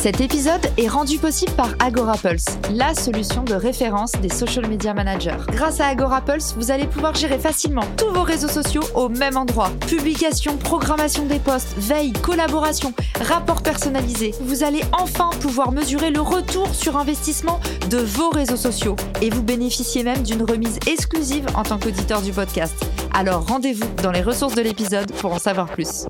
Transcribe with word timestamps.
Cet 0.00 0.20
épisode 0.20 0.64
est 0.76 0.86
rendu 0.86 1.18
possible 1.18 1.50
par 1.56 1.70
AgoraPulse, 1.80 2.44
la 2.70 2.94
solution 2.94 3.42
de 3.42 3.54
référence 3.54 4.12
des 4.12 4.28
social 4.28 4.68
media 4.68 4.94
managers. 4.94 5.38
Grâce 5.48 5.80
à 5.80 5.88
AgoraPulse, 5.88 6.54
vous 6.56 6.70
allez 6.70 6.86
pouvoir 6.86 7.16
gérer 7.16 7.36
facilement 7.36 7.82
tous 7.96 8.12
vos 8.12 8.22
réseaux 8.22 8.48
sociaux 8.48 8.84
au 8.94 9.08
même 9.08 9.36
endroit. 9.36 9.72
Publication, 9.88 10.56
programmation 10.56 11.26
des 11.26 11.40
posts, 11.40 11.76
veille, 11.78 12.12
collaboration, 12.12 12.94
rapport 13.22 13.60
personnalisé. 13.60 14.34
Vous 14.42 14.62
allez 14.62 14.82
enfin 14.92 15.30
pouvoir 15.40 15.72
mesurer 15.72 16.10
le 16.10 16.20
retour 16.20 16.72
sur 16.72 16.96
investissement 16.96 17.58
de 17.90 17.98
vos 17.98 18.30
réseaux 18.30 18.56
sociaux 18.56 18.94
et 19.20 19.30
vous 19.30 19.42
bénéficiez 19.42 20.04
même 20.04 20.22
d'une 20.22 20.44
remise 20.44 20.78
exclusive 20.86 21.46
en 21.56 21.64
tant 21.64 21.80
qu'auditeur 21.80 22.22
du 22.22 22.30
podcast. 22.30 22.76
Alors 23.14 23.48
rendez-vous 23.48 23.88
dans 24.00 24.12
les 24.12 24.22
ressources 24.22 24.54
de 24.54 24.62
l'épisode 24.62 25.10
pour 25.14 25.32
en 25.32 25.40
savoir 25.40 25.66
plus. 25.66 26.06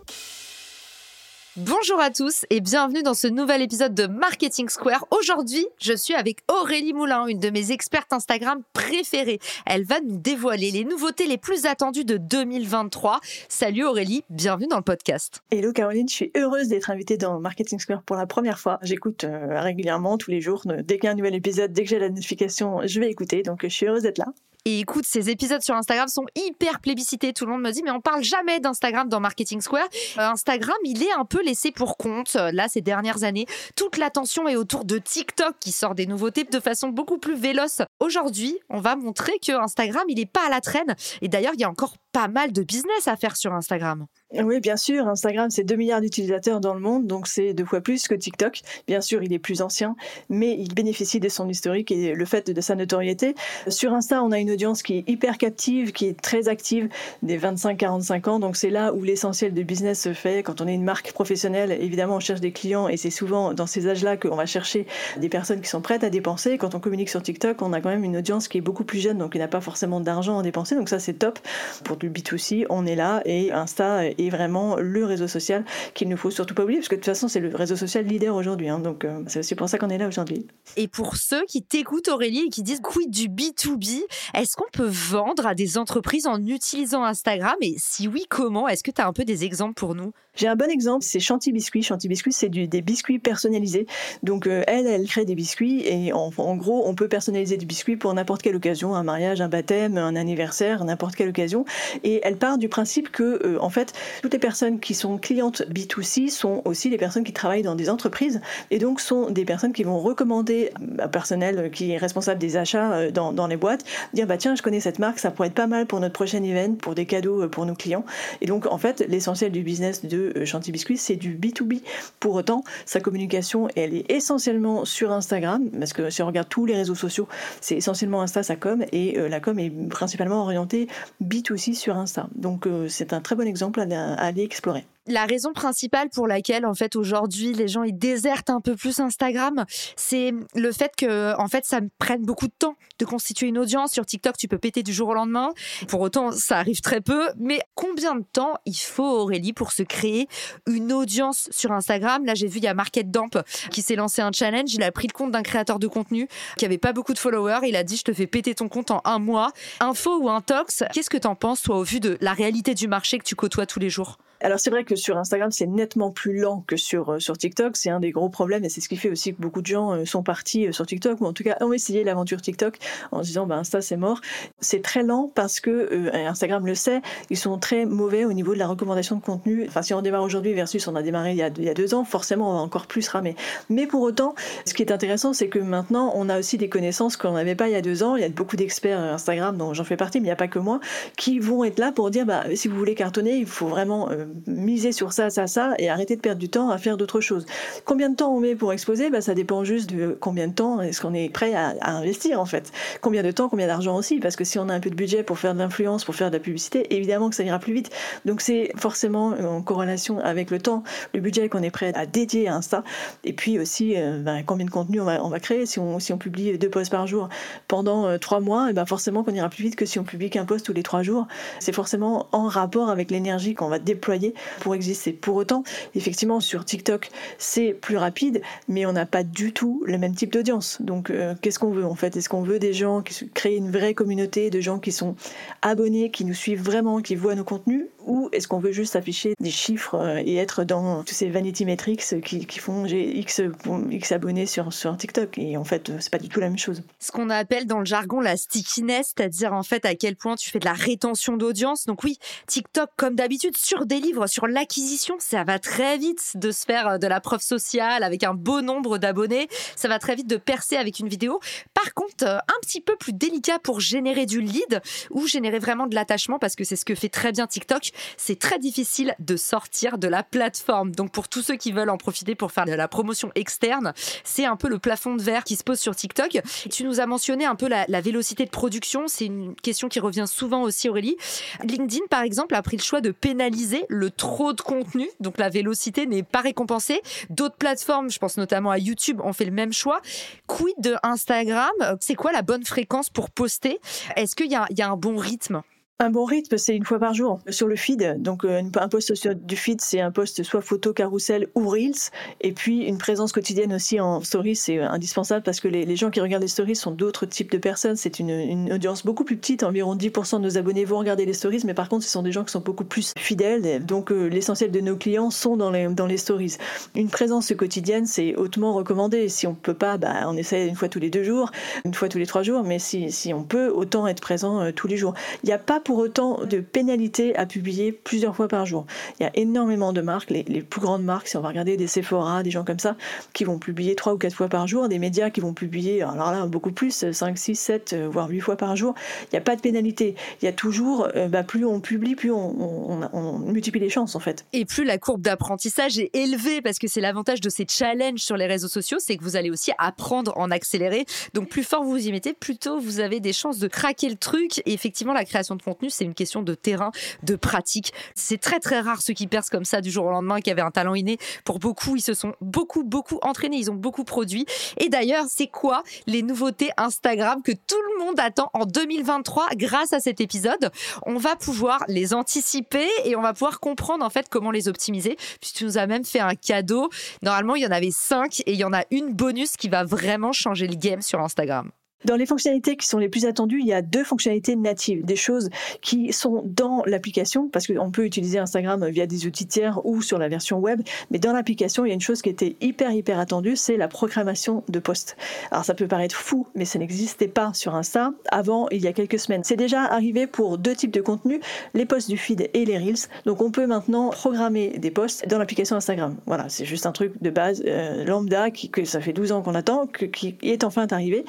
Bonjour 1.67 1.99
à 2.01 2.11
tous 2.11 2.47
et 2.51 2.61
bienvenue 2.61 3.03
dans 3.03 3.15
ce 3.15 3.27
nouvel 3.27 3.63
épisode 3.63 3.93
de 3.93 4.07
Marketing 4.07 4.69
Square. 4.69 5.05
Aujourd'hui, 5.11 5.67
je 5.81 5.93
suis 5.93 6.15
avec 6.15 6.39
Aurélie 6.47 6.93
Moulin, 6.93 7.27
une 7.27 7.41
de 7.41 7.51
mes 7.51 7.73
expertes 7.73 8.13
Instagram 8.13 8.63
préférées. 8.73 9.41
Elle 9.67 9.83
va 9.83 10.01
nous 10.01 10.19
dévoiler 10.19 10.71
les 10.71 10.85
nouveautés 10.85 11.27
les 11.27 11.37
plus 11.37 11.67
attendues 11.67 12.05
de 12.05 12.17
2023. 12.17 13.19
Salut 13.49 13.85
Aurélie, 13.85 14.23
bienvenue 14.31 14.69
dans 14.69 14.77
le 14.77 14.85
podcast. 14.85 15.43
Hello 15.51 15.73
Caroline, 15.73 16.09
je 16.09 16.15
suis 16.15 16.31
heureuse 16.37 16.69
d'être 16.69 16.91
invitée 16.91 17.17
dans 17.17 17.41
Marketing 17.41 17.81
Square 17.81 18.05
pour 18.05 18.15
la 18.15 18.27
première 18.27 18.61
fois. 18.61 18.79
J'écoute 18.83 19.25
euh, 19.25 19.61
régulièrement 19.61 20.17
tous 20.17 20.31
les 20.31 20.41
jours. 20.41 20.63
Dès 20.65 20.99
qu'il 20.99 21.07
y 21.07 21.09
a 21.09 21.11
un 21.11 21.17
nouvel 21.17 21.35
épisode, 21.35 21.73
dès 21.73 21.83
que 21.83 21.91
j'ai 21.91 21.99
la 21.99 22.09
notification, 22.09 22.83
je 22.85 23.01
vais 23.01 23.11
écouter. 23.11 23.43
Donc 23.43 23.63
je 23.65 23.69
suis 23.69 23.87
heureuse 23.87 24.03
d'être 24.03 24.19
là. 24.19 24.27
Et 24.65 24.81
écoute, 24.81 25.05
ces 25.07 25.31
épisodes 25.31 25.63
sur 25.63 25.75
Instagram 25.75 26.09
sont 26.09 26.27
hyper 26.35 26.81
plébiscités. 26.81 27.33
Tout 27.33 27.47
le 27.47 27.53
monde 27.53 27.63
me 27.63 27.71
dit, 27.71 27.83
mais 27.83 27.91
on 27.91 28.01
parle 28.01 28.23
jamais 28.23 28.61
d'Instagram 28.61 29.09
dans 29.09 29.21
Marketing 29.21 29.61
Square. 29.61 29.89
Euh, 30.19 30.23
Instagram, 30.23 30.77
il 30.85 31.03
est 31.03 31.13
un 31.13 31.25
peu 31.25 31.43
laissé 31.43 31.71
pour 31.71 31.97
compte. 31.97 32.37
Euh, 32.37 32.51
là, 32.53 32.69
ces 32.69 32.81
dernières 32.81 33.25
années, 33.25 33.47
toute 33.77 33.97
l'attention 33.97 34.49
est 34.49 34.57
autour 34.57 34.85
de 34.85 34.99
TikTok 34.99 35.57
qui 35.61 35.73
sort 35.73 35.95
des 35.95 36.07
nouveautés 36.07 36.45
de 36.45 36.61
façon 36.61 36.89
beaucoup 36.89 37.19
plus 37.19 37.37
véloce. 37.37 37.83
Aujourd'hui, 38.01 38.59
on 38.69 38.81
va 38.81 38.97
montrer 38.97 39.39
que 39.39 39.53
Instagram, 39.53 40.05
il 40.09 40.17
n'est 40.17 40.27
pas 40.27 40.47
à 40.47 40.51
la 40.51 40.61
traîne. 40.61 40.97
Et 41.23 41.29
d'ailleurs, 41.29 41.55
il 41.55 41.61
y 41.61 41.65
a 41.65 41.71
encore 41.71 41.95
pas 42.13 42.29
mal 42.29 42.53
de 42.53 42.63
business 42.63 43.07
à 43.07 43.17
faire 43.17 43.37
sur 43.37 43.53
Instagram. 43.53 44.07
Oui, 44.35 44.61
bien 44.61 44.77
sûr. 44.77 45.09
Instagram, 45.09 45.49
c'est 45.49 45.65
2 45.65 45.75
milliards 45.77 46.03
d'utilisateurs 46.03 46.61
dans 46.61 46.75
le 46.75 46.81
monde, 46.81 47.07
donc 47.07 47.27
c'est 47.27 47.55
deux 47.55 47.65
fois 47.65 47.81
plus 47.81 48.07
que 48.07 48.15
TikTok. 48.15 48.61
Bien 48.87 49.01
sûr, 49.01 49.23
il 49.23 49.33
est 49.33 49.39
plus 49.39 49.63
ancien, 49.63 49.97
mais 50.29 50.55
il 50.59 50.75
bénéficie 50.75 51.19
de 51.19 51.31
son 51.31 51.49
historique 51.49 51.91
et 51.91 52.13
le 52.13 52.25
fait 52.27 52.51
de 52.51 52.61
sa 52.61 52.75
notoriété. 52.75 53.35
Sur 53.69 53.95
Insta, 53.95 54.23
on 54.23 54.31
a 54.31 54.39
une 54.39 54.51
audience 54.51 54.83
qui 54.83 54.99
est 54.99 55.09
hyper 55.09 55.39
captive, 55.39 55.93
qui 55.93 56.05
est 56.05 56.21
très 56.21 56.49
active, 56.49 56.91
des 57.23 57.39
25-45 57.39 58.29
ans. 58.29 58.39
Donc 58.39 58.57
c'est 58.57 58.69
là 58.69 58.93
où 58.93 59.03
l'essentiel 59.03 59.55
du 59.55 59.65
business 59.65 60.03
se 60.03 60.13
fait. 60.13 60.43
Quand 60.43 60.61
on 60.61 60.69
est 60.69 60.75
une 60.75 60.85
marque 60.85 61.11
professionnelle, 61.13 61.73
évidemment, 61.81 62.17
on 62.17 62.21
cherche 62.21 62.43
des 62.43 62.53
clients 62.53 62.87
et 62.87 62.99
c'est 62.99 63.09
souvent 63.09 63.55
dans 63.55 63.67
ces 63.67 63.89
âges-là 63.89 64.19
qu'on 64.19 64.37
va 64.37 64.45
chercher 64.45 64.87
des 65.17 65.31
personnes 65.31 65.63
qui 65.63 65.71
sont 65.71 65.81
prêtes 65.81 66.05
à 66.05 66.11
dépenser. 66.11 66.59
Quand 66.59 66.75
on 66.75 66.81
communique 66.81 67.09
sur 67.09 67.23
TikTok, 67.23 67.63
on 67.63 67.73
a 67.73 67.81
quand 67.81 67.89
même 67.89 68.05
une 68.05 68.19
audience 68.19 68.47
qui 68.47 68.59
est 68.59 68.63
beaucoup 68.63 68.85
plus 68.85 68.99
jeune, 69.01 69.17
donc 69.17 69.35
il 69.35 69.39
n'a 69.39 69.49
pas 69.49 69.63
forcément 69.63 70.01
d'argent 70.01 70.39
à 70.39 70.43
dépenser. 70.43 70.75
Donc 70.75 70.91
ça, 70.91 70.99
c'est 70.99 71.15
top. 71.15 71.39
Pour 71.83 71.97
du 71.97 72.11
B2C, 72.11 72.67
on 72.69 72.85
est 72.85 72.95
là 72.95 73.23
et 73.25 73.53
Insta 73.53 74.05
est 74.19 74.31
vraiment 74.31 74.77
le 74.77 75.05
réseau 75.05 75.29
social 75.29 75.65
qu'il 75.95 76.09
ne 76.09 76.17
faut 76.17 76.31
surtout 76.31 76.55
pas 76.55 76.65
oublier, 76.65 76.79
parce 76.79 76.89
que 76.89 76.95
de 76.95 77.01
toute 77.01 77.07
façon, 77.07 77.29
c'est 77.29 77.41
le 77.41 77.55
réseau 77.55 77.77
social 77.77 78.05
leader 78.05 78.35
aujourd'hui. 78.35 78.69
Hein, 78.69 78.79
donc, 78.79 79.05
euh, 79.05 79.23
c'est 79.27 79.41
aussi 79.41 79.55
pour 79.55 79.69
ça 79.69 79.79
qu'on 79.79 79.91
est 79.91 79.99
là 79.99 80.09
aujourd'hui. 80.09 80.47
Et 80.77 80.89
pour 80.89 81.17
ceux 81.17 81.45
qui 81.47 81.63
t'écoutent, 81.63 82.09
Aurélie, 82.09 82.47
et 82.47 82.49
qui 82.49 82.63
disent 82.63 82.81
quid 82.83 83.11
du 83.11 83.29
B2B, 83.29 84.03
est-ce 84.35 84.57
qu'on 84.57 84.71
peut 84.73 84.91
vendre 84.91 85.47
à 85.47 85.55
des 85.55 85.79
entreprises 85.79 86.27
en 86.27 86.45
utilisant 86.45 87.05
Instagram? 87.05 87.57
Et 87.61 87.75
si 87.79 88.09
oui, 88.09 88.27
comment? 88.29 88.69
Est-ce 88.69 88.83
que 88.83 88.91
tu 88.91 89.01
as 89.01 89.07
un 89.07 89.13
peu 89.13 89.25
des 89.25 89.45
exemples 89.45 89.75
pour 89.75 89.95
nous? 89.95 90.13
J'ai 90.39 90.47
un 90.47 90.55
bon 90.55 90.71
exemple, 90.71 91.05
c'est 91.05 91.19
Chanty 91.19 91.51
Biscuit. 91.51 91.83
Chanty 91.83 92.07
Biscuit, 92.07 92.33
c'est 92.33 92.49
des 92.49 92.81
biscuits 92.81 93.19
personnalisés. 93.19 93.87
Donc 94.23 94.47
euh, 94.47 94.63
elle, 94.69 94.87
elle 94.87 95.09
crée 95.09 95.25
des 95.25 95.35
biscuits 95.35 95.83
et 95.85 96.13
en, 96.13 96.31
en, 96.37 96.57
gros, 96.57 96.85
on 96.87 96.95
peut 96.95 97.09
personnaliser 97.09 97.57
du 97.57 97.67
biscuit 97.67 97.97
pour 97.97 98.15
n'importe 98.15 98.43
quelle 98.43 98.55
occasion, 98.55 98.95
un 98.95 99.03
mariage, 99.03 99.41
un 99.41 99.49
baptême, 99.49 99.99
un 99.99 100.15
anniversaire, 100.15 100.85
n'importe 100.85 101.17
quelle 101.17 101.31
occasion. 101.31 101.65
Et 102.05 102.21
elle 102.23 102.37
part 102.37 102.57
du 102.57 102.69
principe 102.69 103.11
que, 103.11 103.45
euh, 103.45 103.59
en 103.61 103.69
fait, 103.69 103.95
toutes 104.23 104.33
les 104.33 104.39
personnes 104.39 104.81
qui 104.81 104.95
sont 104.95 105.19
clientes 105.19 105.63
B2C 105.71 106.31
sont 106.31 106.63
aussi 106.65 106.91
des 106.91 106.99
personnes 106.99 107.25
qui 107.25 107.33
travaillent 107.33 107.63
dans 107.63 107.75
des 107.75 107.91
entreprises 107.91 108.41
et 108.71 108.79
donc 108.79 109.01
sont 109.01 109.31
des 109.31 109.45
personnes 109.45 109.73
qui 109.73 109.83
vont 109.83 109.99
recommander 109.99 110.71
à 110.99 111.09
personnel 111.09 111.71
qui 111.71 111.93
est 111.93 111.97
responsable 111.97 112.41
des 112.41 112.57
achats 112.57 112.93
euh, 112.93 113.11
dans, 113.11 113.33
dans 113.33 113.47
les 113.47 113.57
boîtes, 113.57 113.85
dire 114.15 114.27
bah 114.27 114.37
tiens, 114.37 114.55
je 114.55 114.63
connais 114.63 114.81
cette 114.81 114.99
marque, 114.99 115.19
ça 115.19 115.31
pourrait 115.31 115.49
être 115.49 115.55
pas 115.55 115.67
mal 115.67 115.87
pour 115.87 116.01
notre 116.01 116.15
prochain 116.15 116.43
event, 116.43 116.75
pour 116.75 116.95
des 116.95 117.07
cadeaux 117.07 117.49
pour 117.49 117.67
nos 117.67 117.75
clients. 117.75 118.05
Et 118.41 118.47
donc, 118.47 118.67
en 118.67 118.79
fait, 118.79 119.05
l'essentiel 119.09 119.53
du 119.53 119.63
business 119.63 120.05
de 120.05 120.33
euh, 120.37 120.45
Chanty 120.45 120.73
Biscuit, 120.73 120.97
c'est 120.97 121.17
du 121.17 121.37
B2B. 121.37 121.83
Pour 122.21 122.35
autant, 122.35 122.65
sa 122.87 123.01
communication, 123.01 123.69
elle 123.77 123.95
est 123.95 124.11
essentiellement 124.11 124.85
sur 124.85 125.13
Instagram, 125.13 125.69
parce 125.71 125.93
que 125.93 126.11
si 126.11 126.23
on 126.23 126.27
regarde 126.27 126.49
tous 126.49 126.67
les 126.67 126.75
réseaux 126.75 126.95
sociaux, 126.95 127.29
c'est 127.61 127.77
essentiellement 127.77 128.23
Insta, 128.23 128.43
sa 128.43 128.57
com, 128.57 128.85
et 128.93 129.19
euh, 129.19 129.29
la 129.29 129.41
com 129.41 129.59
est 129.59 129.71
principalement 129.89 130.43
orientée 130.43 130.89
B2C 131.23 131.75
sur 131.75 131.97
Insta. 131.97 132.29
Donc 132.35 132.67
euh, 132.67 132.89
c'est 132.89 133.13
un 133.13 133.21
très 133.21 133.35
bon 133.35 133.47
exemple 133.47 133.81
à 133.81 133.87
aller 134.19 134.45
explorer 134.45 134.85
la 135.09 135.27
raison 135.27 135.53
principale 135.53 136.09
pour 136.11 136.27
laquelle 136.29 136.67
en 136.67 136.75
fait 136.75 136.97
aujourd'hui 136.97 137.53
les 137.53 137.69
gens 137.69 137.83
ils 137.83 137.97
désertent 137.97 138.51
un 138.51 138.61
peu 138.61 138.77
plus 138.77 139.01
Instagram, 139.01 139.65
c'est 139.97 140.33
le 140.55 140.73
fait 140.73 140.93
que 140.97 141.37
en 141.39 141.49
fait 141.49 141.65
ça 141.65 141.81
me 141.81 141.89
prenne 141.99 142.23
beaucoup 142.23 142.47
de 142.47 142.53
temps 142.59 142.77
de 142.99 143.05
constituer 143.05 143.47
une 143.47 143.59
audience. 143.59 143.93
Sur 143.93 144.07
TikTok, 144.07 144.37
tu 144.37 144.49
peux 144.49 144.59
péter 144.59 144.83
du 144.83 144.93
jour 144.93 145.09
au 145.09 145.15
lendemain. 145.15 145.51
Pour 145.89 146.01
autant, 146.01 146.33
ça 146.33 146.59
arrive 146.59 146.81
très 146.81 147.01
peu, 147.01 147.29
mais 147.39 147.61
combien 147.75 148.17
de 148.17 148.25
temps 148.25 148.55
il 148.67 148.75
faut 148.75 149.05
Aurélie 149.05 149.53
pour 149.53 149.73
se 149.73 149.83
créer 149.83 150.29
une 150.67 150.93
audience 150.93 151.49
sur 151.51 151.73
Instagram? 151.73 152.25
Là, 152.25 152.35
j'ai 152.35 152.47
vu 152.47 152.59
il 152.59 152.65
y 152.65 152.69
a 152.69 152.75
Market 152.75 153.11
Damp 153.11 153.39
qui 153.71 153.83
s'est 153.83 153.97
lancé 153.97 154.23
un 154.23 154.33
challenge, 154.33 154.75
il 154.75 154.83
a 154.83 154.93
pris 154.93 155.07
le 155.07 155.13
compte 155.13 155.31
d'un 155.31 155.43
créateur 155.43 155.79
de 155.79 155.87
contenu 155.87 156.29
qui 156.57 156.65
avait 156.65 156.79
pas 156.79 156.93
beaucoup 156.93 157.15
de 157.15 157.19
followers, 157.19 157.61
il 157.67 157.77
a 157.77 157.85
dit 157.85 157.97
je 157.97 158.05
te 158.05 158.13
fais 158.13 158.27
péter 158.27 158.55
ton 158.55 158.69
compte 158.69 158.91
en 158.91 159.01
un 159.05 159.19
mois. 159.19 159.53
Info 159.81 160.19
ou 160.21 160.29
intox, 160.29 160.85
qu'est-ce 160.93 161.11
que 161.11 161.17
tu 161.17 161.27
en 161.27 161.35
penses 161.35 161.63
toi 161.63 161.79
au 161.79 161.83
vu 161.83 162.01
de 162.01 162.19
la 162.21 162.33
réalité 162.33 162.75
du 162.75 162.89
marché 162.89 163.19
que 163.19 163.25
tu 163.25 163.35
côtoies 163.35 163.67
tous 163.67 163.79
les 163.79 163.91
jours? 163.91 164.19
Alors 164.41 164.61
c'est 164.61 164.71
vrai 164.71 164.85
que 164.85 164.95
sur 164.95 165.19
Instagram 165.19 165.51
c'est 165.51 165.67
nettement 165.67 166.11
plus 166.11 166.39
lent 166.39 166.63
que 166.67 166.77
sur 166.77 167.15
euh, 167.15 167.19
sur 167.19 167.37
TikTok, 167.37 167.77
c'est 167.77 167.91
un 167.91 168.01
des 168.01 168.13
gros 168.13 168.29
problèmes 168.29 168.65
et 168.65 168.69
c'est 168.69 168.81
ce 168.81 168.89
qui 168.89 168.97
fait 168.97 169.11
aussi 169.11 169.35
que 169.35 169.41
beaucoup 169.41 169.63
de 169.63 169.67
gens 169.67 169.93
euh, 169.93 170.05
sont 170.05 170.23
partis 170.23 170.69
euh, 170.69 170.73
sur 170.73 170.87
TikTok 170.87 171.21
ou 171.21 171.27
en 171.27 171.33
tout 171.33 171.43
cas 171.43 171.57
ont 171.61 171.73
essayé 171.73 172.05
l'aventure 172.05 172.41
TikTok 172.41 172.79
en 173.11 173.23
se 173.23 173.29
disant 173.29 173.47
ben 173.47 173.59
Insta 173.59 173.81
c'est 173.81 173.97
mort. 173.97 174.21
C'est 174.61 174.83
très 174.83 175.03
lent 175.03 175.31
parce 175.35 175.61
que 175.61 176.15
Instagram 176.15 176.67
le 176.67 176.75
sait, 176.75 177.01
ils 177.31 177.37
sont 177.37 177.59
très 177.59 177.85
mauvais 177.85 178.25
au 178.25 178.33
niveau 178.33 178.55
de 178.55 178.59
la 178.59 178.67
recommandation 178.67 179.17
de 179.17 179.23
contenu. 179.23 179.65
Enfin 179.67 179.83
si 179.83 179.93
on 179.95 180.03
démarre 180.03 180.23
aujourd'hui 180.23 180.55
versus 180.55 180.87
on 180.87 180.95
a 180.95 181.03
démarré 181.03 181.33
il 181.33 181.37
y 181.37 181.43
a, 181.43 181.49
il 181.49 181.65
y 181.65 181.69
a 181.69 181.75
deux 181.75 181.95
ans, 181.95 182.05
forcément 182.05 182.51
on 182.51 182.55
va 182.55 182.61
encore 182.61 182.87
plus 182.87 183.09
ramer. 183.09 183.35
Mais 183.69 183.87
pour 183.87 184.03
autant, 184.03 184.35
ce 184.67 184.75
qui 184.75 184.83
est 184.83 184.93
intéressant 184.93 185.33
c'est 185.33 185.49
que 185.49 185.59
maintenant 185.59 186.13
on 186.15 186.29
a 186.29 186.39
aussi 186.39 186.59
des 186.59 186.69
connaissances 186.69 187.17
qu'on 187.17 187.33
n'avait 187.33 187.57
pas 187.57 187.69
il 187.69 187.73
y 187.73 187.77
a 187.77 187.83
deux 187.83 188.03
ans. 188.03 188.17
Il 188.17 188.23
y 188.23 188.27
a 188.27 188.29
beaucoup 188.29 188.57
d'experts 188.57 189.01
Instagram 189.01 189.57
dont 189.57 189.75
j'en 189.75 189.85
fais 189.85 189.97
partie, 189.97 190.21
mais 190.21 190.27
il 190.27 190.29
n'y 190.29 190.33
a 190.33 190.37
pas 190.37 190.49
que 190.49 190.59
moi, 190.59 190.81
qui 191.17 191.39
vont 191.41 191.65
être 191.65 191.79
là 191.79 191.91
pour 191.93 192.11
dire 192.11 192.25
bah 192.25 192.45
si 192.55 192.69
vous 192.69 192.77
voulez 192.77 192.95
cartonner, 192.95 193.37
il 193.37 193.47
faut 193.47 193.69
vraiment 193.69 194.09
miser 194.47 194.93
sur 194.93 195.13
ça, 195.13 195.31
ça, 195.31 195.47
ça, 195.47 195.75
et 195.79 195.89
arrêter 195.89 196.17
de 196.17 196.21
perdre 196.21 196.41
du 196.41 196.49
temps 196.49 196.71
à 196.71 196.79
faire 196.79 196.97
d'autres 196.97 197.21
choses. 197.21 197.47
Combien 197.85 198.11
de 198.11 198.17
temps 198.17 198.35
on 198.35 198.41
met 198.41 198.55
pour 198.55 198.73
exposer? 198.73 199.11
Bah, 199.11 199.21
Ça 199.21 199.35
dépend 199.35 199.65
juste 199.65 199.91
de 199.91 200.17
combien 200.21 200.49
de 200.49 200.53
temps 200.53 200.81
est-ce 200.81 201.01
qu'on 201.01 201.15
est 201.15 201.29
prêt 201.29 201.55
à, 201.55 201.75
investir 201.83 202.41
en 202.41 202.47
fait. 202.47 202.73
Combien 203.01 203.23
de 203.23 203.31
temps, 203.31 203.49
combien 203.49 203.67
d'argent 203.67 203.97
aussi, 203.97 204.19
parce 204.21 204.37
que 204.37 204.45
si 204.45 204.59
on 204.59 204.69
a 204.69 204.75
un 204.75 204.81
peu 204.81 204.91
de 204.91 204.95
budget 204.95 205.23
pour 205.23 205.39
faire 205.39 205.55
de 205.55 205.59
l'influence, 205.59 206.05
pour 206.05 206.15
faire 206.15 206.31
de 206.31 206.37
la 206.37 206.43
publicité, 206.43 206.95
évidemment 206.95 207.31
que 207.31 207.37
ça 207.37 207.45
ira 207.45 207.59
plus 207.59 207.73
vite. 207.73 207.91
Donc 208.25 208.41
c'est 208.41 208.73
forcément 208.77 209.29
en 209.29 209.63
corrélation 209.63 210.19
avec 210.19 210.51
le 210.51 210.61
temps, 210.61 210.83
le 211.15 211.21
budget 211.21 211.49
qu'on 211.49 211.63
est 211.63 211.71
prêt 211.71 211.93
à 211.95 212.07
dédier 212.07 212.49
à 212.49 212.57
Insta, 212.57 212.85
et 213.25 213.33
puis 213.33 213.59
aussi 213.59 213.95
euh, 213.97 214.21
bah, 214.23 214.43
combien 214.45 214.67
de 214.67 214.71
contenu 214.71 215.01
on 215.01 215.05
va, 215.05 215.25
on 215.25 215.29
va 215.29 215.41
créer. 215.41 215.67
Si 215.67 215.79
on, 215.79 215.99
si 215.99 216.13
on 216.13 216.19
publie 216.19 216.59
deux 216.59 216.71
posts 216.71 216.91
par 216.91 217.07
jour 217.07 217.29
pendant 217.67 218.07
euh, 218.07 218.19
trois 218.19 218.41
mois, 218.41 218.71
et 218.71 218.73
ben 218.73 218.87
forcément 218.87 219.25
qu'on 219.25 219.35
ira 219.35 219.49
plus 219.49 219.63
vite 219.63 219.77
que 219.77 219.87
si 219.87 219.99
on 219.99 220.05
publie 220.05 220.31
qu'un 220.31 220.45
post 220.45 220.67
tous 220.67 220.73
les 220.73 220.83
trois 220.83 221.03
jours. 221.03 221.27
C'est 221.61 221.73
forcément 221.73 222.27
en 222.33 222.47
rapport 222.49 222.91
avec 222.91 223.11
l'énergie 223.11 223.55
qu'on 223.55 223.69
va 223.69 223.79
déployer 223.79 224.18
pour 224.61 224.75
exister. 224.75 225.13
Pour 225.13 225.37
autant, 225.37 225.63
effectivement, 225.95 226.41
sur 226.41 226.65
TikTok, 226.65 227.11
c'est 227.39 227.73
plus 227.73 227.97
rapide, 227.97 228.43
mais 228.69 228.87
on 228.87 228.93
n'a 228.93 229.07
pas 229.07 229.23
du 229.23 229.53
tout 229.53 229.83
le 229.87 229.99
même 229.99 230.15
type 230.15 230.33
d'audience. 230.33 230.79
Donc, 230.81 231.11
euh, 231.11 231.35
qu'est-ce 231.41 231.59
qu'on 231.59 231.71
veut 231.71 231.85
en 231.85 231.95
fait? 231.95 232.17
Est-ce 232.17 232.29
qu'on 232.29 232.43
veut 232.43 232.59
des 232.59 232.73
gens 232.73 233.03
qui 233.03 233.29
créent 233.31 233.57
une 233.57 233.71
vraie 233.71 233.95
communauté 233.95 234.51
de 234.51 234.61
gens 234.61 234.79
qui 234.79 234.93
sont 234.93 235.17
abonnés, 235.63 236.11
qui 236.11 236.25
nous 236.25 236.35
suivent 236.35 236.63
vraiment, 236.63 237.01
qui 237.01 237.15
voient 237.15 237.35
nos 237.35 237.45
contenus 237.45 237.87
est-ce 238.33 238.49
qu'on 238.49 238.59
veut 238.59 238.73
juste 238.73 238.97
afficher 238.97 239.35
des 239.41 239.51
chiffres 239.51 239.95
euh, 239.95 240.23
et 240.25 240.37
être 240.37 240.65
dans 240.65 241.03
tous 241.05 241.15
ces 241.15 241.29
vanity 241.29 241.65
metrics 241.65 242.05
qui, 242.23 242.47
qui 242.47 242.59
font 242.59 242.87
j'ai 242.87 243.17
X, 243.19 243.43
X 243.91 244.13
abonnés 244.13 244.47
sur, 244.47 244.73
sur 244.73 244.97
TikTok 244.97 245.39
Et 245.39 245.57
en 245.57 245.65
fait, 245.65 245.93
c'est 246.01 246.11
pas 246.11 246.19
du 246.19 246.29
tout 246.29 246.41
la 246.41 246.49
même 246.49 246.59
chose. 246.59 246.83
Ce 246.99 247.13
qu'on 247.13 247.31
appelle 247.31 247.67
dans 247.67 247.79
le 247.79 247.85
jargon 247.85 248.21
la 248.21 248.37
stickiness, 248.37 249.13
c'est-à-dire 249.17 249.53
en 249.53 249.63
fait 249.63 249.85
à 249.85 249.95
quel 249.95 250.17
point 250.17 250.37
tu 250.37 250.51
fais 250.51 250.59
de 250.59 250.65
la 250.65 250.73
rétention 250.73 251.37
d'audience. 251.37 251.87
Donc 251.87 252.05
oui, 252.05 252.19
TikTok, 252.47 252.91
comme 252.97 253.15
d'habitude, 253.15 253.57
sur 253.57 253.87
des 253.87 254.01
livres, 254.01 254.27
sur 254.27 254.47
l'acquisition, 254.47 255.17
ça 255.19 255.45
va 255.45 255.59
très 255.59 255.99
vite 255.99 256.33
de 256.35 256.51
se 256.51 256.65
faire 256.65 256.89
euh, 256.89 256.99
de 256.99 257.07
la 257.07 257.21
preuve 257.21 257.43
sociale 257.43 258.03
avec 258.03 258.25
un 258.25 258.35
beau 258.35 258.61
nombre 258.61 258.99
d'abonnés. 258.99 259.49
Ça 259.77 259.89
va 259.89 259.99
très 259.99 260.15
vite 260.15 260.27
de 260.27 260.37
percer 260.37 260.77
avec 260.77 260.99
une 260.99 261.09
vidéo. 261.09 261.41
Par 261.75 261.95
contre, 261.95 262.25
euh, 262.25 262.39
un 262.39 262.61
petit 262.63 262.81
peu 262.81 262.97
plus 262.97 263.13
délicat 263.13 263.59
pour 263.59 263.81
générer 263.81 264.27
du 264.27 264.41
lead 264.41 264.81
ou 265.11 265.27
générer 265.27 265.59
vraiment 265.59 265.87
de 265.87 265.95
l'attachement 265.95 266.39
parce 266.39 266.57
que 266.57 266.65
c'est 266.65 266.77
ce 266.77 266.85
que 266.85 266.95
fait 266.95 267.09
très 267.09 267.33
bien 267.33 267.47
TikTok. 267.47 267.91
C'est 268.19 268.39
très 268.39 268.59
difficile 268.59 269.15
de 269.21 269.37
sortir 269.37 269.97
de 269.97 270.09
la 270.09 270.23
plateforme. 270.23 270.95
Donc 270.95 271.13
pour 271.13 271.29
tous 271.29 271.41
ceux 271.41 271.57
qui 271.57 271.73
veulent 271.73 271.89
en 271.89 271.97
profiter 271.97 272.35
pour 272.35 272.53
faire 272.53 272.67
de 272.67 272.73
la 272.73 272.89
promotion 272.89 273.31
externe, 273.35 273.95
c'est 274.25 274.45
un 274.45 274.57
peu 274.57 274.69
le 274.69 274.79
plafond 274.79 275.15
de 275.15 275.23
verre 275.23 275.45
qui 275.45 275.57
se 275.57 275.65
pose 275.65 275.79
sur 275.79 275.97
TikTok. 275.97 276.41
Tu 276.71 276.85
nous 276.85 277.01
as 277.01 277.07
mentionné 277.07 277.47
un 277.47 277.55
peu 277.55 277.69
la, 277.69 277.87
la 277.89 278.01
vélocité 278.01 278.45
de 278.45 278.51
production. 278.51 279.07
C'est 279.07 279.27
une 279.27 279.55
question 279.57 279.89
qui 279.89 280.01
revient 280.01 280.27
souvent 280.27 280.63
aussi, 280.63 280.89
Aurélie. 280.89 281.17
LinkedIn, 281.63 282.05
par 282.11 282.23
exemple, 282.23 282.55
a 282.55 282.63
pris 282.63 282.77
le 282.77 282.83
choix 282.83 283.01
de 283.01 283.13
pénaliser 283.13 283.85
le 283.89 284.11
trop 284.11 284.53
de 284.53 284.61
contenu. 284.61 285.09
Donc 285.21 285.39
la 285.39 285.49
vélocité 285.49 286.07
n'est 286.07 286.25
pas 286.25 286.41
récompensée. 286.41 287.01
D'autres 287.31 287.57
plateformes, 287.57 288.11
je 288.11 288.19
pense 288.19 288.37
notamment 288.37 288.71
à 288.71 288.79
YouTube, 288.79 289.21
ont 289.23 289.33
fait 289.33 289.45
le 289.45 289.53
même 289.53 289.73
choix. 289.73 290.01
Quid 290.49 290.75
de 290.79 290.97
Instagram? 291.03 291.71
C'est 292.01 292.17
quoi 292.17 292.33
la 292.33 292.43
bonne 292.43 292.65
fréquence 292.65 293.11
pour 293.11 293.31
poster? 293.31 293.79
Est-ce 294.17 294.35
qu'il 294.35 294.47
y, 294.47 294.51
y 294.51 294.83
a 294.83 294.91
un 294.91 294.97
bon 294.97 295.17
rythme? 295.17 295.63
Un 296.01 296.11
bon 296.11 296.25
rythme, 296.25 296.57
c'est 296.59 296.77
une 296.77 296.85
fois 296.85 297.01
par 297.01 297.13
jour 297.13 297.41
sur 297.49 297.67
le 297.67 297.75
feed. 297.75 298.23
Donc, 298.23 298.45
euh, 298.45 298.63
un 298.77 298.89
post 298.89 299.17
sur 299.17 299.35
du 299.35 299.57
feed, 299.57 299.81
c'est 299.81 300.01
un 300.01 300.13
post 300.13 300.45
soit 300.45 300.61
photo, 300.61 300.93
carousel 300.93 301.49
ou 301.57 301.69
reels. 301.69 302.13
Et 302.41 302.53
puis, 302.53 302.85
une 302.85 302.99
présence 302.99 303.33
quotidienne 303.33 303.73
aussi 303.73 303.99
en 303.99 304.21
stories, 304.21 304.55
c'est 304.55 304.79
euh, 304.79 304.89
indispensable 304.89 305.43
parce 305.43 305.59
que 305.59 305.67
les, 305.67 305.97
gens 305.97 306.11
qui 306.11 306.21
regardent 306.21 306.45
les 306.45 306.49
stories 306.49 306.77
sont 306.77 306.93
d'autres 306.93 307.27
types 307.27 307.51
de 307.51 307.59
personnes. 307.59 307.97
C'est 307.97 308.21
une, 308.21 308.73
audience 308.73 309.05
beaucoup 309.05 309.25
plus 309.25 309.37
petite. 309.37 309.65
Environ 309.65 309.97
10% 309.97 310.37
de 310.37 310.43
nos 310.43 310.57
abonnés 310.57 310.85
vont 310.85 311.01
regarder 311.01 311.27
les 311.27 311.33
stories, 311.33 311.63
mais 311.65 311.75
par 311.75 311.89
contre, 311.89 312.05
ce 312.05 312.11
sont 312.11 312.23
des 312.23 312.31
gens 312.31 312.45
qui 312.45 312.53
sont 312.53 312.61
beaucoup 312.61 312.85
plus 312.85 313.13
fidèles. 313.19 313.85
Donc, 313.85 314.13
euh, 314.13 314.29
l'essentiel 314.29 314.71
de 314.71 314.81
nos 314.81 314.95
clients 314.95 315.31
sont 315.31 315.57
dans 315.57 315.73
les, 315.73 315.89
dans 315.89 316.07
les 316.07 316.17
stories. 316.17 316.59
Une 316.95 317.09
présence 317.09 317.53
quotidienne, 317.55 318.07
c'est 318.07 318.37
hautement 318.37 318.73
recommandé. 318.73 319.29
Si 319.29 319.49
on 319.49 319.55
peut 319.55 319.75
pas, 319.75 319.99
bah, 319.99 320.27
on 320.27 320.37
essaie 320.37 320.69
une 320.69 320.77
fois 320.77 320.89
tous 320.89 321.01
les 321.01 321.11
deux 321.11 321.25
jours, 321.25 321.51
une 321.85 321.95
fois 321.95 322.09
tous 322.09 322.19
les 322.19 322.27
trois 322.27 322.45
jours. 322.45 322.63
Mais 322.63 322.79
si, 322.79 323.11
si 323.11 323.35
on 323.35 323.43
peut, 323.43 323.69
autant 323.69 324.07
être 324.07 324.21
présent 324.21 324.71
tous 324.71 324.87
les 324.87 324.97
jours. 324.97 325.15
Il 325.43 325.47
n'y 325.47 325.53
a 325.53 325.59
pas 325.59 325.81
pour 325.89 325.97
autant 325.97 326.45
de 326.45 326.61
pénalités 326.61 327.35
à 327.35 327.47
publier 327.47 327.93
plusieurs 327.93 328.37
fois 328.37 328.47
par 328.47 328.67
jour. 328.67 328.85
Il 329.19 329.23
y 329.23 329.27
a 329.27 329.31
énormément 329.33 329.95
de 329.95 330.03
marques, 330.03 330.29
les, 330.29 330.43
plus 330.45 330.83
grandes 330.83 331.03
marques, 331.03 331.29
si 331.29 331.39
on 331.39 331.41
va 331.41 331.49
regarder 331.49 331.79
des 331.79 331.87
Sephora, 331.87 332.43
des 332.43 332.51
gens 332.51 332.63
comme 332.63 332.79
ça, 332.79 332.95
qui 333.33 333.45
vont 333.45 333.59
publier 333.59 333.95
trois 333.95 334.13
ou 334.13 334.19
quatre 334.19 334.35
fois 334.35 334.49
par 334.49 334.67
jour, 334.67 334.91
des 334.91 334.99
médias 334.99 335.31
qui 335.31 335.41
vont 335.41 335.55
publier, 335.55 336.03
alors 336.03 336.31
là, 336.31 336.45
beaucoup 336.45 336.73
plus, 336.73 337.11
5, 337.11 337.39
6, 337.39 337.57
7, 337.57 337.97
voire 338.11 338.29
8 338.29 338.41
fois 338.41 338.57
par 338.57 338.77
jour. 338.77 338.95
Il 339.23 339.29
n'y 339.33 339.39
a 339.39 339.41
pas 339.41 339.57
de 339.57 339.63
pénalité. 339.63 340.15
Il 340.43 340.45
y 340.45 340.49
a 340.49 340.53
toujours, 340.53 341.09
euh, 341.17 341.27
bah, 341.27 341.43
plus 341.43 341.65
on 341.65 341.81
publie, 341.81 342.17
plus 342.17 342.33
on, 342.33 343.39
multiplie 343.39 343.81
les 343.81 343.89
chances, 343.89 344.15
en 344.15 344.21
fait. 344.21 344.45
Et 344.53 344.67
plus 344.67 344.85
la 344.85 344.99
courbe 344.99 345.23
d'apprentissage 345.23 345.99
est 345.99 346.15
élevée, 346.15 346.61
parce 346.61 346.79
que 346.79 346.87
c'est 346.87 347.01
l'avantage 347.01 347.41
de 347.41 347.49
ces 347.49 347.65
challenges 347.67 348.21
sur 348.21 348.37
les 348.37 348.47
réseaux 348.47 348.69
sociaux, 348.69 348.99
c'est 349.01 349.17
que 349.17 349.25
vous 349.25 349.37
allez 349.37 349.49
aussi 349.49 349.73
apprendre 349.79 350.37
en 350.37 350.51
accéléré. 350.51 351.07
Donc, 351.33 351.49
plus 351.49 351.65
fort 351.65 351.83
vous 351.83 351.97
y 351.97 352.13
mettez, 352.13 352.35
plus 352.35 352.59
tôt 352.59 352.79
vous 352.79 353.01
avez 353.01 353.21
des 353.21 353.33
chances 353.33 353.59
de 353.59 353.69
craquer 353.69 354.11
le 354.11 354.17
truc. 354.17 354.59
Et 354.67 354.75
effectivement, 354.75 355.15
la 355.15 355.25
création 355.25 355.57
de 355.57 355.63
contenu, 355.63 355.78
c'est 355.89 356.05
une 356.05 356.15
question 356.15 356.43
de 356.43 356.55
terrain, 356.55 356.91
de 357.23 357.37
pratique. 357.37 357.93
C'est 358.15 358.39
très 358.39 358.59
très 358.59 358.81
rare 358.81 359.03
ceux 359.03 359.15
qui 359.15 359.27
percent 359.27 359.51
comme 359.51 359.65
ça 359.65 359.81
du 359.81 359.91
jour 359.91 360.07
au 360.07 360.11
lendemain, 360.11 360.41
qui 360.41 360.51
avaient 360.51 360.63
un 360.63 360.71
talent 360.71 360.95
inné. 360.95 361.19
Pour 361.45 361.59
beaucoup, 361.59 361.97
ils 361.97 362.03
se 362.03 362.15
sont 362.15 362.35
beaucoup 362.41 362.85
beaucoup 362.85 363.19
entraînés, 363.23 363.57
ils 363.59 363.71
ont 363.71 363.75
beaucoup 363.75 364.05
produit. 364.05 364.47
Et 364.77 364.89
d'ailleurs, 364.89 365.27
c'est 365.29 365.47
quoi 365.47 365.83
les 366.07 366.23
nouveautés 366.23 366.71
Instagram 366.77 367.43
que 367.43 367.53
tout 367.53 367.81
le 367.99 368.05
monde 368.05 368.19
attend 368.19 368.51
en 368.55 368.65
2023 368.65 369.49
grâce 369.57 369.93
à 369.93 370.01
cet 370.01 370.21
épisode? 370.21 370.71
On 371.07 371.17
va 371.17 371.37
pouvoir 371.37 371.85
les 371.89 372.15
anticiper 372.15 372.89
et 373.05 373.17
on 373.17 373.23
va 373.23 373.33
pouvoir 373.33 373.61
comprendre 373.61 374.05
en 374.05 374.11
fait 374.11 374.29
comment 374.29 374.51
les 374.51 374.69
optimiser. 374.69 375.17
Puis 375.41 375.53
tu 375.55 375.65
nous 375.65 375.79
as 375.79 375.87
même 375.87 376.05
fait 376.05 376.21
un 376.21 376.35
cadeau. 376.35 376.91
Normalement, 377.23 377.55
il 377.55 377.63
y 377.63 377.67
en 377.67 377.71
avait 377.71 377.91
cinq 377.91 378.41
et 378.41 378.53
il 378.53 378.59
y 378.59 378.65
en 378.65 378.73
a 378.73 378.85
une 378.91 379.13
bonus 379.13 379.57
qui 379.57 379.69
va 379.69 379.85
vraiment 379.85 380.33
changer 380.33 380.67
le 380.67 380.77
game 380.77 381.03
sur 381.03 381.21
Instagram. 381.21 381.71
Dans 382.05 382.15
les 382.15 382.27
fonctionnalités 382.27 382.77
qui 382.77 382.87
sont 382.87 382.99
les 382.99 383.09
plus 383.09 383.27
attendues, 383.27 383.59
il 383.59 383.67
y 383.67 383.73
a 383.73 383.83
deux 383.83 384.05
fonctionnalités 384.05 384.55
natives, 384.55 385.05
des 385.05 385.17
choses 385.17 385.51
qui 385.83 386.13
sont 386.13 386.45
dans 386.45 386.85
l'application, 386.87 387.49
parce 387.49 387.67
qu'on 387.67 387.91
peut 387.91 388.05
utiliser 388.05 388.39
Instagram 388.39 388.87
via 388.87 389.09
des 389.09 389.27
outils 389.27 389.47
tiers 389.47 389.85
ou 389.85 390.01
sur 390.01 390.17
la 390.17 390.29
version 390.29 390.59
web, 390.61 390.81
mais 391.11 391.19
dans 391.19 391.33
l'application, 391.33 391.85
il 391.85 391.89
y 391.89 391.91
a 391.91 391.95
une 391.95 392.01
chose 392.01 392.23
qui 392.23 392.29
était 392.29 392.55
hyper 392.61 392.93
hyper 392.93 393.19
attendue, 393.19 393.57
c'est 393.57 393.77
la 393.77 393.89
programmation 393.89 394.63
de 394.69 394.79
posts. 394.79 395.17
Alors 395.51 395.65
ça 395.65 395.75
peut 395.75 395.89
paraître 395.89 396.15
fou, 396.15 396.47
mais 396.55 396.65
ça 396.65 396.79
n'existait 396.79 397.27
pas 397.27 397.53
sur 397.53 397.75
Insta 397.75 398.13
avant 398.31 398.69
il 398.69 398.81
y 398.81 398.87
a 398.87 398.93
quelques 398.93 399.19
semaines. 399.19 399.43
C'est 399.43 399.57
déjà 399.57 399.83
arrivé 399.83 400.29
pour 400.29 400.57
deux 400.57 400.77
types 400.77 400.93
de 400.93 401.01
contenus, 401.01 401.41
les 401.75 401.85
posts 401.85 402.09
du 402.09 402.17
feed 402.17 402.49
et 402.55 402.65
les 402.65 402.79
reels. 402.79 403.09
Donc 403.27 403.43
on 403.43 403.51
peut 403.51 403.67
maintenant 403.67 404.11
programmer 404.11 404.79
des 404.79 404.93
posts 404.93 405.27
dans 405.27 405.39
l'application 405.39 405.75
Instagram. 405.75 406.17
Voilà, 406.27 406.49
c'est 406.49 406.65
juste 406.65 406.87
un 406.87 406.93
truc 406.93 407.21
de 407.21 407.31
base 407.31 407.61
euh, 407.67 408.05
lambda 408.05 408.53
que 408.53 408.85
ça 408.85 409.01
fait 409.01 409.13
12 409.13 409.33
ans 409.33 409.43
qu'on 409.43 409.57
attend, 409.57 409.87
qui 409.87 410.37
est 410.43 410.63
enfin 410.63 410.87
arrivé. 410.93 411.25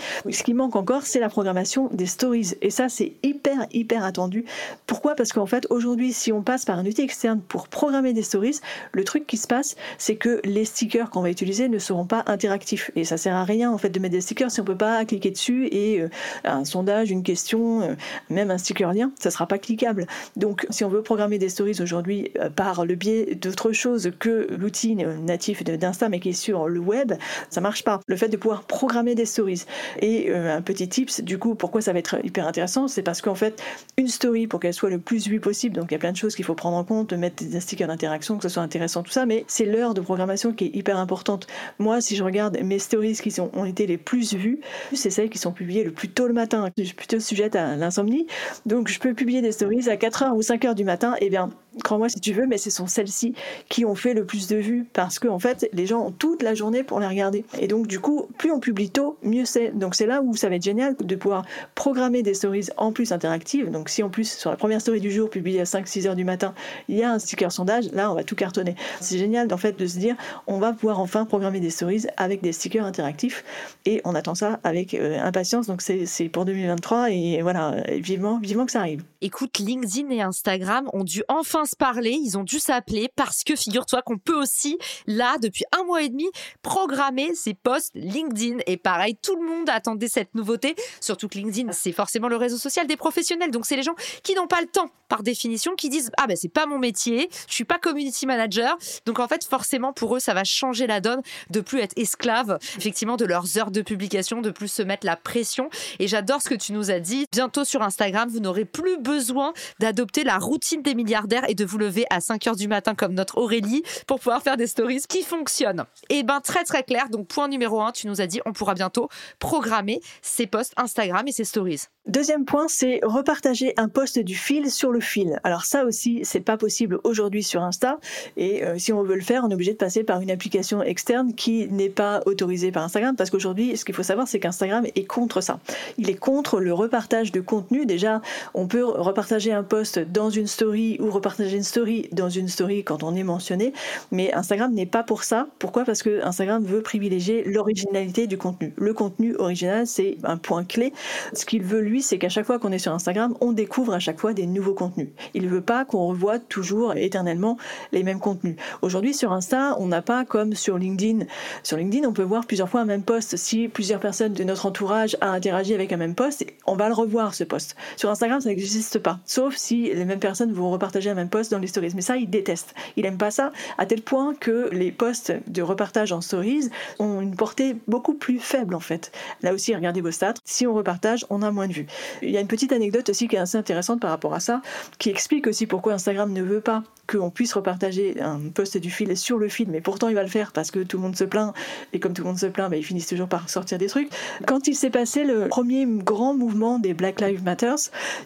Manque 0.59 0.75
encore, 0.75 1.03
c'est 1.03 1.19
la 1.19 1.29
programmation 1.29 1.89
des 1.93 2.05
stories. 2.05 2.51
Et 2.61 2.69
ça, 2.69 2.89
c'est 2.89 3.13
hyper, 3.23 3.65
hyper 3.71 4.03
attendu. 4.03 4.43
Pourquoi? 4.87 5.15
Parce 5.15 5.31
qu'en 5.31 5.45
fait, 5.45 5.65
aujourd'hui, 5.69 6.11
si 6.11 6.33
on 6.33 6.41
passe 6.41 6.65
par 6.65 6.77
un 6.77 6.85
outil 6.85 7.01
externe 7.01 7.39
pour 7.39 7.69
programmer 7.69 8.11
des 8.11 8.23
stories, 8.23 8.59
le 8.91 9.03
truc 9.05 9.25
qui 9.25 9.37
se 9.37 9.47
passe, 9.47 9.77
c'est 9.97 10.17
que 10.17 10.41
les 10.43 10.65
stickers 10.65 11.09
qu'on 11.09 11.21
va 11.21 11.29
utiliser 11.29 11.69
ne 11.69 11.79
seront 11.79 12.05
pas 12.05 12.23
interactifs. 12.27 12.91
Et 12.97 13.05
ça 13.05 13.15
sert 13.15 13.35
à 13.35 13.45
rien, 13.45 13.71
en 13.71 13.77
fait, 13.77 13.89
de 13.89 13.99
mettre 13.99 14.11
des 14.11 14.21
stickers 14.21 14.51
si 14.51 14.59
on 14.59 14.65
peut 14.65 14.75
pas 14.75 15.05
cliquer 15.05 15.31
dessus 15.31 15.67
et 15.71 16.01
euh, 16.01 16.09
un 16.43 16.65
sondage, 16.65 17.09
une 17.09 17.23
question, 17.23 17.81
euh, 17.81 17.95
même 18.29 18.51
un 18.51 18.57
sticker 18.57 18.91
lien, 18.93 19.11
ça 19.17 19.31
sera 19.31 19.47
pas 19.47 19.59
cliquable. 19.59 20.07
Donc, 20.35 20.67
si 20.69 20.83
on 20.83 20.89
veut 20.89 21.03
programmer 21.03 21.37
des 21.37 21.49
stories 21.49 21.77
aujourd'hui 21.79 22.31
euh, 22.37 22.49
par 22.49 22.85
le 22.85 22.95
biais 22.95 23.35
d'autre 23.35 23.71
chose 23.71 24.11
que 24.19 24.47
l'outil 24.49 24.95
natif 24.95 25.63
d'Insta, 25.63 26.09
mais 26.09 26.19
qui 26.19 26.29
est 26.29 26.33
sur 26.33 26.67
le 26.67 26.79
web, 26.81 27.13
ça 27.49 27.61
marche 27.61 27.85
pas. 27.85 28.01
Le 28.07 28.17
fait 28.17 28.27
de 28.27 28.35
pouvoir 28.35 28.63
programmer 28.63 29.15
des 29.15 29.25
stories 29.25 29.63
et 30.01 30.29
un 30.49 30.61
petit 30.61 30.87
tips. 30.87 31.21
Du 31.21 31.37
coup, 31.37 31.55
pourquoi 31.55 31.81
ça 31.81 31.93
va 31.93 31.99
être 31.99 32.17
hyper 32.23 32.47
intéressant 32.47 32.87
C'est 32.87 33.03
parce 33.03 33.21
qu'en 33.21 33.35
fait, 33.35 33.61
une 33.97 34.07
story, 34.07 34.47
pour 34.47 34.59
qu'elle 34.59 34.73
soit 34.73 34.89
le 34.89 34.99
plus 34.99 35.27
vue 35.27 35.39
possible, 35.39 35.75
donc 35.75 35.87
il 35.89 35.93
y 35.93 35.95
a 35.95 35.99
plein 35.99 36.11
de 36.11 36.17
choses 36.17 36.35
qu'il 36.35 36.45
faut 36.45 36.55
prendre 36.55 36.77
en 36.77 36.83
compte, 36.83 37.13
mettre 37.13 37.43
des 37.43 37.59
stickers 37.59 37.87
d'interaction, 37.87 38.37
que 38.37 38.43
ce 38.43 38.49
soit 38.49 38.63
intéressant, 38.63 39.03
tout 39.03 39.11
ça, 39.11 39.25
mais 39.25 39.45
c'est 39.47 39.65
l'heure 39.65 39.93
de 39.93 40.01
programmation 40.01 40.53
qui 40.53 40.65
est 40.65 40.75
hyper 40.75 40.97
importante. 40.97 41.47
Moi, 41.77 42.01
si 42.01 42.15
je 42.15 42.23
regarde 42.23 42.57
mes 42.63 42.79
stories 42.79 43.13
qui 43.13 43.39
ont 43.39 43.65
été 43.65 43.87
les 43.87 43.97
plus 43.97 44.33
vues, 44.33 44.59
c'est 44.93 45.09
celles 45.09 45.29
qui 45.29 45.37
sont 45.37 45.51
publiées 45.51 45.83
le 45.83 45.91
plus 45.91 46.09
tôt 46.09 46.27
le 46.27 46.33
matin. 46.33 46.69
Je 46.77 46.83
suis 46.83 46.95
plutôt 46.95 47.19
sujette 47.19 47.55
à 47.55 47.75
l'insomnie, 47.75 48.27
donc 48.65 48.87
je 48.87 48.99
peux 48.99 49.13
publier 49.13 49.41
des 49.41 49.51
stories 49.51 49.89
à 49.89 49.95
4h 49.95 50.33
ou 50.33 50.41
5h 50.41 50.75
du 50.75 50.83
matin, 50.83 51.15
et 51.21 51.29
bien 51.29 51.49
crois-moi 51.83 52.09
si 52.09 52.19
tu 52.19 52.33
veux, 52.33 52.47
mais 52.47 52.57
ce 52.57 52.69
sont 52.69 52.87
celles-ci 52.87 53.33
qui 53.69 53.85
ont 53.85 53.95
fait 53.95 54.13
le 54.13 54.25
plus 54.25 54.47
de 54.47 54.57
vues 54.57 54.85
parce 54.93 55.19
que 55.19 55.27
en 55.27 55.39
fait, 55.39 55.69
les 55.73 55.85
gens 55.85 56.07
ont 56.07 56.11
toute 56.11 56.43
la 56.43 56.53
journée 56.53 56.83
pour 56.83 56.99
les 56.99 57.07
regarder. 57.07 57.45
Et 57.59 57.67
donc, 57.67 57.87
du 57.87 57.99
coup, 57.99 58.27
plus 58.37 58.51
on 58.51 58.59
publie 58.59 58.89
tôt, 58.89 59.17
mieux 59.23 59.45
c'est. 59.45 59.71
Donc, 59.77 59.95
c'est 59.95 60.05
là 60.05 60.21
où 60.21 60.35
ça 60.35 60.49
va 60.49 60.55
être 60.55 60.63
génial 60.63 60.95
de 60.99 61.15
pouvoir 61.15 61.45
programmer 61.75 62.23
des 62.23 62.33
stories 62.33 62.67
en 62.77 62.91
plus 62.91 63.11
interactives. 63.11 63.69
Donc, 63.69 63.89
si 63.89 64.03
en 64.03 64.09
plus, 64.09 64.31
sur 64.31 64.49
la 64.49 64.57
première 64.57 64.81
story 64.81 64.99
du 64.99 65.11
jour, 65.11 65.29
publiée 65.29 65.61
à 65.61 65.65
5-6 65.65 66.07
heures 66.07 66.15
du 66.15 66.25
matin, 66.25 66.53
il 66.87 66.97
y 66.97 67.03
a 67.03 67.11
un 67.11 67.19
sticker 67.19 67.51
sondage, 67.51 67.91
là, 67.91 68.11
on 68.11 68.15
va 68.15 68.23
tout 68.23 68.35
cartonner. 68.35 68.75
C'est 68.99 69.17
génial, 69.17 69.51
en 69.53 69.57
fait, 69.57 69.77
de 69.77 69.85
se 69.85 69.97
dire, 69.97 70.15
on 70.47 70.59
va 70.59 70.73
pouvoir 70.73 70.99
enfin 70.99 71.25
programmer 71.25 71.59
des 71.59 71.69
stories 71.69 72.05
avec 72.17 72.41
des 72.41 72.51
stickers 72.51 72.85
interactifs. 72.85 73.43
Et 73.85 74.01
on 74.05 74.15
attend 74.15 74.35
ça 74.35 74.59
avec 74.63 74.93
euh, 74.93 75.19
impatience. 75.19 75.67
Donc, 75.67 75.81
c'est 75.81 76.29
pour 76.29 76.45
2023. 76.45 77.11
Et 77.11 77.41
voilà, 77.41 77.83
vivement, 77.87 78.39
vivement 78.39 78.65
que 78.65 78.71
ça 78.71 78.79
arrive. 78.79 79.03
Écoute, 79.21 79.59
LinkedIn 79.59 80.09
et 80.09 80.21
Instagram 80.21 80.89
ont 80.93 81.03
dû 81.03 81.23
enfin 81.27 81.63
parler, 81.75 82.11
ils 82.11 82.37
ont 82.37 82.43
dû 82.43 82.59
s'appeler 82.59 83.09
parce 83.15 83.43
que 83.43 83.55
figure-toi 83.55 84.01
qu'on 84.01 84.17
peut 84.17 84.39
aussi, 84.39 84.77
là, 85.07 85.37
depuis 85.41 85.65
un 85.77 85.83
mois 85.83 86.01
et 86.01 86.09
demi, 86.09 86.27
programmer 86.61 87.35
ses 87.35 87.53
posts 87.53 87.91
LinkedIn. 87.95 88.57
Et 88.67 88.77
pareil, 88.77 89.17
tout 89.21 89.35
le 89.35 89.47
monde 89.47 89.69
attendait 89.69 90.07
cette 90.07 90.33
nouveauté, 90.35 90.75
surtout 91.01 91.27
que 91.27 91.37
LinkedIn, 91.37 91.71
c'est 91.71 91.91
forcément 91.91 92.27
le 92.27 92.35
réseau 92.35 92.57
social 92.57 92.87
des 92.87 92.97
professionnels. 92.97 93.51
Donc, 93.51 93.65
c'est 93.65 93.75
les 93.75 93.83
gens 93.83 93.95
qui 94.23 94.35
n'ont 94.35 94.47
pas 94.47 94.61
le 94.61 94.67
temps, 94.67 94.89
par 95.07 95.23
définition, 95.23 95.75
qui 95.75 95.89
disent 95.89 96.11
Ah 96.17 96.27
ben, 96.27 96.37
c'est 96.37 96.49
pas 96.49 96.65
mon 96.65 96.79
métier, 96.79 97.29
je 97.47 97.53
suis 97.53 97.65
pas 97.65 97.79
community 97.79 98.25
manager. 98.25 98.77
Donc, 99.05 99.19
en 99.19 99.27
fait, 99.27 99.43
forcément, 99.43 99.93
pour 99.93 100.15
eux, 100.15 100.19
ça 100.19 100.33
va 100.33 100.43
changer 100.43 100.87
la 100.87 101.01
donne 101.01 101.21
de 101.49 101.61
plus 101.61 101.79
être 101.79 101.97
esclave, 101.97 102.59
effectivement, 102.77 103.17
de 103.17 103.25
leurs 103.25 103.57
heures 103.57 103.71
de 103.71 103.81
publication, 103.81 104.41
de 104.41 104.51
plus 104.51 104.67
se 104.67 104.81
mettre 104.81 105.05
la 105.05 105.15
pression. 105.15 105.69
Et 105.99 106.07
j'adore 106.07 106.41
ce 106.41 106.49
que 106.49 106.55
tu 106.55 106.73
nous 106.73 106.91
as 106.91 106.99
dit. 106.99 107.25
Bientôt 107.31 107.65
sur 107.65 107.81
Instagram, 107.81 108.29
vous 108.29 108.39
n'aurez 108.39 108.65
plus 108.65 108.97
besoin 108.97 109.53
d'adopter 109.79 110.23
la 110.23 110.37
routine 110.37 110.81
des 110.81 110.95
milliardaires 110.95 111.48
et 111.49 111.55
de 111.55 111.65
vous 111.65 111.77
lever 111.77 112.05
à 112.09 112.21
5 112.21 112.47
heures 112.47 112.55
du 112.55 112.67
matin 112.67 112.95
comme 112.95 113.13
notre 113.13 113.37
Aurélie 113.37 113.83
pour 114.07 114.19
pouvoir 114.19 114.41
faire 114.41 114.55
des 114.55 114.67
stories 114.67 115.01
qui 115.09 115.23
fonctionnent. 115.23 115.85
Et 116.09 116.19
eh 116.19 116.23
ben 116.23 116.39
très 116.39 116.63
très 116.63 116.83
clair. 116.83 117.09
Donc 117.09 117.27
point 117.27 117.47
numéro 117.47 117.81
1, 117.81 117.91
tu 117.91 118.07
nous 118.07 118.21
as 118.21 118.27
dit 118.27 118.39
on 118.45 118.53
pourra 118.53 118.75
bientôt 118.75 119.09
programmer 119.39 119.99
ses 120.21 120.47
posts 120.47 120.73
Instagram 120.77 121.27
et 121.27 121.31
ses 121.31 121.43
stories. 121.43 121.81
Deuxième 122.09 122.43
point, 122.43 122.65
c'est 122.67 123.01
repartager 123.03 123.75
un 123.77 123.87
post 123.87 124.17
du 124.17 124.33
fil 124.33 124.71
sur 124.71 124.91
le 124.91 124.99
fil. 124.99 125.39
Alors 125.43 125.65
ça 125.65 125.85
aussi, 125.85 126.21
c'est 126.23 126.39
pas 126.39 126.57
possible 126.57 126.99
aujourd'hui 127.03 127.43
sur 127.43 127.61
Insta. 127.61 127.99
Et 128.35 128.63
euh, 128.63 128.79
si 128.79 128.91
on 128.91 129.03
veut 129.03 129.13
le 129.13 129.21
faire, 129.21 129.43
on 129.45 129.51
est 129.51 129.53
obligé 129.53 129.73
de 129.73 129.77
passer 129.77 130.03
par 130.03 130.19
une 130.19 130.31
application 130.31 130.81
externe 130.81 131.35
qui 131.35 131.67
n'est 131.67 131.89
pas 131.89 132.21
autorisée 132.25 132.71
par 132.71 132.81
Instagram. 132.81 133.15
Parce 133.15 133.29
qu'aujourd'hui, 133.29 133.77
ce 133.77 133.85
qu'il 133.85 133.93
faut 133.93 134.01
savoir, 134.01 134.27
c'est 134.27 134.39
qu'Instagram 134.39 134.87
est 134.95 135.03
contre 135.03 135.41
ça. 135.41 135.59
Il 135.99 136.09
est 136.09 136.15
contre 136.15 136.59
le 136.59 136.73
repartage 136.73 137.31
de 137.31 137.41
contenu. 137.41 137.85
Déjà, 137.85 138.23
on 138.55 138.65
peut 138.65 138.83
repartager 138.83 139.53
un 139.53 139.61
post 139.61 139.99
dans 139.99 140.31
une 140.31 140.47
story 140.47 140.97
ou 140.99 141.11
repartager 141.11 141.57
une 141.57 141.63
story 141.63 142.09
dans 142.11 142.29
une 142.29 142.47
story 142.47 142.83
quand 142.83 143.03
on 143.03 143.13
est 143.13 143.21
mentionné. 143.21 143.71
Mais 144.11 144.33
Instagram 144.33 144.73
n'est 144.73 144.87
pas 144.87 145.03
pour 145.03 145.23
ça. 145.23 145.45
Pourquoi? 145.59 145.83
Parce 145.83 146.01
que 146.01 146.25
Instagram 146.25 146.63
veut 146.63 146.81
privilégier 146.81 147.43
l'originalité 147.43 148.25
du 148.25 148.39
contenu. 148.39 148.73
Le 148.77 148.95
contenu 148.95 149.35
original, 149.35 149.85
c'est 149.85 150.17
un 150.23 150.37
point 150.37 150.63
clé. 150.63 150.91
Ce 151.33 151.45
qu'il 151.45 151.61
veut, 151.61 151.81
lui, 151.81 151.98
c'est 152.01 152.17
qu'à 152.17 152.29
chaque 152.29 152.45
fois 152.45 152.59
qu'on 152.59 152.71
est 152.71 152.79
sur 152.79 152.93
Instagram, 152.93 153.35
on 153.41 153.51
découvre 153.51 153.93
à 153.93 153.99
chaque 153.99 154.19
fois 154.19 154.33
des 154.33 154.45
nouveaux 154.45 154.73
contenus. 154.73 155.09
Il 155.33 155.43
ne 155.43 155.49
veut 155.49 155.61
pas 155.61 155.85
qu'on 155.85 156.07
revoie 156.07 156.39
toujours 156.39 156.95
éternellement 156.95 157.57
les 157.91 158.03
mêmes 158.03 158.19
contenus. 158.19 158.55
Aujourd'hui, 158.81 159.13
sur 159.13 159.31
Insta, 159.31 159.75
on 159.79 159.87
n'a 159.87 160.01
pas 160.01 160.25
comme 160.25 160.53
sur 160.53 160.77
LinkedIn. 160.77 161.25
Sur 161.63 161.77
LinkedIn, 161.77 162.07
on 162.07 162.13
peut 162.13 162.23
voir 162.23 162.45
plusieurs 162.45 162.69
fois 162.69 162.81
un 162.81 162.85
même 162.85 163.03
post. 163.03 163.37
Si 163.37 163.67
plusieurs 163.67 163.99
personnes 163.99 164.33
de 164.33 164.43
notre 164.43 164.65
entourage 164.65 165.17
a 165.21 165.31
interagi 165.31 165.73
avec 165.73 165.91
un 165.91 165.97
même 165.97 166.15
post, 166.15 166.45
on 166.65 166.75
va 166.75 166.87
le 166.87 166.93
revoir 166.93 167.33
ce 167.33 167.43
post. 167.43 167.75
Sur 167.97 168.09
Instagram, 168.09 168.41
ça 168.41 168.49
n'existe 168.49 168.99
pas. 168.99 169.19
Sauf 169.25 169.55
si 169.55 169.93
les 169.93 170.05
mêmes 170.05 170.19
personnes 170.19 170.51
vont 170.51 170.69
repartager 170.71 171.09
un 171.09 171.15
même 171.15 171.29
post 171.29 171.51
dans 171.51 171.59
les 171.59 171.67
stories. 171.67 171.91
Mais 171.95 172.01
ça, 172.01 172.17
il 172.17 172.29
déteste. 172.29 172.73
Il 172.97 173.05
aime 173.05 173.17
pas 173.17 173.31
ça 173.31 173.51
à 173.77 173.85
tel 173.85 174.01
point 174.01 174.33
que 174.35 174.69
les 174.71 174.91
posts 174.91 175.33
de 175.47 175.61
repartage 175.61 176.11
en 176.11 176.21
stories 176.21 176.69
ont 176.99 177.21
une 177.21 177.35
portée 177.35 177.75
beaucoup 177.87 178.13
plus 178.13 178.39
faible 178.39 178.75
en 178.75 178.79
fait. 178.79 179.11
Là 179.41 179.53
aussi, 179.53 179.75
regardez 179.75 180.01
vos 180.01 180.11
stats. 180.11 180.35
Si 180.45 180.67
on 180.67 180.73
repartage, 180.73 181.25
on 181.29 181.41
a 181.41 181.51
moins 181.51 181.67
de 181.67 181.73
vues. 181.73 181.78
Il 182.21 182.29
y 182.29 182.37
a 182.37 182.41
une 182.41 182.47
petite 182.47 182.71
anecdote 182.71 183.09
aussi 183.09 183.27
qui 183.27 183.35
est 183.35 183.39
assez 183.39 183.57
intéressante 183.57 183.99
par 183.99 184.09
rapport 184.09 184.33
à 184.33 184.39
ça, 184.39 184.61
qui 184.97 185.09
explique 185.09 185.47
aussi 185.47 185.65
pourquoi 185.65 185.93
Instagram 185.93 186.31
ne 186.31 186.41
veut 186.41 186.61
pas 186.61 186.83
qu'on 187.09 187.29
puisse 187.29 187.53
repartager 187.53 188.19
un 188.21 188.39
post 188.53 188.77
du 188.77 188.89
fil 188.89 189.15
sur 189.17 189.37
le 189.37 189.49
fil, 189.49 189.69
mais 189.69 189.81
pourtant 189.81 190.09
il 190.09 190.15
va 190.15 190.23
le 190.23 190.29
faire 190.29 190.51
parce 190.51 190.71
que 190.71 190.79
tout 190.79 190.97
le 190.97 191.03
monde 191.03 191.15
se 191.15 191.23
plaint, 191.23 191.53
et 191.93 191.99
comme 191.99 192.13
tout 192.13 192.21
le 192.21 192.27
monde 192.27 192.39
se 192.39 192.45
plaint, 192.45 192.69
bah, 192.69 192.77
ils 192.77 192.83
finissent 192.83 193.07
toujours 193.07 193.27
par 193.27 193.49
sortir 193.49 193.77
des 193.77 193.87
trucs. 193.87 194.09
Quand 194.45 194.67
il 194.67 194.75
s'est 194.75 194.89
passé 194.89 195.23
le 195.23 195.47
premier 195.47 195.85
grand 195.87 196.33
mouvement 196.33 196.79
des 196.79 196.93
Black 196.93 197.21
Lives 197.21 197.43
Matter, 197.43 197.75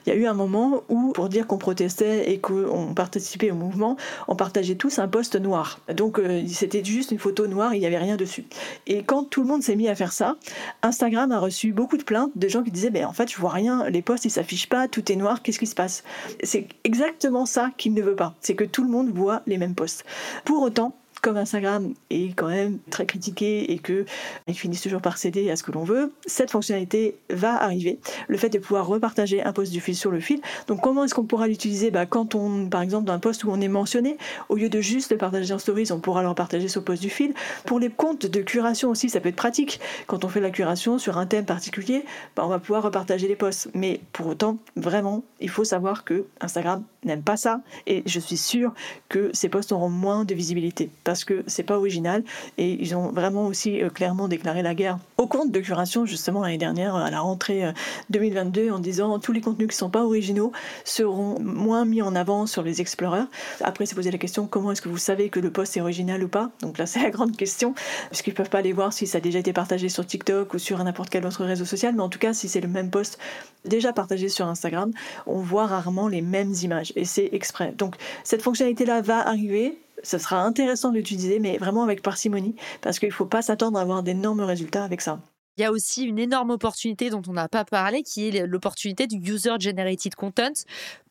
il 0.06 0.10
y 0.10 0.12
a 0.12 0.16
eu 0.16 0.26
un 0.26 0.34
moment 0.34 0.84
où, 0.90 1.12
pour 1.14 1.30
dire 1.30 1.48
qu'on 1.48 1.58
protestait 1.58 2.32
et 2.32 2.40
qu'on 2.40 2.94
participait 2.94 3.52
au 3.52 3.56
mouvement, 3.56 3.98
on 4.28 4.36
partageait 4.36 4.76
tous 4.76 5.00
un 5.00 5.08
post 5.08 5.36
noir. 5.36 5.80
Donc 5.94 6.20
euh, 6.20 6.44
c'était 6.48 6.84
juste 6.84 7.12
une 7.12 7.20
photo 7.20 7.48
noire, 7.48 7.74
il 7.74 7.80
n'y 7.80 7.86
avait 7.86 7.98
rien 7.98 8.18
dessus. 8.18 8.46
Et 8.88 9.04
quand 9.04 9.24
tout 9.24 9.42
le 9.42 9.48
monde 9.48 9.64
s'est 9.64 9.76
mis 9.76 9.88
à 9.88 9.96
faire 9.96 10.12
ça, 10.12 10.36
Instagram 10.82 11.32
a 11.32 11.40
reçu 11.40 11.72
beaucoup 11.72 11.98
de 11.98 12.04
plaintes 12.04 12.32
de 12.36 12.48
gens 12.48 12.64
qui 12.64 12.72
disaient, 12.72 12.90
ben 12.90 13.06
en 13.06 13.14
fait 13.14 13.32
je 13.32 13.38
vois 13.38 13.52
rien, 13.52 13.90
les 13.90 14.02
posts 14.02 14.26
ils 14.26 14.32
s'affichent 14.32 14.70
pas, 14.70 14.88
tout 14.88 15.12
est 15.12 15.16
noir, 15.16 15.42
qu'est-ce 15.42 15.60
qui 15.60 15.68
se 15.68 15.76
passe? 15.76 16.04
C'est 16.44 16.68
exactement 16.84 17.46
ça 17.46 17.72
qu'il 17.78 17.94
ne 17.94 18.02
veut 18.02 18.16
pas. 18.16 18.36
C'est 18.42 18.56
que 18.56 18.64
tout 18.74 18.84
le 18.84 18.90
monde 18.90 19.10
voit 19.10 19.42
les 19.46 19.58
mêmes 19.58 19.76
posts. 19.76 20.04
Pour 20.44 20.62
autant, 20.64 20.98
comme 21.24 21.38
Instagram 21.38 21.94
est 22.10 22.36
quand 22.36 22.50
même 22.50 22.80
très 22.92 23.06
critiqué 23.06 23.72
et 23.72 23.80
que 23.80 24.06
ils 24.48 24.54
finissent 24.54 24.82
toujours 24.82 25.02
par 25.02 25.18
céder 25.18 25.50
à 25.50 25.56
ce 25.56 25.64
que 25.64 25.72
l'on 25.72 25.86
veut, 25.86 26.12
cette 26.26 26.52
fonctionnalité 26.52 27.16
va 27.30 27.56
arriver. 27.64 27.98
Le 28.28 28.38
fait 28.38 28.50
de 28.50 28.60
pouvoir 28.60 28.86
repartager 28.86 29.42
un 29.42 29.54
post 29.54 29.72
du 29.72 29.80
fil 29.80 29.96
sur 29.96 30.12
le 30.12 30.20
fil. 30.20 30.42
Donc 30.68 30.82
comment 30.82 31.06
est-ce 31.06 31.14
qu'on 31.16 31.24
pourra 31.24 31.48
l'utiliser? 31.48 31.92
Bah, 31.92 32.06
Quand 32.06 32.36
on, 32.36 32.68
par 32.68 32.82
exemple, 32.82 33.06
dans 33.06 33.14
un 33.14 33.20
post 33.20 33.46
où 33.46 33.50
on 33.50 33.62
est 33.62 33.70
mentionné, 33.70 34.18
au 34.50 34.56
lieu 34.56 34.68
de 34.68 34.82
juste 34.82 35.12
le 35.12 35.18
partager 35.18 35.54
en 35.54 35.60
stories, 35.60 35.92
on 35.92 36.00
pourra 36.00 36.24
le 36.24 36.28
repartager 36.28 36.68
sur 36.68 36.82
le 36.82 36.86
post 36.86 37.02
du 37.02 37.10
fil. 37.10 37.34
Pour 37.66 37.80
les 37.80 37.90
comptes 37.90 38.26
de 38.26 38.42
curation 38.42 38.90
aussi, 38.90 39.10
ça 39.10 39.22
peut 39.22 39.30
être 39.30 39.38
pratique. 39.38 39.80
Quand 40.08 40.26
on 40.26 40.28
fait 40.28 40.42
la 40.42 40.52
curation 40.52 41.00
sur 41.00 41.18
un 41.18 41.26
thème 41.26 41.46
particulier, 41.46 42.04
bah, 42.36 42.44
on 42.46 42.50
va 42.50 42.60
pouvoir 42.60 42.84
repartager 42.84 43.30
les 43.30 43.38
posts. 43.38 43.70
Mais 43.74 44.02
pour 44.12 44.28
autant, 44.28 44.58
vraiment, 44.76 45.24
il 45.40 45.50
faut 45.50 45.64
savoir 45.64 46.04
que 46.04 46.26
Instagram 46.42 46.84
n'aime 47.06 47.22
pas 47.24 47.38
ça 47.38 47.62
et 47.88 48.04
je 48.06 48.20
suis 48.20 48.38
sûre 48.38 48.74
que 49.08 49.30
ces 49.34 49.48
posts 49.48 49.72
auront 49.72 49.90
moins 49.90 50.26
de 50.26 50.34
visibilité 50.34 50.90
parce 51.04 51.13
que 51.24 51.44
c'est 51.48 51.64
pas 51.64 51.78
original 51.78 52.24
et 52.58 52.72
ils 52.82 52.96
ont 52.96 53.12
vraiment 53.12 53.46
aussi 53.46 53.82
euh, 53.82 53.90
clairement 53.90 54.28
déclaré 54.28 54.64
la 54.64 54.74
guerre 54.74 54.98
au 55.18 55.28
compte 55.28 55.52
de 55.52 55.60
curation 55.60 56.06
justement 56.06 56.42
l'année 56.42 56.58
dernière 56.58 56.96
à 56.96 57.12
la 57.12 57.20
rentrée 57.20 57.64
2022 58.10 58.62
euh, 58.62 58.74
en 58.74 58.80
disant 58.80 59.20
tous 59.20 59.32
les 59.32 59.42
contenus 59.42 59.68
qui 59.68 59.76
sont 59.76 59.90
pas 59.90 60.04
originaux 60.04 60.52
seront 60.84 61.40
moins 61.40 61.86
mis 61.86 62.02
en 62.02 62.16
avant 62.16 62.48
sur 62.48 62.64
les 62.64 62.82
explorers. 62.82 63.26
Après 63.62 63.86
c'est 63.86 63.96
posé 63.96 64.10
la 64.10 64.18
question 64.18 64.48
comment 64.48 64.72
est-ce 64.72 64.82
que 64.82 64.90
vous 64.90 64.98
savez 64.98 65.30
que 65.30 65.40
le 65.40 65.52
post 65.52 65.78
est 65.78 65.82
original 65.82 66.24
ou 66.24 66.28
pas? 66.28 66.50
Donc 66.62 66.80
là 66.80 66.86
c'est 66.88 67.04
la 67.04 67.12
grande 67.12 67.38
question 67.38 67.76
puisqu'ils 68.10 68.34
peuvent 68.34 68.50
pas 68.50 68.60
aller 68.60 68.74
voir 68.74 68.94
si 68.94 69.06
ça 69.06 69.20
a 69.20 69.22
déjà 69.22 69.40
été 69.40 69.54
partagé 69.54 69.90
sur 69.90 70.06
TikTok 70.06 70.54
ou 70.56 70.58
sur 70.58 70.84
n'importe 70.84 71.12
quel 71.12 71.26
autre 71.28 71.46
réseau 71.46 71.66
social 71.66 71.94
mais 71.94 72.02
en 72.02 72.10
tout 72.10 72.20
cas 72.20 72.34
si 72.34 72.50
c'est 72.50 72.62
le 72.62 72.68
même 72.68 72.90
post 72.90 73.20
déjà 73.66 73.94
partagé 73.94 74.30
sur 74.30 74.48
Instagram, 74.48 74.92
on 75.26 75.40
voit 75.40 75.68
rarement 75.68 76.08
les 76.08 76.22
mêmes 76.22 76.54
images 76.62 76.94
et 76.96 77.06
c'est 77.06 77.30
exprès. 77.32 77.74
Donc 77.78 77.96
cette 78.24 78.42
fonctionnalité 78.42 78.86
là 78.86 79.02
va 79.02 79.28
arriver 79.28 79.78
ce 80.04 80.18
sera 80.18 80.44
intéressant 80.44 80.92
d'utiliser, 80.92 81.40
mais 81.40 81.58
vraiment 81.58 81.84
avec 81.84 82.02
parcimonie, 82.02 82.56
parce 82.82 83.00
qu'il 83.00 83.10
ne 83.10 83.14
faut 83.14 83.26
pas 83.26 83.42
s'attendre 83.42 83.78
à 83.80 83.82
avoir 83.82 84.04
d'énormes 84.04 84.42
résultats 84.42 84.84
avec 84.84 85.02
ça. 85.02 85.20
Il 85.58 85.62
y 85.62 85.66
a 85.66 85.72
aussi 85.72 86.04
une 86.04 86.18
énorme 86.18 86.50
opportunité 86.50 87.12
dont 87.12 87.22
on 87.28 87.34
n'a 87.34 87.48
pas 87.48 87.64
parlé, 87.64 88.02
qui 88.02 88.28
est 88.28 88.48
l'opportunité 88.48 89.06
du 89.06 89.18
User 89.18 89.54
Generated 89.60 90.16
Content. 90.16 90.54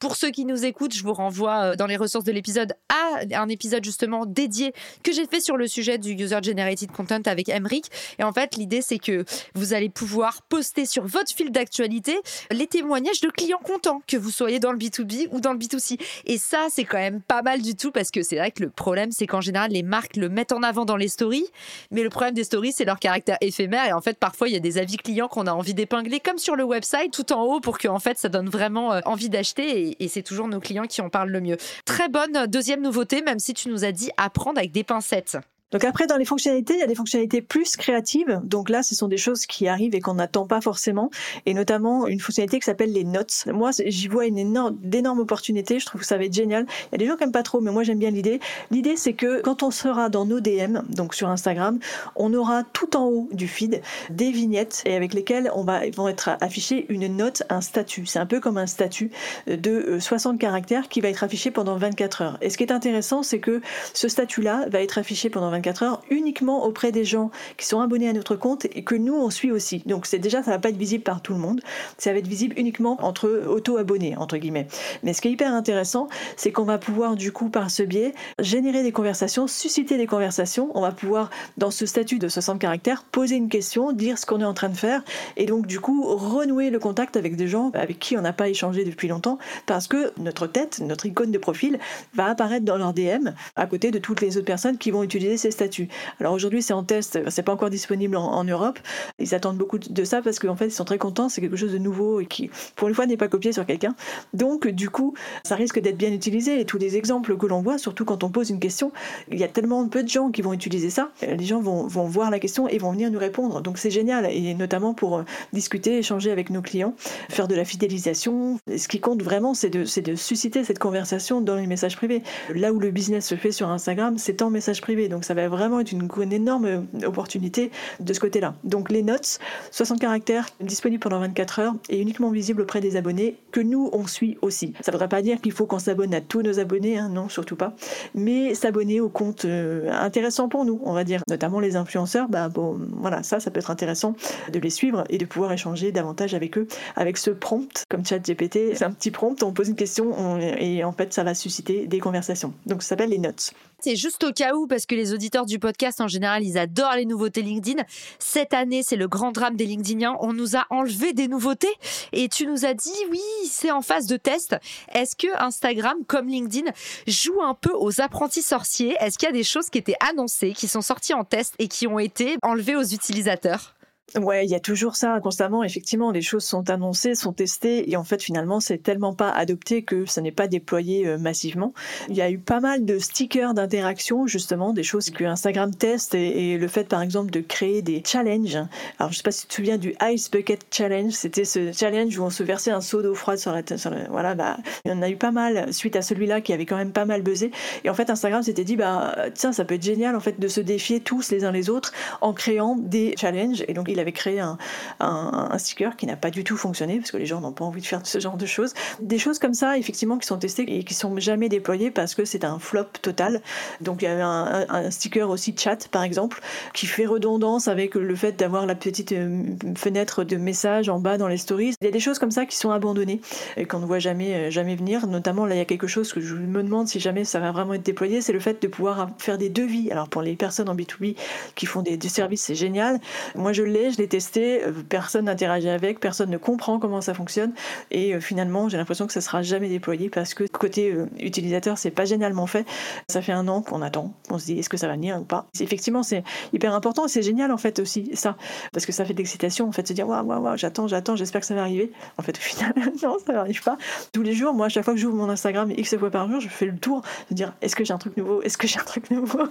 Pour 0.01 0.17
ceux 0.17 0.31
qui 0.31 0.45
nous 0.45 0.65
écoutent, 0.65 0.95
je 0.95 1.05
vous 1.05 1.13
renvoie 1.13 1.63
euh, 1.63 1.77
dans 1.77 1.87
les 1.87 1.97
ressources 1.97 2.25
de 2.25 2.33
l'épisode 2.33 2.73
à 2.89 3.21
un 3.41 3.49
épisode 3.49 3.85
justement 3.85 4.27
dédié 4.27 4.73
que 5.05 5.13
j'ai 5.13 5.27
fait 5.29 5.41
sur 5.41 5.57
le 5.57 5.69
sujet 5.69 5.97
du 5.97 6.11
User 6.15 6.41
Generated 6.43 6.91
Content 6.91 7.21
avec 7.27 7.49
Emric. 7.51 7.87
Et 8.19 8.25
en 8.25 8.33
fait, 8.33 8.57
l'idée, 8.57 8.83
c'est 8.83 8.99
que 8.99 9.25
vous 9.55 9.75
allez 9.75 9.89
pouvoir 9.89 10.43
poster 10.43 10.87
sur 10.87 11.07
votre 11.07 11.33
fil 11.33 11.53
d'actualité 11.53 12.19
les 12.51 12.67
témoignages 12.67 13.21
de 13.21 13.29
clients 13.29 13.61
contents, 13.63 14.03
que 14.09 14.17
vous 14.17 14.31
soyez 14.31 14.59
dans 14.59 14.73
le 14.73 14.79
B2B 14.79 15.29
ou 15.31 15.41
dans 15.41 15.53
le 15.53 15.59
B2C. 15.61 16.01
Et 16.27 16.37
ça, 16.37 16.67
c'est 16.69 16.85
quand 16.85 16.99
même 16.99 17.21
pas 17.21 17.43
mal 17.43 17.63
du 17.63 17.77
tout 17.77 17.93
parce 17.93 18.11
que 18.11 18.25
c'est 18.25 18.39
vrai 18.39 18.51
que 18.51 18.65
le 18.65 18.71
problème, 18.71 19.13
c'est 19.13 19.29
qu'en 19.29 19.41
général, 19.41 19.71
les 19.71 19.85
marques 19.85 20.17
le 20.17 20.29
mettent 20.29 20.53
en 20.53 20.65
avant 20.65 20.85
dans 20.85 20.97
les 20.97 21.09
stories. 21.09 21.47
Mais 21.93 22.03
le 22.03 22.11
problème 22.11 22.35
des 22.35 22.43
stories, 22.43 22.73
c'est 22.73 22.85
leur 22.85 22.99
caractère 22.99 23.37
éphémère. 23.41 23.87
Et 23.87 23.93
en 23.93 24.01
fait, 24.01 24.19
parfois, 24.33 24.49
il 24.49 24.55
y 24.55 24.57
a 24.57 24.61
des 24.61 24.79
avis 24.79 24.97
clients 24.97 25.29
qu'on 25.29 25.47
a 25.47 25.53
envie 25.53 25.75
d'épingler, 25.75 26.19
comme 26.19 26.39
sur 26.39 26.57
le 26.57 26.65
website, 26.65 27.12
tout 27.12 27.35
en 27.35 27.43
haut, 27.43 27.61
pour 27.61 27.77
que 27.77 27.87
en 27.87 27.99
fait, 27.99 28.17
ça 28.17 28.31
donne 28.31 28.49
vraiment 28.49 28.95
euh, 28.95 29.01
envie 29.05 29.29
d'acheter. 29.29 30.03
Et, 30.03 30.09
c'est 30.09 30.23
toujours 30.23 30.49
nos 30.49 30.59
clients 30.59 30.87
qui 30.87 31.03
en 31.03 31.11
parlent 31.11 31.29
le 31.31 31.43
mieux. 31.43 31.59
Très 31.85 32.09
bonne 32.09 32.47
deuxième 32.47 32.81
nouveauté, 32.81 33.21
même 33.21 33.39
si 33.39 33.53
tu 33.53 33.69
nous 33.69 33.85
as 33.85 33.93
dit 33.93 34.11
apprendre 34.17 34.59
avec 34.59 34.73
des 34.73 34.85
pincettes. 34.85 35.37
Donc 35.73 35.85
après, 35.85 36.07
dans 36.07 36.17
les 36.17 36.25
fonctionnalités, 36.25 36.75
il 36.75 36.81
y 36.81 36.83
a 36.83 36.87
des 36.87 36.95
fonctionnalités 36.95 37.43
plus 37.43 37.76
créatives. 37.76 38.41
Donc 38.45 38.69
là, 38.69 38.83
ce 38.83 38.95
sont 38.95 39.09
des 39.09 39.17
choses 39.17 39.47
qui 39.47 39.67
arrivent 39.69 39.95
et 39.95 40.00
qu'on 40.00 40.14
n'attend 40.14 40.47
pas 40.47 40.61
forcément. 40.61 41.11
Et 41.47 41.55
notamment 41.55 42.07
une 42.07 42.21
fonctionnalité 42.21 42.59
qui 42.61 42.67
s'appelle 42.67 42.93
les 42.93 43.05
notes. 43.05 43.45
Moi, 43.47 43.71
j'y 43.87 44.09
vois 44.09 44.26
une 44.26 44.38
énorme, 44.38 44.76
d'énormes 44.83 45.21
opportunités. 45.21 45.79
Je 45.79 45.87
trouve 45.87 46.02
que 46.02 46.07
ça 46.07 46.19
va 46.19 46.25
être 46.25 46.35
génial. 46.35 46.67
Il 46.69 46.93
y 46.93 46.95
a 46.97 46.99
des 46.99 47.07
gens 47.07 47.17
qui 47.17 47.23
n'aiment 47.23 47.33
pas 47.33 47.43
trop, 47.43 47.61
mais 47.61 47.71
moi, 47.71 47.83
j'aime 47.83 47.99
bien 47.99 48.11
l'idée. 48.11 48.41
L'idée, 48.71 48.97
c'est 48.97 49.14
que 49.14 49.41
quand 49.41 49.62
on 49.62 49.71
sera 49.71 50.09
dans 50.11 50.26
nos 50.26 50.41
DM, 50.41 50.81
donc 50.91 51.14
sur 51.14 51.29
Instagram, 51.29 51.79
on 52.17 52.35
aura 52.35 52.64
tout 52.64 52.97
en 52.97 53.07
haut 53.07 53.29
du 53.33 53.49
feed 53.49 53.81
des 54.11 54.31
vignettes 54.31 54.83
et 54.85 54.95
avec 54.95 55.14
lesquelles 55.14 55.50
on 55.55 55.64
va, 55.64 55.88
vont 55.97 56.09
être 56.09 56.37
affichées 56.41 56.87
une 56.91 57.17
note, 57.17 57.45
un 57.49 57.62
statut. 57.62 58.05
C'est 58.07 58.19
un 58.19 58.26
peu 58.26 58.41
comme 58.41 58.59
un 58.59 58.67
statut 58.67 59.11
de 59.47 59.99
60 59.99 60.35
euh, 60.35 60.38
caractères 60.38 60.88
qui 60.88 61.00
va 61.00 61.09
être 61.09 61.25
affiché 61.25 61.50
pendant 61.50 61.76
24 61.76 62.23
heures. 62.23 62.38
Et 62.43 62.50
ce 62.50 62.59
qui 62.59 62.64
est 62.64 62.73
intéressant, 62.73 63.23
c'est 63.23 63.41
que 63.41 63.62
ce 63.95 64.09
statut-là 64.09 64.67
va 64.69 64.83
être 64.83 64.99
affiché 64.99 65.31
pendant 65.31 65.50
24 65.50 65.62
heures 65.83 66.02
uniquement 66.11 66.64
auprès 66.64 66.92
des 66.92 67.04
gens 67.04 67.31
qui 67.57 67.66
sont 67.66 67.81
abonnés 67.81 68.09
à 68.09 68.12
notre 68.12 68.37
compte 68.37 68.66
et 68.66 68.83
que 68.83 68.95
nous 68.95 69.14
on 69.14 69.31
suit 69.31 69.50
aussi. 69.50 69.83
Donc 69.87 70.07
c'est 70.07 70.19
déjà 70.19 70.42
ça 70.42 70.50
va 70.50 70.59
pas 70.59 70.71
être 70.71 70.76
visible 70.76 71.04
par 71.04 71.23
tout 71.23 71.33
le 71.33 71.38
monde, 71.38 71.61
ça 71.99 72.12
va 72.12 72.19
être 72.19 72.26
visible 72.26 72.59
uniquement 72.59 72.99
entre 73.02 73.45
auto-abonnés 73.49 74.16
entre 74.16 74.37
guillemets. 74.37 74.66
Mais 75.02 75.12
ce 75.12 75.21
qui 75.21 75.28
est 75.28 75.33
hyper 75.33 75.52
intéressant, 75.52 76.09
c'est 76.37 76.52
qu'on 76.52 76.64
va 76.64 76.78
pouvoir 76.78 77.16
du 77.16 77.33
coup 77.33 77.49
par 77.49 77.71
ce 77.71 77.83
biais 77.83 78.14
générer 78.38 78.83
des 78.83 78.92
conversations, 78.92 79.47
susciter 79.47 79.97
des 79.97 80.07
conversations. 80.07 80.71
On 80.75 80.81
va 80.81 80.92
pouvoir 80.92 81.31
dans 81.57 81.71
ce 81.71 81.87
statut 81.87 82.19
de 82.19 82.28
60 82.28 82.59
caractères 82.59 83.04
poser 83.04 83.37
une 83.37 83.49
question, 83.49 83.92
dire 83.92 84.19
ce 84.19 84.26
qu'on 84.26 84.40
est 84.40 84.45
en 84.45 84.54
train 84.54 84.69
de 84.69 84.76
faire 84.76 85.02
et 85.37 85.47
donc 85.47 85.66
du 85.66 85.81
coup 85.81 86.04
renouer 86.04 86.71
le 86.71 86.78
contact 86.78 87.16
avec 87.16 87.37
des 87.37 87.49
gens 87.49 87.71
avec 87.75 87.99
qui 87.99 88.16
on 88.16 88.23
n'a 88.23 88.33
pas 88.33 88.49
échangé 88.49 88.85
depuis 88.85 89.09
longtemps 89.09 89.38
parce 89.66 89.87
que 89.87 90.12
notre 90.19 90.47
tête, 90.47 90.81
notre 90.81 91.07
icône 91.07 91.31
de 91.31 91.38
profil 91.38 91.78
va 92.14 92.26
apparaître 92.26 92.64
dans 92.64 92.76
leur 92.76 92.92
DM 92.92 93.31
à 93.57 93.66
côté 93.66 93.90
de 93.90 93.99
toutes 93.99 94.21
les 94.21 94.37
autres 94.37 94.47
personnes 94.47 94.78
qui 94.78 94.90
vont 94.90 95.02
utiliser 95.02 95.37
ces 95.37 95.50
statut. 95.52 95.88
Alors 96.21 96.32
aujourd'hui, 96.32 96.62
c'est 96.62 96.73
en 96.73 96.82
test, 96.82 97.21
c'est 97.28 97.42
pas 97.42 97.52
encore 97.52 97.71
disponible 97.71 98.16
en, 98.16 98.44
Europe. 98.44 98.78
Ils 99.18 99.35
attendent 99.35 99.56
beaucoup 99.56 99.78
de 99.78 100.04
ça 100.04 100.21
parce 100.23 100.38
qu'en 100.38 100.56
fait, 100.56 100.66
ils 100.66 100.73
sont 100.73 100.85
très 100.85 100.99
contents. 100.99 101.28
C'est 101.28 101.40
quelque 101.40 101.56
chose 101.56 101.73
de 101.73 101.78
nouveau 101.78 102.21
et 102.21 102.26
qui, 102.26 102.50
pour 102.76 102.88
une 102.88 102.94
fois, 102.94 103.06
n'est 103.06 103.16
pas 103.16 103.28
copié 103.28 103.52
sur 103.52 103.64
quelqu'un. 103.66 103.94
Donc, 104.32 104.66
du 104.66 104.90
coup, 104.90 105.14
ça 105.44 105.54
risque 105.54 105.80
d'être 105.80 105.97
bien 105.97 106.12
utilisé. 106.12 106.61
Et 106.61 106.64
tous 106.64 106.78
les 106.78 106.97
exemples 106.97 107.37
que 107.37 107.47
l'on 107.47 107.62
voit, 107.62 107.78
surtout 107.78 108.04
quand 108.04 108.25
on 108.25 108.30
pose 108.30 108.50
une 108.50 108.61
question, 108.61 108.92
il 109.30 109.38
y 109.38 109.44
a 109.44 109.49
tellement 109.49 109.87
peu 109.88 110.02
de 110.02 110.09
gens 110.09 110.30
qui 110.30 110.42
vont 110.42 110.52
utiliser 110.52 110.90
ça. 110.90 111.11
Les 111.23 111.44
gens 111.44 111.61
vont, 111.61 111.87
voir 111.87 112.30
la 112.30 112.38
question 112.38 112.68
et 112.68 112.78
vont 112.78 112.92
venir 112.92 113.11
nous 113.11 113.18
répondre. 113.18 113.61
Donc, 113.61 113.78
c'est 113.78 113.90
génial. 113.90 114.26
Et 114.30 114.54
notamment 114.54 114.94
pour 114.94 115.18
euh, 115.18 115.23
discuter, 115.52 115.99
échanger 115.99 116.30
avec 116.30 116.50
nos 116.50 116.62
clients, 116.62 116.94
faire 117.28 117.49
de 117.49 117.54
la 117.54 117.64
fidélisation. 117.64 118.59
Ce 118.76 118.88
qui 118.88 119.00
compte 119.00 119.23
vraiment, 119.23 119.54
c'est 119.54 119.71
de, 119.71 119.85
de 120.00 120.14
susciter 120.14 120.64
cette 120.64 120.78
conversation 120.78 121.40
dans 121.40 121.56
les 121.56 121.66
messages 121.66 121.97
privés. 121.97 122.23
Là 122.54 122.73
où 122.73 122.80
le 122.80 122.90
business 122.90 123.26
se 123.26 123.35
fait 123.37 123.52
sur 123.52 123.68
Instagram, 123.68 124.18
c'est 124.18 124.42
en 124.42 124.50
message 124.50 124.80
privé. 124.80 125.09
Donc, 125.09 125.25
ça 125.25 125.35
va 125.35 125.42
va 125.43 125.49
vraiment 125.49 125.81
être 125.81 125.93
une, 125.93 126.33
énorme 126.33 126.87
opportunité 127.05 127.71
de 128.01 128.13
ce 128.13 128.21
côté-là. 128.21 128.55
Donc 128.65 128.91
les 128.91 129.03
notes, 129.03 129.39
60 129.71 130.01
caractères, 130.01 130.47
disponibles 130.61 131.03
pendant 131.03 131.21
24 131.21 131.59
heures 131.61 131.75
et 131.89 132.01
uniquement 132.01 132.31
visibles 132.31 132.63
auprès 132.63 132.81
des 132.81 132.97
abonnés 132.97 133.37
que 133.51 133.61
nous 133.61 133.91
on 133.93 134.07
suit 134.07 134.39
aussi. 134.43 134.73
Ça 134.81 134.91
ne 134.91 134.97
voudrait 134.97 135.09
pas 135.09 135.23
dire 135.23 135.41
qu'il 135.41 135.53
faut 135.53 135.67
qu'on 135.67 135.79
s'abonne 135.79 136.15
à 136.15 136.21
tous 136.21 136.43
nos 136.43 136.59
abonnés, 136.59 136.99
hein, 136.99 137.09
non, 137.09 137.29
surtout 137.29 137.57
pas, 137.57 137.75
mais 138.15 138.55
s'abonner 138.55 139.01
aux 139.01 139.09
comptes 139.09 139.45
euh, 139.45 139.91
intéressants 139.93 140.49
pour 140.49 140.65
nous, 140.65 140.81
on 140.85 140.93
va 140.93 141.05
dire, 141.05 141.23
notamment 141.29 141.61
les 141.61 141.77
influenceurs. 141.77 142.29
Bah 142.29 142.49
bon, 142.49 142.79
voilà, 142.97 143.23
ça, 143.23 143.41
ça 143.41 143.51
peut 143.51 143.59
être 143.59 143.71
intéressant 143.71 144.15
de 144.53 144.59
les 144.59 144.71
suivre 144.71 145.05
et 145.09 145.19
de 145.19 145.25
pouvoir 145.25 145.53
échanger 145.53 145.93
davantage 145.93 146.35
avec 146.35 146.59
eux, 146.59 146.67
avec 146.97 147.17
ce 147.17 147.31
prompt 147.31 147.85
comme 147.89 148.05
ChatGPT. 148.05 148.75
C'est 148.75 148.85
un 148.85 148.93
petit 148.93 149.11
prompt, 149.11 149.43
on 149.43 149.53
pose 149.53 149.69
une 149.69 149.77
question 149.77 150.39
et 150.39 150.85
en 150.85 150.93
fait 150.93 151.13
ça 151.13 151.25
va 151.25 151.35
susciter 151.35 151.87
des 151.87 151.99
conversations. 151.99 152.53
Donc 152.67 152.83
ça 152.83 152.91
s'appelle 152.91 153.11
les 153.11 153.19
notes. 153.19 153.53
C'est 153.85 153.97
juste 153.97 154.23
au 154.23 154.33
cas 154.33 154.55
où, 154.55 154.69
parce 154.69 154.87
que 154.87 154.95
les 154.95 155.13
auditeurs 155.13 155.32
du 155.41 155.59
podcast, 155.59 156.01
en 156.01 156.09
général, 156.09 156.45
ils 156.45 156.59
adorent 156.59 156.97
les 156.97 157.07
nouveautés 157.07 157.43
LinkedIn. 157.43 157.83
Cette 158.19 158.53
année, 158.53 158.83
c'est 158.85 158.97
le 158.97 159.09
grand 159.09 159.33
drame 159.33 159.57
des 159.57 159.65
LinkedIniens. 159.65 160.17
On 160.21 160.35
nous 160.35 160.57
a 160.57 160.67
enlevé 160.69 161.15
des 161.15 161.27
nouveautés 161.27 161.73
et 162.12 162.29
tu 162.29 162.47
nous 162.47 162.67
as 162.67 162.75
dit, 162.75 162.93
oui, 163.11 163.21
c'est 163.49 163.71
en 163.71 163.81
phase 163.81 164.07
de 164.07 164.19
test. 164.19 164.57
Est-ce 164.93 165.17
que 165.17 165.29
Instagram, 165.43 165.97
comme 166.07 166.29
LinkedIn, 166.29 166.71
joue 167.07 167.41
un 167.41 167.55
peu 167.55 167.73
aux 167.75 168.01
apprentis 168.03 168.43
sorciers? 168.43 168.95
Est-ce 169.01 169.19
qu'il 169.19 169.27
y 169.27 169.31
a 169.31 169.33
des 169.33 169.45
choses 169.45 169.71
qui 169.71 169.79
étaient 169.79 169.97
annoncées, 170.01 170.53
qui 170.53 170.69
sont 170.69 170.83
sorties 170.83 171.15
en 171.15 171.25
test 171.25 171.55
et 171.59 171.69
qui 171.69 171.87
ont 171.87 171.99
été 171.99 172.37
enlevées 172.43 172.77
aux 172.77 172.85
utilisateurs? 172.85 173.75
Ouais, 174.21 174.45
il 174.45 174.50
y 174.50 174.54
a 174.54 174.61
toujours 174.61 174.97
ça 174.97 175.19
constamment. 175.21 175.64
Effectivement, 175.64 176.11
les 176.11 176.21
choses 176.21 176.45
sont 176.45 176.69
annoncées, 176.69 177.14
sont 177.14 177.33
testées, 177.33 177.90
et 177.90 177.97
en 177.97 178.04
fait, 178.04 178.23
finalement, 178.23 178.61
c'est 178.61 178.76
tellement 178.76 179.14
pas 179.14 179.31
adopté 179.31 179.83
que 179.83 180.04
ça 180.04 180.21
n'est 180.21 180.33
pas 180.33 180.49
déployé 180.49 181.07
euh, 181.07 181.16
massivement. 181.16 181.73
Il 182.11 182.16
y 182.16 182.21
a 182.21 182.31
eu 182.31 182.38
pas 182.38 182.61
mal 182.61 182.85
de 182.85 182.99
stickers 182.99 183.54
d'interaction, 183.54 184.26
justement, 184.26 184.75
des 184.75 184.83
choses 184.83 185.09
que 185.09 185.25
Instagram 185.25 185.75
teste, 185.75 186.14
et, 186.14 186.59
le 186.59 186.69
fait, 186.69 186.88
par 186.88 187.00
exemple, 187.00 187.31
de 187.31 187.40
créer 187.40 187.81
des 187.81 188.02
challenges. 188.07 188.59
Alors, 188.99 189.12
je 189.12 189.16
sais 189.16 189.23
pas 189.23 189.31
si 189.31 189.42
tu 189.42 189.49
te 189.49 189.54
souviens 189.54 189.78
du 189.78 189.95
Ice 190.02 190.31
Bucket 190.31 190.61
Challenge. 190.71 191.12
C'était 191.12 191.47
ce 191.47 191.73
challenge 191.73 192.19
où 192.19 192.23
on 192.23 192.31
se 192.31 192.42
versait 192.42 192.71
un 192.71 192.83
seau 192.83 193.00
d'eau 193.00 193.14
froide 193.14 193.38
sur 193.38 193.52
la, 193.52 193.62
sur 193.76 193.92
voilà, 194.11 194.35
bah, 194.35 194.59
il 194.85 194.90
y 194.90 194.95
en 194.95 195.00
a 195.00 195.09
eu 195.09 195.16
pas 195.16 195.31
mal 195.31 195.73
suite 195.73 195.97
à 195.97 196.02
celui-là 196.02 196.42
qui 196.42 196.52
avait 196.52 196.66
quand 196.66 196.76
même 196.76 196.92
pas 196.92 197.07
mal 197.07 197.23
buzzé. 197.23 197.50
Et 197.85 197.88
en 197.88 197.95
fait, 197.95 198.11
Instagram 198.11 198.42
s'était 198.42 198.64
dit, 198.64 198.76
bah, 198.76 199.16
tiens, 199.35 199.52
ça 199.52 199.64
peut 199.64 199.75
être 199.75 199.83
génial, 199.83 200.16
en 200.16 200.21
fait, 200.21 200.38
de 200.38 200.49
se 200.49 200.61
défier 200.61 201.00
tous 201.00 201.31
les 201.31 201.45
uns 201.45 201.52
les 201.52 201.71
autres 201.71 201.92
en 202.21 202.35
créant 202.35 202.76
des 202.76 203.14
challenges. 203.19 203.64
Et 203.69 203.73
donc, 203.73 203.88
il 203.88 204.01
avait 204.02 204.12
créé 204.12 204.40
un, 204.40 204.59
un, 205.00 205.59
sticker 205.59 205.97
qui 205.97 206.06
n'a 206.06 206.16
pas 206.16 206.30
du 206.30 206.44
tout 206.44 206.56
fonctionné 206.56 206.99
parce 206.99 207.11
que 207.11 207.16
les 207.16 207.26
gens 207.26 207.40
n'ont 207.40 207.52
pas 207.52 207.64
envie 207.64 207.80
de 207.80 207.87
faire 207.87 208.00
ce 208.04 208.18
genre 208.18 208.37
de 208.37 208.47
choses. 208.47 208.75
Des 209.00 209.18
choses 209.18 209.38
comme 209.38 209.54
ça, 209.54 209.78
effectivement, 209.78 210.18
qui 210.18 210.26
sont 210.26 210.38
testées 210.38 210.64
et 210.78 210.85
qui 210.85 210.94
sont 210.94 211.18
jamais 211.18 211.49
déployées 211.49 211.90
parce 211.90 212.14
que 212.14 212.25
c'est 212.25 212.44
un 212.44 212.59
flop 212.59 212.85
total. 213.00 213.40
Donc 213.80 214.02
il 214.02 214.06
y 214.06 214.09
avait 214.09 214.23
un, 214.23 214.90
sticker 214.90 215.28
aussi 215.28 215.54
chat, 215.56 215.88
par 215.88 216.02
exemple, 216.02 216.40
qui 216.75 216.87
fait 216.87 217.06
redondance 217.06 217.68
avec 217.68 217.94
le 217.94 218.14
fait 218.14 218.32
d'avoir 218.32 218.66
la 218.66 218.75
petite 218.75 219.12
euh, 219.12 219.42
fenêtre 219.76 220.25
de 220.25 220.37
message 220.37 220.88
en 220.88 220.99
bas 220.99 221.18
dans 221.18 221.28
les 221.28 221.37
stories. 221.37 221.75
Il 221.80 221.85
y 221.85 221.88
a 221.88 221.90
des 221.90 222.00
choses 222.00 222.18
comme 222.18 222.30
ça 222.30 222.47
qui 222.47 222.56
sont 222.56 222.71
abandonnées 222.71 223.21
et 223.56 223.64
qu'on 223.64 223.78
ne 223.78 223.87
voit 223.87 223.99
jamais, 223.99 224.35
euh, 224.35 224.50
jamais 224.50 224.76
venir. 224.76 225.06
Notamment, 225.06 225.47
là, 225.47 225.54
il 225.54 225.59
y 225.59 225.62
a 225.62 225.64
quelque 225.64 225.87
chose 225.87 226.12
que 226.12 226.21
je 226.21 226.35
me 226.35 226.62
demande 226.62 226.88
si 226.88 227.00
jamais 227.00 227.25
ça 227.25 227.40
va 227.40 227.52
vraiment 227.52 227.75
être 227.75 227.85
déployé, 227.85 228.21
c'est 228.21 228.32
le 228.32 228.40
fait 228.40 228.61
de 228.62 228.68
pouvoir 228.68 229.11
faire 229.18 229.38
des 229.38 229.49
devis. 229.49 229.90
Alors 229.90 230.09
pour 230.09 230.23
les 230.23 230.37
personnes 230.37 230.68
en 230.68 230.75
B2B 230.75 231.16
qui 231.54 231.66
font 231.66 231.82
des 231.82 231.99
services, 232.09 232.42
c'est 232.42 232.54
génial. 232.54 233.00
Moi, 233.35 233.52
je 233.52 233.62
l'ai, 233.62 233.92
je 233.93 233.99
l'ai 233.99 234.09
testé, 234.09 234.65
euh, 234.65 234.73
personne 234.89 235.27
n'interagit 235.27 235.69
avec, 235.69 236.01
personne 236.01 236.31
ne 236.31 236.37
comprend 236.39 236.79
comment 236.79 237.01
ça 237.01 237.15
fonctionne 237.15 237.53
et 237.91 238.15
euh, 238.15 238.21
finalement 238.21 238.69
j'ai 238.69 238.77
l'impression 238.77 239.07
que 239.07 239.13
ça 239.13 239.21
sera 239.21 239.43
jamais 239.43 239.69
déployé 239.69 240.09
parce 240.09 240.35
que 240.35 240.45
côté 240.45 240.93
euh, 240.93 241.07
utilisateur 241.21 241.79
c'est 241.79 241.91
pas 241.91 242.05
génialement 242.05 242.47
fait. 242.47 242.67
Ça 243.09 243.23
fait 243.23 243.33
un 243.33 243.49
an 243.49 243.63
qu'on 243.63 243.83
attend, 243.83 244.13
on 244.31 244.39
se 244.39 244.47
dit 244.47 244.59
est-ce 244.59 244.69
que 244.69 244.77
ça 244.77 244.89
va 244.89 244.95
venir 244.95 245.19
ou 245.21 245.25
pas? 245.25 245.47
Effectivement 245.61 246.03
c'est 246.03 246.25
hyper 246.53 246.75
important 246.75 247.09
c'est 247.09 247.23
génial 247.23 247.53
en 247.53 247.57
fait 247.57 247.79
aussi 247.79 248.11
ça 248.15 248.37
parce 248.73 248.87
que 248.87 248.93
ça 248.93 249.05
fait 249.05 249.13
de 249.13 249.19
l'excitation 249.19 249.69
en 249.69 249.73
fait 249.73 249.87
se 249.87 249.93
dire 249.93 250.09
waouh 250.09 250.25
waouh 250.25 250.43
waouh 250.43 250.57
j'attends 250.57 250.89
j'attends 250.89 251.17
j'espère 251.17 251.41
que 251.41 251.47
ça 251.47 251.55
va 251.55 251.63
arriver. 251.63 251.93
En 252.19 252.23
fait 252.23 252.37
au 252.37 252.41
final 252.41 252.73
non 253.03 253.17
ça 253.25 253.33
n'arrive 253.33 253.63
pas. 253.63 253.77
Tous 254.13 254.23
les 254.23 254.35
jours 254.35 254.55
moi 254.55 254.67
à 254.67 254.69
chaque 254.69 254.85
fois 254.85 254.95
que 254.95 255.01
j'ouvre 255.01 255.17
mon 255.17 255.29
Instagram 255.29 255.71
x 255.77 255.97
fois 255.97 256.11
par 256.11 256.31
jour 256.31 256.41
je 256.41 256.49
fais 256.49 256.67
le 256.67 256.77
tour 256.77 257.03
de 257.31 257.35
dire 257.35 257.53
est-ce 257.61 257.77
que 257.77 257.85
j'ai 257.85 257.93
un 257.93 257.99
truc 257.99 258.17
nouveau? 258.17 258.43
Est-ce 258.43 258.59
que 258.59 258.67
j'ai 258.67 258.81
un 258.81 258.85
truc 258.85 259.11
nouveau? 259.11 259.45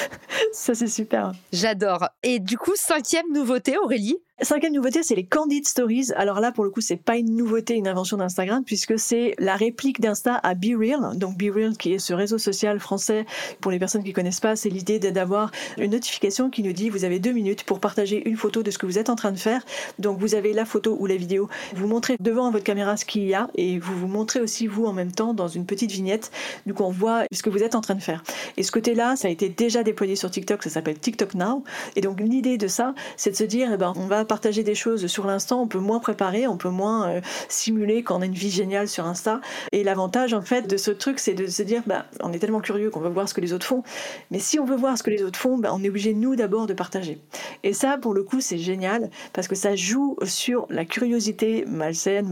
ça 0.52 0.74
c'est 0.74 0.86
super. 0.86 1.32
J'adore. 1.52 2.08
Et 2.22 2.38
du 2.38 2.56
coup 2.58 2.74
cinquième 2.76 3.32
nouveauté 3.32 3.77
Aurélie 3.82 4.18
Cinquième 4.40 4.72
nouveauté, 4.72 5.02
c'est 5.02 5.16
les 5.16 5.26
Candid 5.26 5.66
Stories. 5.66 6.12
Alors 6.14 6.38
là, 6.38 6.52
pour 6.52 6.62
le 6.62 6.70
coup, 6.70 6.80
c'est 6.80 6.96
pas 6.96 7.16
une 7.16 7.34
nouveauté, 7.34 7.74
une 7.74 7.88
invention 7.88 8.18
d'Instagram, 8.18 8.62
puisque 8.64 8.96
c'est 8.96 9.34
la 9.40 9.56
réplique 9.56 10.00
d'Insta 10.00 10.38
à 10.40 10.54
BeReal. 10.54 11.18
Donc 11.18 11.36
BeReal, 11.36 11.76
qui 11.76 11.94
est 11.94 11.98
ce 11.98 12.14
réseau 12.14 12.38
social 12.38 12.78
français, 12.78 13.26
pour 13.60 13.72
les 13.72 13.80
personnes 13.80 14.04
qui 14.04 14.12
connaissent 14.12 14.38
pas, 14.38 14.54
c'est 14.54 14.68
l'idée 14.68 15.00
d'avoir 15.00 15.50
une 15.76 15.90
notification 15.90 16.50
qui 16.50 16.62
nous 16.62 16.72
dit 16.72 16.88
vous 16.88 17.04
avez 17.04 17.18
deux 17.18 17.32
minutes 17.32 17.64
pour 17.64 17.80
partager 17.80 18.28
une 18.28 18.36
photo 18.36 18.62
de 18.62 18.70
ce 18.70 18.78
que 18.78 18.86
vous 18.86 18.96
êtes 18.96 19.10
en 19.10 19.16
train 19.16 19.32
de 19.32 19.38
faire. 19.38 19.64
Donc 19.98 20.20
vous 20.20 20.36
avez 20.36 20.52
la 20.52 20.64
photo 20.64 20.96
ou 21.00 21.06
la 21.06 21.16
vidéo, 21.16 21.48
vous 21.74 21.88
montrez 21.88 22.16
devant 22.20 22.52
votre 22.52 22.64
caméra 22.64 22.96
ce 22.96 23.04
qu'il 23.04 23.24
y 23.24 23.34
a 23.34 23.50
et 23.56 23.80
vous 23.80 23.98
vous 23.98 24.06
montrez 24.06 24.38
aussi 24.38 24.68
vous 24.68 24.86
en 24.86 24.92
même 24.92 25.10
temps 25.10 25.34
dans 25.34 25.48
une 25.48 25.66
petite 25.66 25.90
vignette. 25.90 26.30
Donc 26.64 26.80
on 26.80 26.92
voit 26.92 27.24
ce 27.32 27.42
que 27.42 27.50
vous 27.50 27.64
êtes 27.64 27.74
en 27.74 27.80
train 27.80 27.96
de 27.96 28.02
faire. 28.02 28.22
Et 28.56 28.62
ce 28.62 28.70
côté-là, 28.70 29.16
ça 29.16 29.26
a 29.26 29.32
été 29.32 29.48
déjà 29.48 29.82
déployé 29.82 30.14
sur 30.14 30.30
TikTok, 30.30 30.62
ça 30.62 30.70
s'appelle 30.70 31.00
TikTok 31.00 31.34
Now. 31.34 31.64
Et 31.96 32.02
donc 32.02 32.20
l'idée 32.20 32.56
de 32.56 32.68
ça, 32.68 32.94
c'est 33.16 33.32
de 33.32 33.36
se 33.36 33.42
dire, 33.42 33.70
eh 33.74 33.76
ben, 33.76 33.92
on 33.96 34.06
va 34.06 34.27
partager 34.28 34.62
des 34.62 34.76
choses 34.76 35.06
sur 35.08 35.26
l'instant, 35.26 35.60
on 35.62 35.66
peut 35.66 35.78
moins 35.78 35.98
préparer, 35.98 36.46
on 36.46 36.56
peut 36.56 36.68
moins 36.68 37.08
euh, 37.08 37.20
simuler 37.48 38.02
qu'on 38.04 38.22
a 38.22 38.26
une 38.26 38.32
vie 38.32 38.50
géniale 38.50 38.86
sur 38.86 39.06
Insta. 39.06 39.40
Et 39.72 39.82
l'avantage 39.82 40.34
en 40.34 40.42
fait 40.42 40.68
de 40.68 40.76
ce 40.76 40.90
truc, 40.92 41.18
c'est 41.18 41.34
de 41.34 41.46
se 41.46 41.62
dire, 41.62 41.82
bah, 41.86 42.06
on 42.20 42.32
est 42.32 42.38
tellement 42.38 42.60
curieux 42.60 42.90
qu'on 42.90 43.00
veut 43.00 43.08
voir 43.08 43.28
ce 43.28 43.34
que 43.34 43.40
les 43.40 43.52
autres 43.52 43.66
font. 43.66 43.82
Mais 44.30 44.38
si 44.38 44.58
on 44.60 44.64
veut 44.64 44.76
voir 44.76 44.96
ce 44.96 45.02
que 45.02 45.10
les 45.10 45.22
autres 45.22 45.38
font, 45.38 45.58
bah, 45.58 45.70
on 45.72 45.82
est 45.82 45.88
obligé 45.88 46.14
nous 46.14 46.36
d'abord 46.36 46.66
de 46.66 46.74
partager. 46.74 47.18
Et 47.64 47.72
ça, 47.72 47.98
pour 47.98 48.14
le 48.14 48.22
coup, 48.22 48.40
c'est 48.40 48.58
génial 48.58 49.10
parce 49.32 49.48
que 49.48 49.54
ça 49.54 49.74
joue 49.74 50.16
sur 50.22 50.66
la 50.70 50.84
curiosité 50.84 51.64
malsaine 51.66 52.28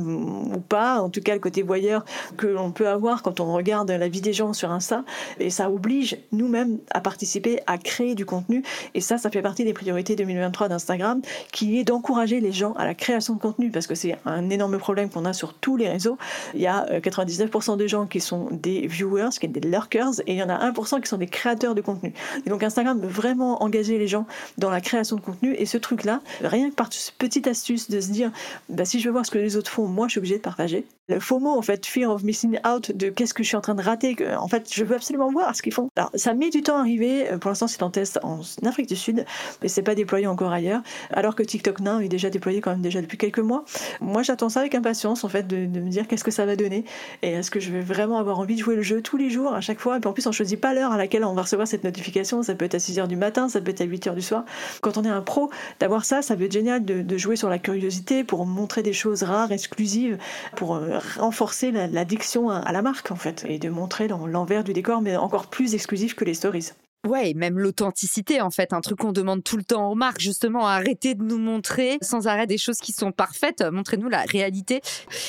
ou 0.54 0.60
pas, 0.60 1.00
en 1.00 1.10
tout 1.10 1.20
cas 1.20 1.34
le 1.34 1.40
côté 1.40 1.62
voyeur 1.62 2.04
que 2.36 2.46
l'on 2.46 2.70
peut 2.70 2.88
avoir 2.88 3.22
quand 3.22 3.40
on 3.40 3.52
regarde 3.52 3.90
la 3.90 4.08
vie 4.08 4.20
des 4.20 4.32
gens 4.32 4.52
sur 4.52 4.70
Insta. 4.70 5.04
Et 5.40 5.50
ça 5.50 5.70
oblige 5.70 6.18
nous-mêmes 6.32 6.78
à 6.90 7.00
participer, 7.00 7.60
à 7.66 7.78
créer 7.78 8.14
du 8.14 8.26
contenu. 8.26 8.62
Et 8.94 9.00
ça, 9.00 9.18
ça 9.18 9.30
fait 9.30 9.42
partie 9.42 9.64
des 9.64 9.72
priorités 9.72 10.16
2023 10.16 10.68
d'Instagram, 10.68 11.22
qui 11.52 11.78
est 11.78 11.84
d'encourager 11.86 12.40
les 12.40 12.52
gens 12.52 12.72
à 12.74 12.84
la 12.84 12.94
création 12.94 13.34
de 13.34 13.40
contenu, 13.40 13.70
parce 13.70 13.86
que 13.86 13.94
c'est 13.94 14.18
un 14.26 14.50
énorme 14.50 14.76
problème 14.78 15.08
qu'on 15.08 15.24
a 15.24 15.32
sur 15.32 15.54
tous 15.54 15.76
les 15.76 15.88
réseaux. 15.88 16.18
Il 16.54 16.60
y 16.60 16.66
a 16.66 16.84
99% 16.98 17.72
euh, 17.72 17.76
des 17.76 17.88
gens 17.88 18.06
qui 18.06 18.20
sont 18.20 18.48
des 18.50 18.86
viewers, 18.86 19.30
qui 19.40 19.46
sont 19.46 19.52
des 19.52 19.60
lurkers, 19.60 20.20
et 20.26 20.32
il 20.32 20.36
y 20.36 20.42
en 20.42 20.48
a 20.48 20.70
1% 20.70 21.00
qui 21.00 21.08
sont 21.08 21.16
des 21.16 21.28
créateurs 21.28 21.74
de 21.74 21.80
contenu. 21.80 22.12
Et 22.44 22.50
donc 22.50 22.62
Instagram 22.62 23.00
veut 23.00 23.08
vraiment 23.08 23.62
engager 23.62 23.98
les 23.98 24.08
gens 24.08 24.26
dans 24.58 24.70
la 24.70 24.80
création 24.80 25.16
de 25.16 25.20
contenu, 25.20 25.54
et 25.54 25.64
ce 25.64 25.78
truc-là, 25.78 26.20
rien 26.42 26.70
que 26.70 26.74
par 26.74 26.92
cette 26.92 27.14
petite 27.14 27.46
astuce 27.46 27.88
de 27.88 28.00
se 28.00 28.10
dire, 28.10 28.32
bah, 28.68 28.84
si 28.84 28.98
je 29.00 29.06
veux 29.06 29.12
voir 29.12 29.24
ce 29.24 29.30
que 29.30 29.38
les 29.38 29.56
autres 29.56 29.70
font, 29.70 29.86
moi 29.86 30.08
je 30.08 30.12
suis 30.12 30.18
obligé 30.18 30.36
de 30.36 30.42
partager. 30.42 30.84
Le 31.08 31.20
FOMO, 31.20 31.50
en 31.50 31.62
fait, 31.62 31.86
fear 31.86 32.10
of 32.10 32.22
missing 32.24 32.58
out, 32.66 32.90
de 32.90 33.10
qu'est-ce 33.10 33.34
que 33.34 33.42
je 33.42 33.48
suis 33.48 33.56
en 33.56 33.60
train 33.60 33.74
de 33.74 33.82
rater, 33.82 34.16
en 34.36 34.48
fait, 34.48 34.72
je 34.72 34.84
veux 34.84 34.96
absolument 34.96 35.30
voir 35.30 35.54
ce 35.54 35.62
qu'ils 35.62 35.72
font. 35.72 35.88
Alors, 35.96 36.10
ça 36.14 36.34
met 36.34 36.50
du 36.50 36.62
temps 36.62 36.76
à 36.76 36.80
arriver. 36.80 37.26
Pour 37.40 37.50
l'instant, 37.50 37.68
c'est 37.68 37.82
en 37.82 37.90
test 37.90 38.18
en 38.22 38.40
Afrique 38.64 38.88
du 38.88 38.96
Sud, 38.96 39.24
mais 39.62 39.68
c'est 39.68 39.82
pas 39.82 39.94
déployé 39.94 40.26
encore 40.26 40.52
ailleurs 40.52 40.82
alors 41.10 41.34
que 41.34 41.42
TikTok 41.42 41.80
Now 41.80 42.00
est 42.00 42.08
déjà 42.08 42.30
déployé 42.30 42.60
quand 42.60 42.70
même 42.70 42.82
déjà 42.82 43.00
depuis 43.00 43.18
quelques 43.18 43.38
mois. 43.38 43.64
Moi, 44.00 44.22
j'attends 44.22 44.48
ça 44.48 44.60
avec 44.60 44.74
impatience, 44.74 45.24
en 45.24 45.28
fait, 45.28 45.46
de, 45.46 45.66
me 45.66 45.88
dire 45.88 46.06
qu'est-ce 46.08 46.24
que 46.24 46.30
ça 46.30 46.46
va 46.46 46.56
donner 46.56 46.84
et 47.22 47.32
est-ce 47.32 47.50
que 47.50 47.60
je 47.60 47.70
vais 47.70 47.80
vraiment 47.80 48.18
avoir 48.18 48.38
envie 48.38 48.54
de 48.54 48.60
jouer 48.60 48.76
le 48.76 48.82
jeu 48.82 49.02
tous 49.02 49.16
les 49.16 49.30
jours, 49.30 49.54
à 49.54 49.60
chaque 49.60 49.80
fois? 49.80 49.96
Et 49.96 50.00
puis 50.00 50.08
en 50.08 50.12
plus, 50.12 50.26
on 50.26 50.32
choisit 50.32 50.60
pas 50.60 50.74
l'heure 50.74 50.92
à 50.92 50.96
laquelle 50.96 51.24
on 51.24 51.34
va 51.34 51.42
recevoir 51.42 51.66
cette 51.66 51.84
notification. 51.84 52.42
Ça 52.42 52.54
peut 52.54 52.64
être 52.64 52.74
à 52.74 52.78
6 52.78 52.98
h 52.98 53.06
du 53.06 53.16
matin, 53.16 53.48
ça 53.48 53.60
peut 53.60 53.70
être 53.70 53.80
à 53.80 53.84
8 53.84 54.06
h 54.06 54.14
du 54.14 54.22
soir. 54.22 54.44
Quand 54.80 54.96
on 54.98 55.04
est 55.04 55.08
un 55.08 55.22
pro, 55.22 55.50
d'avoir 55.80 56.04
ça, 56.04 56.22
ça 56.22 56.36
peut 56.36 56.44
être 56.44 56.52
génial 56.52 56.84
de, 56.84 57.16
jouer 57.16 57.36
sur 57.36 57.48
la 57.48 57.58
curiosité 57.58 58.24
pour 58.24 58.44
montrer 58.44 58.82
des 58.82 58.92
choses 58.92 59.22
rares, 59.22 59.50
exclusives, 59.50 60.18
pour 60.54 60.76
euh, 60.76 60.95
renforcer 61.18 61.70
l'addiction 61.70 62.50
à 62.50 62.72
la 62.72 62.82
marque, 62.82 63.10
en 63.10 63.16
fait, 63.16 63.44
et 63.48 63.58
de 63.58 63.68
montrer 63.68 64.08
l'envers 64.08 64.64
du 64.64 64.72
décor, 64.72 65.00
mais 65.00 65.16
encore 65.16 65.46
plus 65.48 65.74
exclusif 65.74 66.14
que 66.14 66.24
les 66.24 66.34
stories. 66.34 66.72
Ouais, 67.06 67.34
même 67.34 67.58
l'authenticité, 67.58 68.40
en 68.40 68.50
fait, 68.50 68.72
un 68.72 68.80
truc 68.80 68.98
qu'on 68.98 69.12
demande 69.12 69.44
tout 69.44 69.56
le 69.56 69.64
temps 69.64 69.90
aux 69.90 69.94
marques, 69.94 70.20
justement, 70.20 70.66
arrêtez 70.66 71.14
de 71.14 71.22
nous 71.22 71.38
montrer 71.38 71.98
sans 72.02 72.26
arrêt 72.26 72.46
des 72.46 72.58
choses 72.58 72.78
qui 72.78 72.92
sont 72.92 73.12
parfaites, 73.12 73.62
montrez-nous 73.62 74.08
la 74.08 74.22
réalité. 74.22 74.80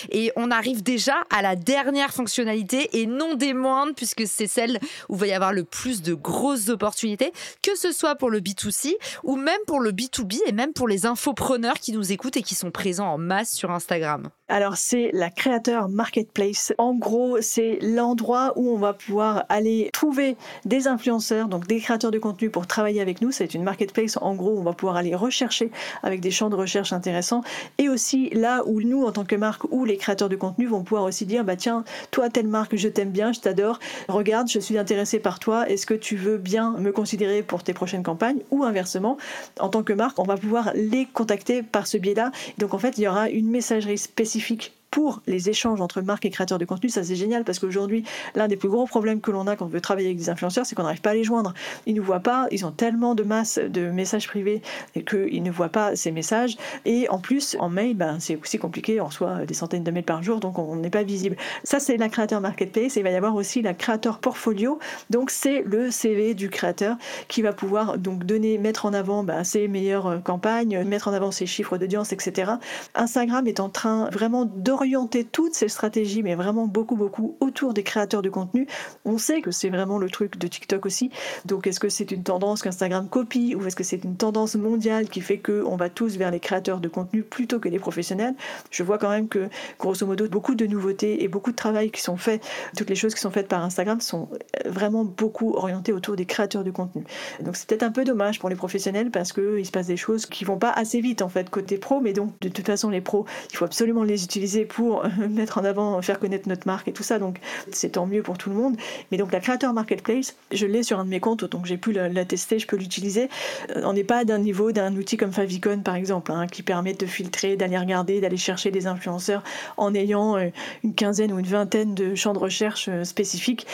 Et 0.10 0.32
on 0.36 0.52
arrive 0.52 0.84
déjà 0.84 1.16
à 1.30 1.42
la 1.42 1.56
dernière 1.56 2.14
fonctionnalité, 2.14 2.90
et 3.00 3.06
non 3.06 3.36
des 3.36 3.54
moindres, 3.54 3.94
puisque 3.96 4.28
c'est 4.28 4.48
celle 4.48 4.80
où 5.10 5.16
va 5.16 5.28
y 5.28 5.34
avoir 5.34 5.54
le 5.54 5.64
plus 5.64 6.02
de 6.02 6.14
grosses 6.14 6.70
opportunités, 6.70 7.32
que 7.62 7.76
ce 7.78 7.92
soit 7.92 8.16
pour 8.16 8.30
le 8.30 8.40
B2C 8.40 8.94
ou 9.24 9.36
même 9.36 9.60
pour 9.68 9.80
le 9.80 9.92
B2B, 9.92 10.40
et 10.48 10.52
même 10.52 10.74
pour 10.74 10.88
les 10.88 11.06
infopreneurs 11.06 11.76
qui 11.76 11.92
nous 11.92 12.12
écoutent 12.12 12.38
et 12.38 12.44
qui 12.44 12.56
sont 12.56 12.72
présents 12.72 13.14
en 13.14 13.18
masse 13.18 13.52
sur 13.52 13.72
Instagram. 13.72 14.30
Alors 14.50 14.78
c'est 14.78 15.10
la 15.14 15.30
créateur 15.30 15.90
marketplace. 15.90 16.74
En 16.78 16.96
gros, 16.96 17.42
c'est 17.42 17.80
l'endroit 17.82 18.54
où 18.56 18.72
on 18.72 18.78
va 18.78 18.94
pouvoir 18.94 19.44
aller 19.50 19.90
trouver 19.92 20.38
des 20.64 20.88
influenceurs, 20.88 21.50
donc 21.50 21.67
des 21.68 21.80
créateurs 21.80 22.12
de 22.12 22.20
contenu 22.20 22.50
pour 22.50 22.68
travailler 22.68 23.02
avec 23.02 23.22
nous. 23.22 23.32
C'est 23.32 23.54
une 23.54 23.64
marketplace. 23.64 24.18
En 24.22 24.36
gros, 24.36 24.58
on 24.58 24.64
va 24.64 24.74
pouvoir 24.74 24.98
aller 24.98 25.16
rechercher 25.16 25.72
avec 26.04 26.22
des 26.22 26.32
champs 26.32 26.50
de 26.50 26.56
recherche 26.56 26.94
intéressants. 26.94 27.44
Et 27.78 27.90
aussi 27.90 28.30
là 28.32 28.64
où 28.66 28.82
nous, 28.82 29.04
en 29.04 29.12
tant 29.12 29.26
que 29.26 29.36
marque, 29.36 29.64
ou 29.72 29.86
les 29.86 29.98
créateurs 29.98 30.30
de 30.30 30.36
contenu 30.36 30.66
vont 30.68 30.84
pouvoir 30.84 31.04
aussi 31.04 31.26
dire, 31.26 31.44
bah 31.44 31.56
tiens, 31.56 31.84
toi, 32.12 32.30
telle 32.30 32.48
marque, 32.48 32.76
je 32.76 32.88
t'aime 32.88 33.12
bien, 33.12 33.32
je 33.34 33.40
t'adore. 33.40 33.80
Regarde, 34.08 34.50
je 34.50 34.60
suis 34.60 34.78
intéressé 34.78 35.20
par 35.20 35.40
toi. 35.40 35.70
Est-ce 35.70 35.86
que 35.86 35.94
tu 35.94 36.16
veux 36.16 36.38
bien 36.38 36.76
me 36.80 36.92
considérer 36.92 37.44
pour 37.44 37.64
tes 37.64 37.74
prochaines 37.74 38.04
campagnes? 38.04 38.40
Ou 38.52 38.64
inversement, 38.64 39.18
en 39.60 39.70
tant 39.70 39.84
que 39.84 39.94
marque, 39.94 40.20
on 40.20 40.24
va 40.24 40.38
pouvoir 40.38 40.72
les 40.76 41.06
contacter 41.06 41.64
par 41.64 41.88
ce 41.88 41.98
biais-là. 41.98 42.32
Donc 42.58 42.74
en 42.74 42.78
fait, 42.78 42.98
il 42.98 43.04
y 43.04 43.08
aura 43.08 43.30
une 43.30 43.50
messagerie 43.50 43.98
spécifique 43.98 44.77
pour 44.92 45.22
les 45.28 45.50
échanges 45.50 45.82
entre 45.82 46.02
marques 46.02 46.26
et 46.26 46.30
créateurs 46.30 46.58
de 46.58 46.66
contenu, 46.66 46.90
ça 46.90 47.04
c'est 47.04 47.16
génial 47.16 47.44
parce 47.44 47.60
qu'aujourd'hui, 47.60 48.04
l'un 48.36 48.48
des 48.48 48.56
plus 48.56 48.70
gros 48.70 48.86
problèmes 48.86 49.22
que 49.22 49.32
l'on 49.32 49.48
a 49.48 49.56
quand 49.56 49.66
on 49.66 49.70
veut 49.70 49.82
travailler 49.82 50.08
avec 50.08 50.18
des 50.18 50.30
influenceurs, 50.30 50.66
c'est 50.66 50.76
qu'on 50.76 50.84
n'arrive 50.84 51.02
pas 51.02 51.12
à 51.12 51.14
les 51.14 51.24
joindre. 51.24 51.54
Ils 51.86 51.96
ne 51.96 52.02
voient 52.02 52.20
pas, 52.20 52.48
ils 52.52 52.66
ont 52.66 52.72
tellement 52.72 53.16
de 53.16 53.24
masse 53.24 53.60
de 53.60 53.90
messages 53.90 54.28
privés 54.28 54.62
qu'ils 55.08 55.44
ne 55.44 55.52
voient 55.52 55.70
pas 55.70 55.96
ces 55.96 56.12
messages. 56.12 56.58
Et 56.86 57.10
en 57.10 57.20
plus, 57.20 57.58
en 57.60 57.70
mail, 57.70 57.96
ben, 57.96 58.20
c'est 58.20 58.36
aussi 58.36 58.58
compliqué, 58.58 59.02
on 59.02 59.08
reçoit 59.08 59.46
des 59.46 59.54
centaines 59.54 59.84
de 59.84 59.92
mails 59.92 60.04
par 60.04 60.24
jour, 60.24 60.40
donc 60.40 60.58
on 60.58 60.76
n'est 60.78 60.90
pas 60.90 61.04
visible. 61.04 61.36
Ça, 61.64 61.80
c'est 61.80 61.98
la 61.98 62.10
créateur 62.10 62.42
marketplace 62.42 62.98
et 62.98 63.02
il 63.02 63.04
va 63.04 63.12
y 63.12 63.16
avoir 63.16 63.36
aussi 63.36 63.62
la 63.62 63.74
créateur 63.74 64.20
portfolio. 64.20 64.80
Donc 65.10 65.32
c'est 65.32 65.64
le 65.64 65.92
CV 65.92 66.34
du 66.34 66.50
créateur 66.50 66.98
qui 67.28 67.42
va 67.42 67.54
pouvoir 67.54 67.98
donc 67.98 68.24
donner, 68.24 68.58
mettre 68.58 68.86
en 68.86 68.94
avant 68.94 69.24
ben, 69.24 69.44
ses 69.44 69.68
meilleures 69.68 70.22
campagnes, 70.24 70.84
mettre 70.84 71.08
en 71.08 71.14
avant 71.14 71.32
ses 71.32 71.46
chiffres 71.46 71.78
d'audience, 71.78 72.14
etc. 72.14 72.54
Instagram 72.96 73.48
est 73.48 73.60
en 73.60 73.70
train 73.70 74.10
vraiment 74.12 74.46
de 74.46 74.72
orienter 74.78 75.24
toutes 75.24 75.54
ces 75.54 75.68
stratégies, 75.68 76.24
mais 76.24 76.36
vraiment 76.36 76.68
beaucoup, 76.68 76.96
beaucoup 76.96 77.36
autour 77.40 77.74
des 77.74 77.84
créateurs 77.84 78.22
de 78.22 78.30
contenu. 78.30 78.68
On 79.06 79.18
sait 79.18 79.42
que 79.42 79.52
c'est 79.52 79.70
vraiment 79.70 79.98
le 79.98 80.10
truc 80.10 80.38
de 80.38 80.48
TikTok 80.48 80.86
aussi. 80.86 81.10
Donc, 81.46 81.68
est-ce 81.68 81.80
que 81.80 81.90
c'est 81.90 82.12
une 82.12 82.24
tendance 82.24 82.62
qu'Instagram 82.62 83.10
copie 83.10 83.56
ou 83.56 83.66
est-ce 83.66 83.76
que 83.76 83.84
c'est 83.84 84.04
une 84.04 84.16
tendance 84.16 84.56
mondiale 84.56 85.10
qui 85.10 85.22
fait 85.22 85.40
qu'on 85.40 85.76
va 85.76 85.90
tous 85.90 86.18
vers 86.18 86.32
les 86.32 86.40
créateurs 86.40 86.80
de 86.80 86.88
contenu 86.88 87.24
plutôt 87.24 87.60
que 87.60 87.70
les 87.70 87.80
professionnels? 87.80 88.36
Je 88.72 88.84
vois 88.84 88.98
quand 88.98 89.10
même 89.10 89.28
que, 89.28 89.50
grosso 89.80 90.06
modo, 90.06 90.28
beaucoup 90.30 90.56
de 90.56 90.66
nouveautés 90.66 91.24
et 91.24 91.28
beaucoup 91.28 91.52
de 91.52 91.56
travail 91.56 91.92
qui 91.92 92.02
sont 92.02 92.18
faits, 92.18 92.44
toutes 92.78 92.90
les 92.90 92.96
choses 92.96 93.16
qui 93.16 93.22
sont 93.22 93.32
faites 93.32 93.48
par 93.48 93.64
Instagram 93.64 94.00
sont 94.02 94.30
vraiment 94.66 95.04
beaucoup 95.04 95.54
orientées 95.54 95.94
autour 95.94 96.16
des 96.16 96.26
créateurs 96.26 96.64
de 96.64 96.72
contenu. 96.72 97.04
Donc, 97.42 97.56
c'est 97.56 97.68
peut-être 97.68 97.84
un 97.84 97.92
peu 97.92 98.04
dommage 98.04 98.40
pour 98.40 98.50
les 98.50 98.56
professionnels 98.56 99.12
parce 99.12 99.34
qu'il 99.34 99.66
se 99.66 99.72
passe 99.72 99.88
des 99.88 99.98
choses 99.98 100.26
qui 100.26 100.46
vont 100.46 100.58
pas 100.58 100.72
assez 100.72 101.02
vite 101.02 101.22
en 101.22 101.30
fait 101.30 101.50
côté 101.50 101.78
pro, 101.78 102.00
mais 102.00 102.14
donc 102.14 102.40
de 102.40 102.50
toute 102.50 102.66
façon 102.66 102.90
les 102.90 103.02
pros, 103.02 103.26
il 103.52 103.58
faut 103.58 103.66
absolument 103.66 104.04
les 104.04 104.24
utiliser 104.24 104.66
pour 104.68 105.06
euh, 105.06 105.10
mettre 105.30 105.58
en 105.58 105.64
avant, 105.64 106.02
faire 106.02 106.20
connaître 106.20 106.48
notre 106.48 106.68
marque 106.68 106.88
et 106.88 106.94
tout 106.94 107.04
ça. 107.04 107.20
Donc 107.20 107.40
c'est 107.72 107.94
tant 107.94 108.06
mieux 108.06 108.22
pour 108.22 108.38
tout 108.38 108.50
le 108.50 108.56
monde. 108.56 108.78
Mais 109.12 109.18
donc 109.18 109.32
la 109.32 109.40
créateur 109.40 109.74
marketplace, 109.74 110.36
je 110.52 110.66
l'ai 110.66 110.84
sur 110.84 111.00
un 111.00 111.06
de 111.06 111.10
mes 111.10 111.20
comptes, 111.20 111.46
donc 111.46 111.66
j'ai 111.66 111.78
pu 111.78 111.92
la, 111.92 112.26
tester, 112.26 112.60
je 112.60 112.68
peux 112.68 112.78
l'utiliser. 112.78 113.30
Euh, 113.76 113.82
on 113.86 113.94
n'est 113.94 114.04
pas 114.04 114.26
d'un 114.26 114.40
niveau 114.40 114.72
d'un 114.72 114.96
outil 114.96 115.18
comme 115.18 115.32
Favicon 115.32 115.80
par 115.80 115.96
exemple, 115.96 116.32
hein, 116.32 116.48
qui 116.48 116.64
permet 116.64 116.94
de 116.94 117.06
filtrer, 117.06 117.56
d'aller 117.56 117.78
regarder, 117.78 118.22
d'aller 118.22 118.38
chercher 118.38 118.72
des 118.72 118.88
influenceurs 118.88 119.44
en 119.78 119.94
ayant 119.94 120.38
euh, 120.38 120.50
une 120.84 120.94
quinzaine 120.94 121.32
ou 121.32 121.40
une 121.40 121.46
vingtaine 121.46 121.96
de 121.96 122.16
champs 122.16 122.34
de 122.34 122.40
recherche 122.40 122.90
spécifiques. 123.04 123.68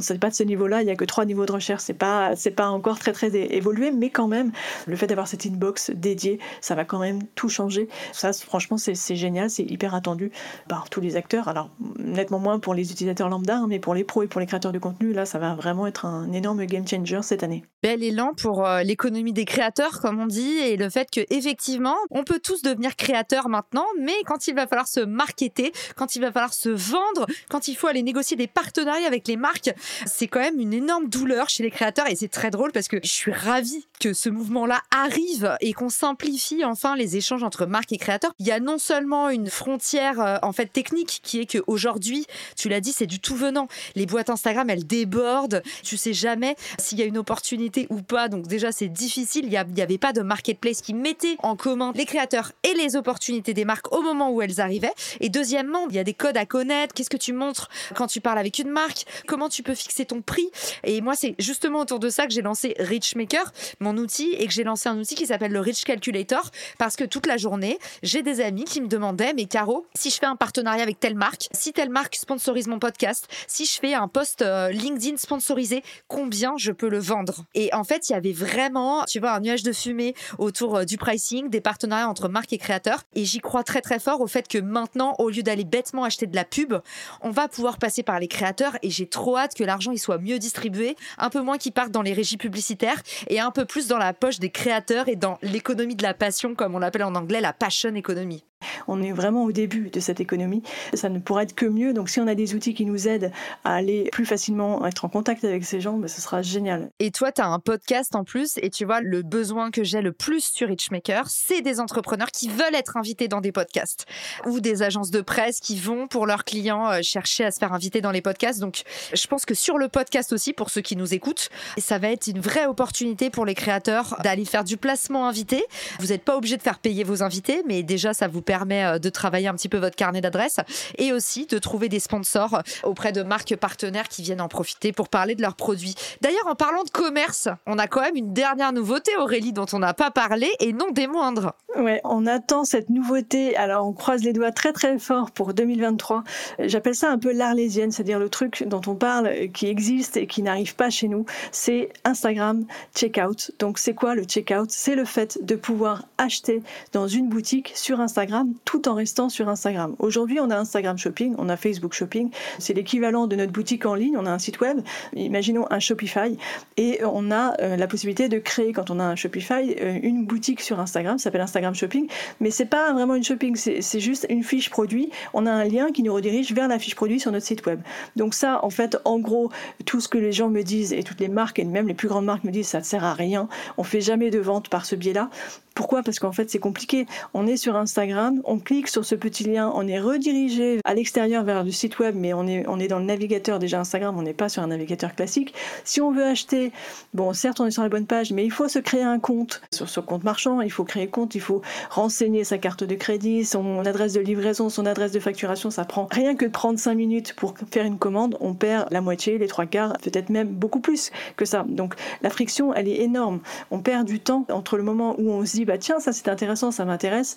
C'est 0.00 0.18
pas 0.18 0.30
de 0.30 0.34
ce 0.34 0.42
niveau-là, 0.42 0.82
il 0.82 0.86
n'y 0.86 0.90
a 0.90 0.96
que 0.96 1.04
trois 1.04 1.24
niveaux 1.24 1.46
de 1.46 1.52
recherche, 1.52 1.82
c'est 1.82 1.94
pas 1.94 2.36
c'est 2.36 2.50
pas 2.50 2.68
encore 2.68 2.98
très 2.98 3.12
très 3.12 3.34
évolué, 3.34 3.90
mais 3.90 4.10
quand 4.10 4.28
même 4.28 4.52
le 4.86 4.96
fait 4.96 5.06
d'avoir 5.06 5.28
cette 5.28 5.46
inbox 5.46 5.90
dédiée, 5.90 6.38
ça 6.60 6.74
va 6.74 6.84
quand 6.84 6.98
même 6.98 7.22
tout 7.34 7.48
changer. 7.48 7.88
Ça, 8.12 8.32
franchement, 8.32 8.76
c'est 8.78 9.16
génial, 9.16 9.50
c'est 9.50 9.64
hyper 9.64 9.94
attendu 9.94 10.30
par 10.68 10.90
tous 10.90 11.00
les 11.00 11.16
acteurs. 11.16 11.48
Alors, 11.48 11.70
nettement 11.98 12.38
moins 12.38 12.58
pour 12.58 12.74
les 12.74 12.92
utilisateurs 12.92 13.28
lambda, 13.28 13.56
hein, 13.56 13.66
mais 13.68 13.78
pour 13.78 13.94
les 13.94 14.04
pros 14.04 14.22
et 14.22 14.26
pour 14.26 14.40
les 14.40 14.46
créateurs 14.46 14.72
de 14.72 14.78
contenu, 14.78 15.12
là, 15.12 15.26
ça 15.26 15.38
va 15.38 15.54
vraiment 15.54 15.86
être 15.86 16.04
un 16.04 16.32
énorme 16.32 16.64
game 16.66 16.86
changer 16.86 17.20
cette 17.22 17.42
année. 17.42 17.64
Bel 17.82 18.02
élan 18.02 18.32
pour 18.34 18.66
euh, 18.66 18.82
l'économie 18.82 19.32
des 19.32 19.44
créateurs, 19.44 20.00
comme 20.00 20.20
on 20.20 20.26
dit, 20.26 20.58
et 20.58 20.76
le 20.76 20.90
fait 20.90 21.10
que 21.10 21.20
effectivement, 21.30 21.96
on 22.10 22.24
peut 22.24 22.40
tous 22.42 22.62
devenir 22.62 22.96
créateurs 22.96 23.48
maintenant, 23.48 23.86
mais 23.98 24.16
quand 24.26 24.46
il 24.48 24.54
va 24.54 24.66
falloir 24.66 24.88
se 24.88 25.00
marketer, 25.00 25.72
quand 25.96 26.16
il 26.16 26.20
va 26.20 26.30
falloir 26.30 26.52
se 26.52 26.68
vendre, 26.68 27.26
quand 27.48 27.68
il 27.68 27.76
faut 27.76 27.86
aller 27.86 28.02
négocier 28.02 28.36
des 28.36 28.46
partenariats 28.46 29.06
avec 29.06 29.26
les 29.28 29.36
marques, 29.36 29.72
c'est 30.06 30.26
quand 30.26 30.40
même 30.40 30.60
une 30.60 30.72
énorme 30.72 31.08
douleur 31.08 31.48
chez 31.48 31.62
les 31.62 31.70
créateurs 31.70 32.08
et 32.08 32.16
c'est 32.16 32.28
très 32.28 32.50
drôle 32.50 32.72
parce 32.72 32.88
que 32.88 32.98
je 33.02 33.08
suis 33.08 33.32
ravie 33.32 33.86
que 33.98 34.12
ce 34.12 34.28
mouvement-là 34.28 34.80
arrive 34.90 35.56
et 35.60 35.72
qu'on 35.72 35.88
simplifie 35.88 36.64
enfin 36.64 36.96
les 36.96 37.16
échanges 37.16 37.42
entre 37.42 37.66
marques 37.66 37.92
et 37.92 37.98
créateurs. 37.98 38.32
Il 38.38 38.46
y 38.46 38.52
a 38.52 38.60
non 38.60 38.78
seulement 38.78 39.30
une 39.30 39.48
frontière 39.48 40.20
euh, 40.30 40.38
en 40.42 40.52
fait 40.52 40.66
technique 40.66 41.20
qui 41.22 41.40
est 41.40 41.46
qu'aujourd'hui, 41.46 42.26
tu 42.56 42.68
l'as 42.68 42.80
dit, 42.80 42.92
c'est 42.92 43.06
du 43.06 43.20
tout 43.20 43.36
venant. 43.36 43.68
Les 43.94 44.06
boîtes 44.06 44.30
Instagram, 44.30 44.70
elles 44.70 44.86
débordent. 44.86 45.62
Tu 45.82 45.96
sais 45.96 46.12
jamais 46.12 46.56
s'il 46.78 46.98
y 46.98 47.02
a 47.02 47.04
une 47.04 47.18
opportunité 47.18 47.86
ou 47.90 48.02
pas. 48.02 48.28
Donc 48.28 48.46
déjà, 48.46 48.72
c'est 48.72 48.88
difficile. 48.88 49.44
Il 49.44 49.50
n'y 49.50 49.82
avait 49.82 49.98
pas 49.98 50.12
de 50.12 50.22
marketplace 50.22 50.80
qui 50.80 50.94
mettait 50.94 51.36
en 51.42 51.56
commun 51.56 51.92
les 51.94 52.06
créateurs 52.06 52.52
et 52.62 52.74
les 52.74 52.96
opportunités 52.96 53.54
des 53.54 53.64
marques 53.64 53.92
au 53.92 54.02
moment 54.02 54.30
où 54.30 54.42
elles 54.42 54.60
arrivaient. 54.60 54.92
Et 55.20 55.28
deuxièmement, 55.28 55.86
il 55.88 55.96
y 55.96 55.98
a 55.98 56.04
des 56.04 56.14
codes 56.14 56.36
à 56.36 56.46
connaître. 56.46 56.94
Qu'est-ce 56.94 57.10
que 57.10 57.16
tu 57.16 57.32
montres 57.32 57.68
quand 57.94 58.06
tu 58.06 58.20
parles 58.20 58.38
avec 58.38 58.58
une 58.58 58.70
marque? 58.70 59.04
Comment 59.26 59.48
tu 59.48 59.62
peux 59.62 59.74
fixer 59.74 60.04
ton 60.04 60.22
prix? 60.22 60.48
Et 60.84 61.00
moi, 61.00 61.14
c'est 61.14 61.34
justement 61.38 61.80
autour 61.80 61.98
de 61.98 62.08
ça 62.08 62.26
que 62.26 62.32
j'ai 62.32 62.42
lancé 62.42 62.74
Richmaker, 62.78 63.52
mon 63.80 63.96
outil, 63.96 64.34
et 64.38 64.46
que 64.46 64.52
j'ai 64.52 64.64
lancé 64.64 64.88
un 64.88 64.98
outil 64.98 65.14
qui 65.14 65.26
s'appelle 65.26 65.52
le 65.52 65.60
Rich 65.60 65.84
Calculator, 65.84 66.50
parce 66.78 66.96
que 66.96 67.04
toute 67.04 67.26
la 67.26 67.36
journée, 67.36 67.78
j'ai 68.02 68.22
des 68.22 68.40
amis 68.40 68.64
qui 68.64 68.80
me 68.80 68.88
demandaient, 68.88 69.32
mais 69.34 69.46
Caro, 69.46 69.86
si 69.94 70.10
je 70.10 70.18
fais 70.20 70.26
un 70.26 70.36
partenariat 70.36 70.82
avec 70.82 71.00
telle 71.00 71.14
marque, 71.14 71.48
si 71.52 71.72
telle 71.72 71.88
marque 71.88 72.14
sponsorise 72.14 72.68
mon 72.68 72.78
podcast, 72.78 73.26
si 73.46 73.64
je 73.64 73.80
fais 73.80 73.94
un 73.94 74.06
post 74.06 74.42
euh, 74.42 74.70
LinkedIn 74.70 75.16
sponsorisé, 75.16 75.82
combien 76.08 76.54
je 76.58 76.72
peux 76.72 76.90
le 76.90 76.98
vendre? 76.98 77.46
Et 77.54 77.72
en 77.72 77.84
fait, 77.84 78.08
il 78.08 78.12
y 78.12 78.14
avait 78.14 78.32
vraiment, 78.32 79.04
tu 79.04 79.18
vois, 79.18 79.32
un 79.32 79.40
nuage 79.40 79.62
de 79.62 79.72
fumée 79.72 80.14
autour 80.38 80.76
euh, 80.76 80.84
du 80.84 80.98
pricing, 80.98 81.48
des 81.48 81.62
partenariats 81.62 82.08
entre 82.08 82.28
marques 82.28 82.52
et 82.52 82.58
créateurs. 82.58 83.02
Et 83.14 83.24
j'y 83.24 83.38
crois 83.38 83.64
très 83.64 83.80
très 83.80 83.98
fort 83.98 84.20
au 84.20 84.26
fait 84.26 84.46
que 84.46 84.58
maintenant, 84.58 85.14
au 85.18 85.30
lieu 85.30 85.42
d'aller 85.42 85.64
bêtement 85.64 86.04
acheter 86.04 86.26
de 86.26 86.36
la 86.36 86.44
pub, 86.44 86.74
on 87.22 87.30
va 87.30 87.48
pouvoir 87.48 87.78
passer 87.78 88.02
par 88.02 88.20
les 88.20 88.28
créateurs. 88.28 88.76
Et 88.82 88.90
j'ai 88.90 89.08
trop 89.08 89.38
hâte 89.38 89.54
que 89.54 89.64
l'argent 89.64 89.90
il 89.90 89.98
soit 89.98 90.18
mieux 90.18 90.38
distribué, 90.38 90.96
un 91.16 91.30
peu 91.30 91.40
moins 91.40 91.56
qu'il 91.56 91.72
parte 91.72 91.90
dans 91.90 92.02
les 92.02 92.12
régies 92.12 92.36
publicitaires 92.36 93.00
et 93.28 93.40
un 93.40 93.50
peu 93.50 93.64
plus 93.64 93.88
dans 93.88 93.98
la 93.98 94.12
poche 94.12 94.38
des 94.38 94.50
créateurs 94.50 95.08
et 95.08 95.16
dans 95.16 95.38
l'économie 95.40 95.96
de 95.96 96.02
la 96.02 96.12
passion, 96.12 96.54
comme 96.54 96.74
on 96.74 96.78
l'appelle 96.78 97.04
en 97.04 97.14
anglais, 97.14 97.40
la 97.40 97.54
passion 97.54 97.94
economy. 97.94 98.44
On 98.88 99.02
est 99.02 99.12
vraiment 99.12 99.44
au 99.44 99.52
début 99.52 99.90
de 99.90 100.00
cette 100.00 100.20
économie. 100.20 100.62
Ça 100.94 101.08
ne 101.08 101.18
pourra 101.18 101.42
être 101.44 101.54
que 101.54 101.66
mieux. 101.66 101.92
Donc, 101.92 102.08
si 102.08 102.20
on 102.20 102.26
a 102.26 102.34
des 102.34 102.54
outils 102.54 102.74
qui 102.74 102.84
nous 102.84 103.08
aident 103.08 103.32
à 103.64 103.74
aller 103.74 104.08
plus 104.12 104.26
facilement 104.26 104.86
être 104.86 105.04
en 105.04 105.08
contact 105.08 105.44
avec 105.44 105.64
ces 105.64 105.80
gens, 105.80 105.96
ben, 105.98 106.08
ce 106.08 106.20
sera 106.20 106.42
génial. 106.42 106.90
Et 106.98 107.10
toi, 107.10 107.32
tu 107.32 107.40
as 107.40 107.46
un 107.46 107.58
podcast 107.58 108.14
en 108.14 108.24
plus. 108.24 108.58
Et 108.62 108.70
tu 108.70 108.84
vois, 108.84 109.00
le 109.00 109.22
besoin 109.22 109.70
que 109.70 109.84
j'ai 109.84 110.00
le 110.00 110.12
plus 110.12 110.44
sur 110.44 110.68
Richmaker, 110.68 111.28
c'est 111.28 111.62
des 111.62 111.80
entrepreneurs 111.80 112.30
qui 112.30 112.48
veulent 112.48 112.74
être 112.74 112.96
invités 112.96 113.28
dans 113.28 113.40
des 113.40 113.52
podcasts 113.52 114.06
ou 114.46 114.60
des 114.60 114.82
agences 114.82 115.10
de 115.10 115.20
presse 115.20 115.60
qui 115.60 115.78
vont 115.78 116.08
pour 116.08 116.26
leurs 116.26 116.44
clients 116.44 116.90
euh, 116.90 117.00
chercher 117.02 117.44
à 117.44 117.50
se 117.50 117.58
faire 117.58 117.72
inviter 117.72 118.00
dans 118.00 118.10
les 118.10 118.22
podcasts. 118.22 118.60
Donc, 118.60 118.82
je 119.12 119.26
pense 119.26 119.44
que 119.44 119.54
sur 119.54 119.78
le 119.78 119.88
podcast 119.88 120.32
aussi, 120.32 120.52
pour 120.52 120.70
ceux 120.70 120.80
qui 120.80 120.96
nous 120.96 121.14
écoutent, 121.14 121.48
ça 121.78 121.98
va 121.98 122.10
être 122.10 122.26
une 122.26 122.40
vraie 122.40 122.66
opportunité 122.66 123.30
pour 123.30 123.46
les 123.46 123.54
créateurs 123.54 124.16
d'aller 124.22 124.44
faire 124.44 124.64
du 124.64 124.76
placement 124.76 125.26
invité. 125.26 125.64
Vous 125.98 126.08
n'êtes 126.08 126.24
pas 126.24 126.36
obligé 126.36 126.56
de 126.56 126.62
faire 126.62 126.78
payer 126.78 127.04
vos 127.04 127.22
invités, 127.22 127.62
mais 127.66 127.82
déjà, 127.82 128.14
ça 128.14 128.28
vous 128.28 128.42
euh, 128.50 128.98
de 128.98 129.08
travailler 129.08 129.48
un 129.48 129.54
petit 129.54 129.68
peu 129.68 129.78
votre 129.78 129.96
carnet 129.96 130.20
d'adresses 130.20 130.58
et 130.98 131.12
aussi 131.12 131.46
de 131.46 131.58
trouver 131.58 131.88
des 131.88 132.00
sponsors 132.00 132.62
auprès 132.82 133.12
de 133.12 133.22
marques 133.22 133.56
partenaires 133.56 134.08
qui 134.08 134.22
viennent 134.22 134.40
en 134.40 134.48
profiter 134.48 134.92
pour 134.92 135.08
parler 135.08 135.34
de 135.34 135.42
leurs 135.42 135.54
produits. 135.54 135.94
D'ailleurs, 136.20 136.46
en 136.46 136.54
parlant 136.54 136.82
de 136.82 136.90
commerce, 136.90 137.48
on 137.66 137.78
a 137.78 137.86
quand 137.86 138.00
même 138.00 138.16
une 138.16 138.32
dernière 138.32 138.72
nouveauté, 138.72 139.16
Aurélie, 139.16 139.52
dont 139.52 139.66
on 139.72 139.78
n'a 139.78 139.94
pas 139.94 140.10
parlé 140.10 140.50
et 140.60 140.72
non 140.72 140.90
des 140.90 141.06
moindres. 141.06 141.52
Ouais, 141.76 142.00
on 142.04 142.26
attend 142.26 142.64
cette 142.64 142.90
nouveauté. 142.90 143.56
Alors, 143.56 143.86
on 143.86 143.92
croise 143.92 144.22
les 144.24 144.32
doigts 144.32 144.52
très 144.52 144.72
très 144.72 144.98
fort 144.98 145.30
pour 145.30 145.54
2023. 145.54 146.24
J'appelle 146.60 146.94
ça 146.94 147.10
un 147.10 147.18
peu 147.18 147.32
l'arlésienne, 147.32 147.92
c'est-à-dire 147.92 148.18
le 148.18 148.28
truc 148.28 148.64
dont 148.66 148.82
on 148.86 148.96
parle 148.96 149.48
qui 149.54 149.66
existe 149.66 150.16
et 150.16 150.26
qui 150.26 150.42
n'arrive 150.42 150.74
pas 150.74 150.90
chez 150.90 151.08
nous. 151.08 151.24
C'est 151.52 151.90
Instagram 152.04 152.64
Checkout. 152.94 153.52
Donc, 153.58 153.78
c'est 153.78 153.94
quoi 153.94 154.14
le 154.14 154.24
checkout? 154.24 154.70
C'est 154.70 154.96
le 154.96 155.04
fait 155.04 155.38
de 155.42 155.54
pouvoir 155.54 156.04
acheter 156.18 156.62
dans 156.92 157.06
une 157.06 157.28
boutique 157.28 157.72
sur 157.74 158.00
Instagram 158.00 158.39
tout 158.64 158.88
en 158.88 158.94
restant 158.94 159.28
sur 159.28 159.48
Instagram. 159.48 159.94
Aujourd'hui, 159.98 160.40
on 160.40 160.50
a 160.50 160.56
Instagram 160.56 160.98
Shopping, 160.98 161.34
on 161.38 161.48
a 161.48 161.56
Facebook 161.56 161.92
Shopping. 161.92 162.30
C'est 162.58 162.74
l'équivalent 162.74 163.26
de 163.26 163.36
notre 163.36 163.52
boutique 163.52 163.86
en 163.86 163.94
ligne. 163.94 164.16
On 164.16 164.26
a 164.26 164.30
un 164.30 164.38
site 164.38 164.60
web. 164.60 164.80
Imaginons 165.14 165.66
un 165.70 165.80
Shopify. 165.80 166.36
Et 166.76 167.00
on 167.04 167.30
a 167.30 167.60
euh, 167.60 167.76
la 167.76 167.86
possibilité 167.86 168.28
de 168.28 168.38
créer, 168.38 168.72
quand 168.72 168.90
on 168.90 168.98
a 169.00 169.04
un 169.04 169.16
Shopify, 169.16 169.74
euh, 169.80 169.98
une 170.02 170.24
boutique 170.24 170.60
sur 170.60 170.80
Instagram. 170.80 171.18
Ça 171.18 171.24
s'appelle 171.24 171.40
Instagram 171.40 171.74
Shopping. 171.74 172.08
Mais 172.40 172.50
c'est 172.50 172.66
pas 172.66 172.92
vraiment 172.92 173.14
une 173.14 173.24
shopping. 173.24 173.56
C'est 173.56 174.00
juste 174.00 174.26
une 174.28 174.42
fiche 174.42 174.70
produit. 174.70 175.10
On 175.34 175.46
a 175.46 175.52
un 175.52 175.64
lien 175.64 175.92
qui 175.92 176.02
nous 176.02 176.14
redirige 176.14 176.52
vers 176.52 176.68
la 176.68 176.78
fiche 176.78 176.94
produit 176.94 177.20
sur 177.20 177.32
notre 177.32 177.46
site 177.46 177.66
web. 177.66 177.80
Donc 178.16 178.34
ça, 178.34 178.64
en 178.64 178.70
fait, 178.70 178.96
en 179.04 179.18
gros, 179.18 179.50
tout 179.86 180.00
ce 180.00 180.08
que 180.08 180.18
les 180.18 180.32
gens 180.32 180.48
me 180.48 180.62
disent 180.62 180.92
et 180.92 181.02
toutes 181.02 181.20
les 181.20 181.28
marques 181.28 181.58
et 181.58 181.64
même 181.64 181.88
les 181.88 181.94
plus 181.94 182.08
grandes 182.08 182.24
marques 182.24 182.44
me 182.44 182.50
disent, 182.50 182.68
ça 182.68 182.78
ne 182.78 182.84
sert 182.84 183.04
à 183.04 183.14
rien. 183.14 183.48
On 183.78 183.84
fait 183.84 184.00
jamais 184.00 184.30
de 184.30 184.38
vente 184.38 184.68
par 184.68 184.84
ce 184.84 184.96
biais-là 184.96 185.30
Pourquoi? 185.80 186.02
Parce 186.02 186.18
qu'en 186.18 186.30
fait, 186.30 186.50
c'est 186.50 186.58
compliqué. 186.58 187.06
On 187.32 187.46
est 187.46 187.56
sur 187.56 187.74
Instagram, 187.74 188.42
on 188.44 188.58
clique 188.58 188.86
sur 188.86 189.02
ce 189.02 189.14
petit 189.14 189.44
lien, 189.44 189.72
on 189.74 189.88
est 189.88 189.98
redirigé 189.98 190.78
à 190.84 190.92
l'extérieur 190.92 191.42
vers 191.42 191.64
le 191.64 191.70
site 191.70 191.98
web, 191.98 192.14
mais 192.18 192.34
on 192.34 192.46
est, 192.46 192.68
on 192.68 192.78
est 192.78 192.86
dans 192.86 192.98
le 192.98 193.06
navigateur 193.06 193.58
déjà 193.58 193.80
Instagram, 193.80 194.14
on 194.18 194.20
n'est 194.20 194.34
pas 194.34 194.50
sur 194.50 194.62
un 194.62 194.66
navigateur 194.66 195.14
classique. 195.14 195.54
Si 195.84 196.02
on 196.02 196.12
veut 196.12 196.26
acheter, 196.26 196.70
bon, 197.14 197.32
certes, 197.32 197.60
on 197.60 197.66
est 197.66 197.70
sur 197.70 197.82
la 197.82 197.88
bonne 197.88 198.04
page, 198.04 198.30
mais 198.30 198.44
il 198.44 198.50
faut 198.50 198.68
se 198.68 198.78
créer 198.78 199.02
un 199.02 199.18
compte 199.18 199.62
sur 199.72 199.88
ce 199.88 200.00
compte 200.00 200.22
marchand, 200.22 200.60
il 200.60 200.70
faut 200.70 200.84
créer 200.84 201.06
compte, 201.06 201.34
il 201.34 201.40
faut 201.40 201.62
renseigner 201.88 202.44
sa 202.44 202.58
carte 202.58 202.84
de 202.84 202.94
crédit, 202.94 203.46
son 203.46 203.78
adresse 203.86 204.12
de 204.12 204.20
livraison, 204.20 204.68
son 204.68 204.84
adresse 204.84 205.12
de 205.12 205.20
facturation. 205.20 205.70
Ça 205.70 205.86
prend 205.86 206.08
rien 206.10 206.34
que 206.34 206.44
35 206.44 206.94
minutes 206.94 207.32
pour 207.32 207.54
faire 207.70 207.86
une 207.86 207.96
commande. 207.96 208.36
On 208.40 208.52
perd 208.52 208.88
la 208.90 209.00
moitié, 209.00 209.38
les 209.38 209.48
trois 209.48 209.64
quarts, 209.64 209.94
peut-être 210.02 210.28
même 210.28 210.48
beaucoup 210.48 210.80
plus 210.80 211.10
que 211.38 211.46
ça. 211.46 211.64
Donc 211.66 211.94
la 212.20 212.28
friction, 212.28 212.74
elle 212.74 212.86
est 212.86 213.00
énorme. 213.00 213.40
On 213.70 213.78
perd 213.78 214.06
du 214.06 214.20
temps 214.20 214.44
entre 214.50 214.76
le 214.76 214.82
moment 214.82 215.14
où 215.16 215.30
on 215.30 215.46
se 215.46 215.52
dit, 215.52 215.69
bah 215.70 215.78
tiens, 215.78 216.00
ça 216.00 216.12
c'est 216.12 216.26
intéressant, 216.26 216.72
ça 216.72 216.84
m'intéresse, 216.84 217.36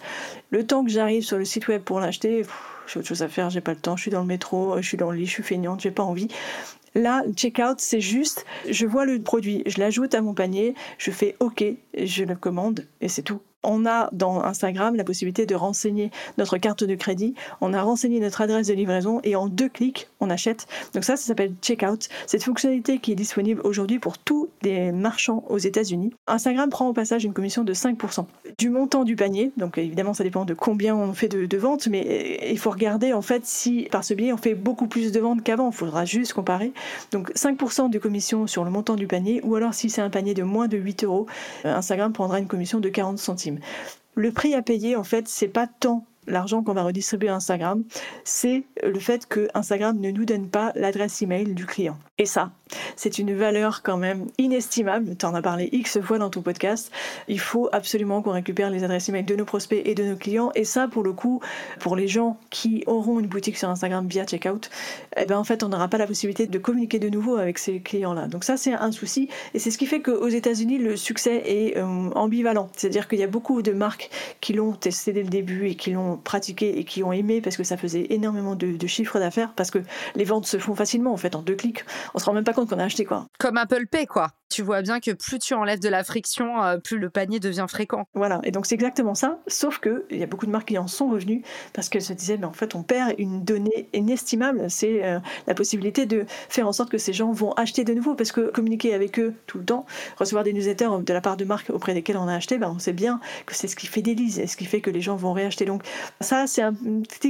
le 0.49 0.65
temps 0.65 0.83
que 0.83 0.89
j'arrive 0.89 1.21
sur 1.21 1.37
le 1.37 1.45
site 1.45 1.67
web 1.67 1.83
pour 1.83 1.99
l'acheter, 1.99 2.43
j'ai 2.87 2.99
autre 2.99 3.07
chose 3.07 3.21
à 3.21 3.27
faire, 3.27 3.51
j'ai 3.51 3.61
pas 3.61 3.73
le 3.73 3.79
temps, 3.79 3.95
je 3.95 4.01
suis 4.01 4.09
dans 4.09 4.21
le 4.21 4.25
métro, 4.25 4.81
je 4.81 4.87
suis 4.87 4.97
dans 4.97 5.11
le 5.11 5.17
lit, 5.17 5.27
je 5.27 5.33
suis 5.33 5.43
feignante, 5.43 5.81
j'ai 5.81 5.91
pas 5.91 6.01
envie. 6.01 6.29
Là, 6.95 7.21
checkout, 7.35 7.75
c'est 7.77 8.01
juste, 8.01 8.43
je 8.67 8.87
vois 8.87 9.05
le 9.05 9.21
produit, 9.21 9.61
je 9.67 9.77
l'ajoute 9.77 10.15
à 10.15 10.21
mon 10.21 10.33
panier, 10.33 10.73
je 10.97 11.11
fais 11.11 11.35
OK, 11.41 11.63
je 11.95 12.23
le 12.23 12.35
commande 12.35 12.87
et 13.01 13.07
c'est 13.07 13.21
tout 13.21 13.39
on 13.63 13.85
a 13.85 14.09
dans 14.11 14.43
Instagram 14.43 14.95
la 14.95 15.03
possibilité 15.03 15.45
de 15.45 15.55
renseigner 15.55 16.11
notre 16.37 16.57
carte 16.57 16.83
de 16.83 16.95
crédit, 16.95 17.33
on 17.61 17.73
a 17.73 17.81
renseigné 17.81 18.19
notre 18.19 18.41
adresse 18.41 18.67
de 18.67 18.73
livraison 18.73 19.19
et 19.23 19.35
en 19.35 19.47
deux 19.47 19.69
clics, 19.69 20.09
on 20.19 20.29
achète. 20.29 20.67
Donc 20.93 21.03
ça, 21.03 21.15
ça 21.15 21.25
s'appelle 21.25 21.53
Checkout. 21.61 22.09
Cette 22.27 22.43
fonctionnalité 22.43 22.99
qui 22.99 23.11
est 23.11 23.15
disponible 23.15 23.61
aujourd'hui 23.63 23.99
pour 23.99 24.17
tous 24.17 24.49
les 24.61 24.91
marchands 24.91 25.43
aux 25.49 25.57
États-Unis. 25.57 26.13
Instagram 26.27 26.69
prend 26.69 26.87
au 26.87 26.93
passage 26.93 27.23
une 27.23 27.33
commission 27.33 27.63
de 27.63 27.73
5% 27.73 28.25
du 28.57 28.69
montant 28.69 29.03
du 29.03 29.15
panier. 29.15 29.51
Donc 29.57 29.77
évidemment, 29.77 30.13
ça 30.13 30.23
dépend 30.23 30.45
de 30.45 30.53
combien 30.53 30.95
on 30.95 31.13
fait 31.13 31.27
de, 31.27 31.57
ventes, 31.57 31.87
mais 31.87 32.39
il 32.51 32.57
faut 32.57 32.71
regarder 32.71 33.13
en 33.13 33.21
fait 33.21 33.45
si 33.45 33.87
par 33.91 34.03
ce 34.03 34.13
biais 34.13 34.33
on 34.33 34.37
fait 34.37 34.55
beaucoup 34.55 34.87
plus 34.87 35.11
de 35.11 35.19
ventes 35.19 35.43
qu'avant. 35.43 35.69
Il 35.69 35.75
faudra 35.75 36.05
juste 36.05 36.33
comparer. 36.33 36.71
Donc 37.11 37.31
5% 37.35 37.89
de 37.89 37.99
commission 37.99 38.47
sur 38.47 38.63
le 38.63 38.71
montant 38.71 38.95
du 38.95 39.07
panier, 39.07 39.41
ou 39.43 39.55
alors 39.55 39.73
si 39.73 39.89
c'est 39.89 40.01
un 40.01 40.09
panier 40.09 40.33
de 40.33 40.43
moins 40.43 40.67
de 40.67 40.77
8 40.77 41.03
euros, 41.03 41.27
euh, 41.65 41.75
Instagram 41.75 42.13
prendra 42.13 42.39
une 42.39 42.47
commission 42.47 42.79
de 42.79 42.89
40 42.89 43.17
centimes. 43.17 43.52
Le 44.15 44.31
prix 44.31 44.53
à 44.53 44.61
payer, 44.61 44.95
en 44.95 45.03
fait, 45.03 45.27
c'est 45.27 45.47
pas 45.47 45.67
tant 45.67 46.05
l'argent 46.27 46.63
qu'on 46.63 46.73
va 46.73 46.83
redistribuer 46.83 47.29
à 47.29 47.35
Instagram, 47.35 47.83
c'est 48.23 48.63
le 48.81 48.99
fait 48.99 49.25
que 49.25 49.47
Instagram 49.53 49.99
ne 49.99 50.11
nous 50.11 50.25
donne 50.25 50.49
pas 50.49 50.71
l'adresse 50.75 51.21
email 51.21 51.53
du 51.53 51.65
client. 51.65 51.97
Et 52.17 52.25
ça, 52.25 52.51
c'est 52.95 53.19
une 53.19 53.35
valeur 53.35 53.81
quand 53.83 53.97
même 53.97 54.25
inestimable. 54.37 55.15
Tu 55.17 55.25
en 55.25 55.33
as 55.33 55.41
parlé 55.41 55.69
X 55.71 55.99
fois 56.01 56.17
dans 56.17 56.29
ton 56.29 56.41
podcast. 56.41 56.91
Il 57.27 57.39
faut 57.39 57.69
absolument 57.71 58.21
qu'on 58.21 58.31
récupère 58.31 58.69
les 58.69 58.83
adresses 58.83 59.09
email 59.09 59.23
de 59.23 59.35
nos 59.35 59.45
prospects 59.45 59.81
et 59.83 59.95
de 59.95 60.03
nos 60.03 60.15
clients. 60.15 60.51
Et 60.55 60.63
ça, 60.63 60.87
pour 60.87 61.03
le 61.03 61.13
coup, 61.13 61.41
pour 61.79 61.95
les 61.95 62.07
gens 62.07 62.37
qui 62.49 62.83
auront 62.87 63.19
une 63.19 63.27
boutique 63.27 63.57
sur 63.57 63.69
Instagram 63.69 64.07
via 64.07 64.25
checkout, 64.25 64.69
eh 65.17 65.25
ben 65.25 65.37
en 65.37 65.43
fait, 65.43 65.63
on 65.63 65.69
n'aura 65.69 65.87
pas 65.87 65.97
la 65.97 66.07
possibilité 66.07 66.47
de 66.47 66.57
communiquer 66.57 66.99
de 66.99 67.09
nouveau 67.09 67.37
avec 67.37 67.57
ces 67.57 67.79
clients-là. 67.79 68.27
Donc 68.27 68.43
ça, 68.43 68.57
c'est 68.57 68.73
un 68.73 68.91
souci. 68.91 69.29
Et 69.53 69.59
c'est 69.59 69.71
ce 69.71 69.77
qui 69.77 69.85
fait 69.85 70.01
qu'aux 70.01 70.27
États-Unis, 70.27 70.77
le 70.77 70.95
succès 70.95 71.43
est 71.45 71.77
euh, 71.77 72.09
ambivalent. 72.15 72.69
C'est-à-dire 72.75 73.07
qu'il 73.07 73.19
y 73.19 73.23
a 73.23 73.27
beaucoup 73.27 73.61
de 73.61 73.71
marques 73.71 74.09
qui 74.41 74.53
l'ont 74.53 74.73
testé 74.73 75.13
dès 75.13 75.23
le 75.23 75.29
début 75.29 75.67
et 75.67 75.75
qui 75.75 75.91
l'ont 75.91 76.17
pratiqué 76.17 76.79
et 76.79 76.83
qui 76.83 77.03
ont 77.03 77.13
aimé 77.13 77.41
parce 77.41 77.57
que 77.57 77.63
ça 77.63 77.77
faisait 77.77 78.07
énormément 78.09 78.55
de, 78.55 78.77
de 78.77 78.87
chiffres 78.87 79.19
d'affaires 79.19 79.53
parce 79.55 79.71
que 79.71 79.79
les 80.15 80.23
ventes 80.23 80.45
se 80.45 80.57
font 80.57 80.75
facilement 80.75 81.13
en 81.13 81.17
fait 81.17 81.35
en 81.35 81.41
deux 81.41 81.55
clics. 81.55 81.85
On 82.13 82.19
se 82.19 82.25
rend 82.25 82.33
même 82.33 82.43
pas 82.43 82.53
compte 82.53 82.62
qu'on 82.65 82.79
a 82.79 82.85
acheté 82.85 83.05
quoi. 83.05 83.27
Comme 83.39 83.57
Apple 83.57 83.87
Pay 83.87 84.05
quoi 84.05 84.31
tu 84.53 84.61
vois 84.61 84.83
bien 84.83 84.99
que 84.99 85.09
plus 85.09 85.39
tu 85.39 85.55
enlèves 85.55 85.79
de 85.79 85.89
la 85.89 86.03
friction, 86.03 86.63
euh, 86.63 86.77
plus 86.77 86.99
le 86.99 87.09
panier 87.09 87.39
devient 87.39 87.65
fréquent. 87.67 88.07
Voilà, 88.13 88.39
et 88.43 88.51
donc 88.51 88.67
c'est 88.67 88.75
exactement 88.75 89.15
ça, 89.15 89.39
sauf 89.47 89.79
que 89.79 90.05
il 90.11 90.19
y 90.19 90.23
a 90.23 90.27
beaucoup 90.27 90.45
de 90.45 90.51
marques 90.51 90.67
qui 90.67 90.77
en 90.77 90.87
sont 90.87 91.09
revenues 91.09 91.41
parce 91.73 91.89
qu'elles 91.89 92.03
se 92.03 92.13
disaient, 92.13 92.37
mais 92.37 92.45
en 92.45 92.53
fait, 92.53 92.75
on 92.75 92.83
perd 92.83 93.15
une 93.17 93.43
donnée 93.43 93.89
inestimable, 93.93 94.69
c'est 94.69 95.03
euh, 95.03 95.19
la 95.47 95.55
possibilité 95.55 96.05
de 96.05 96.25
faire 96.49 96.67
en 96.67 96.71
sorte 96.71 96.91
que 96.91 96.99
ces 96.99 97.13
gens 97.13 97.31
vont 97.31 97.53
acheter 97.53 97.83
de 97.83 97.95
nouveau, 97.95 98.13
parce 98.13 98.31
que 98.31 98.51
communiquer 98.51 98.93
avec 98.93 99.19
eux 99.19 99.33
tout 99.47 99.57
le 99.57 99.65
temps, 99.65 99.87
recevoir 100.19 100.43
des 100.43 100.53
newsletters 100.53 100.89
de 101.03 101.13
la 101.13 101.21
part 101.21 101.35
de 101.35 101.45
marques 101.45 101.71
auprès 101.71 101.95
desquelles 101.95 102.17
on 102.17 102.27
a 102.27 102.35
acheté, 102.35 102.59
ben, 102.59 102.71
on 102.75 102.79
sait 102.79 102.93
bien 102.93 103.19
que 103.47 103.55
c'est 103.55 103.67
ce 103.67 103.75
qui 103.75 103.87
fidélise 103.87 104.37
et 104.37 104.45
ce 104.45 104.55
qui 104.55 104.65
fait 104.65 104.81
que 104.81 104.91
les 104.91 105.01
gens 105.01 105.15
vont 105.15 105.33
réacheter. 105.33 105.65
Donc 105.65 105.81
ça, 106.21 106.45
c'est 106.45 106.63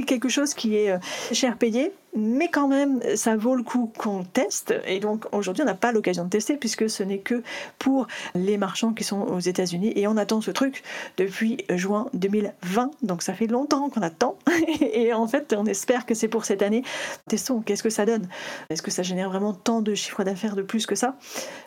quelque 0.04 0.28
chose 0.28 0.52
qui 0.52 0.76
est 0.76 0.90
euh, 0.90 0.98
cher 1.32 1.56
payé, 1.56 1.92
mais 2.14 2.48
quand 2.48 2.68
même, 2.68 3.00
ça 3.16 3.36
vaut 3.36 3.56
le 3.56 3.62
coup 3.62 3.92
qu'on 3.98 4.24
teste. 4.24 4.74
Et 4.86 5.00
donc 5.00 5.26
aujourd'hui, 5.32 5.62
on 5.62 5.66
n'a 5.66 5.74
pas 5.74 5.92
l'occasion 5.92 6.24
de 6.24 6.30
tester 6.30 6.56
puisque 6.56 6.88
ce 6.88 7.02
n'est 7.02 7.18
que 7.18 7.42
pour 7.78 8.06
les 8.34 8.56
marchands 8.56 8.92
qui 8.92 9.04
sont 9.04 9.20
aux 9.22 9.40
États-Unis. 9.40 9.92
Et 9.96 10.06
on 10.06 10.16
attend 10.16 10.40
ce 10.40 10.50
truc 10.50 10.82
depuis 11.16 11.58
juin 11.70 12.06
2020. 12.14 12.90
Donc 13.02 13.22
ça 13.22 13.34
fait 13.34 13.46
longtemps 13.46 13.88
qu'on 13.90 14.02
attend. 14.02 14.38
et 14.80 15.12
en 15.12 15.26
fait, 15.26 15.54
on 15.56 15.66
espère 15.66 16.06
que 16.06 16.14
c'est 16.14 16.28
pour 16.28 16.44
cette 16.44 16.62
année. 16.62 16.84
Testons, 17.28 17.60
qu'est-ce 17.60 17.82
que 17.82 17.90
ça 17.90 18.06
donne? 18.06 18.28
Est-ce 18.70 18.82
que 18.82 18.90
ça 18.90 19.02
génère 19.02 19.30
vraiment 19.30 19.52
tant 19.52 19.82
de 19.82 19.94
chiffres 19.94 20.24
d'affaires 20.24 20.56
de 20.56 20.62
plus 20.62 20.86
que 20.86 20.94
ça? 20.94 21.16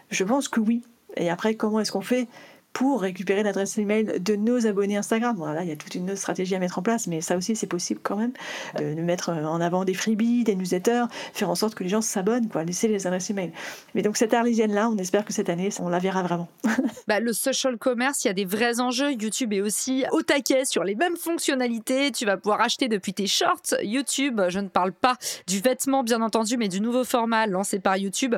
Je 0.10 0.23
pense 0.23 0.47
que 0.47 0.60
oui. 0.60 0.83
Et 1.17 1.29
après, 1.29 1.55
comment 1.55 1.79
est-ce 1.79 1.91
qu'on 1.91 2.01
fait? 2.01 2.27
Pour 2.73 3.01
récupérer 3.01 3.43
l'adresse 3.43 3.77
email 3.77 4.19
de 4.19 4.36
nos 4.36 4.67
abonnés 4.67 4.97
Instagram. 4.97 5.36
Voilà, 5.38 5.63
il 5.63 5.69
y 5.69 5.71
a 5.71 5.75
toute 5.75 5.95
une 5.95 6.15
stratégie 6.15 6.56
à 6.56 6.60
mettre 6.60 6.77
en 6.77 6.82
place, 6.82 7.08
mais 7.08 7.21
ça 7.21 7.36
aussi 7.36 7.56
c'est 7.56 7.67
possible 7.67 7.99
quand 8.03 8.17
même 8.17 8.34
de 8.80 8.93
mettre 9.01 9.30
en 9.30 9.60
avant 9.62 9.84
des 9.84 9.93
freebies, 9.93 10.43
des 10.43 10.56
newsletters, 10.56 11.06
faire 11.34 11.49
en 11.49 11.56
sorte 11.56 11.73
que 11.75 11.84
les 11.84 11.89
gens 11.89 12.01
s'abonnent, 12.01 12.49
quoi, 12.49 12.63
laisser 12.63 12.88
les 12.88 13.08
adresses 13.08 13.30
email. 13.30 13.51
Mais 13.95 14.01
donc 14.03 14.17
cette 14.17 14.34
arlésienne 14.34 14.73
là, 14.73 14.89
on 14.89 14.97
espère 14.97 15.25
que 15.25 15.34
cette 15.34 15.49
année 15.49 15.69
on 15.80 15.89
la 15.89 15.99
verra 15.99 16.21
vraiment. 16.23 16.49
bah, 17.08 17.19
le 17.19 17.34
social 17.34 17.77
commerce, 17.77 18.23
il 18.25 18.27
y 18.27 18.32
a 18.32 18.34
des 18.34 18.45
vrais 18.45 18.80
enjeux. 18.80 19.12
YouTube 19.12 19.53
est 19.53 19.62
aussi 19.62 20.06
au 20.12 20.21
taquet 20.21 20.65
sur 20.65 20.84
les 20.84 20.95
mêmes 20.95 21.17
fonctionnalités. 21.17 22.12
Tu 22.12 22.25
vas 22.25 22.38
pouvoir 22.38 22.62
acheter 22.62 22.88
depuis 22.88 23.13
tes 23.13 23.27
shorts 23.27 23.75
YouTube. 23.82 24.41
Je 24.49 24.60
ne 24.60 24.67
parle 24.67 24.91
pas 24.91 25.17
du 25.47 25.60
vêtement 25.60 26.03
bien 26.03 26.21
entendu, 26.21 26.58
mais 26.58 26.67
du 26.67 26.82
nouveau 26.82 27.03
format 27.03 27.47
lancé 27.47 27.80
par 27.80 27.97
YouTube. 27.97 28.36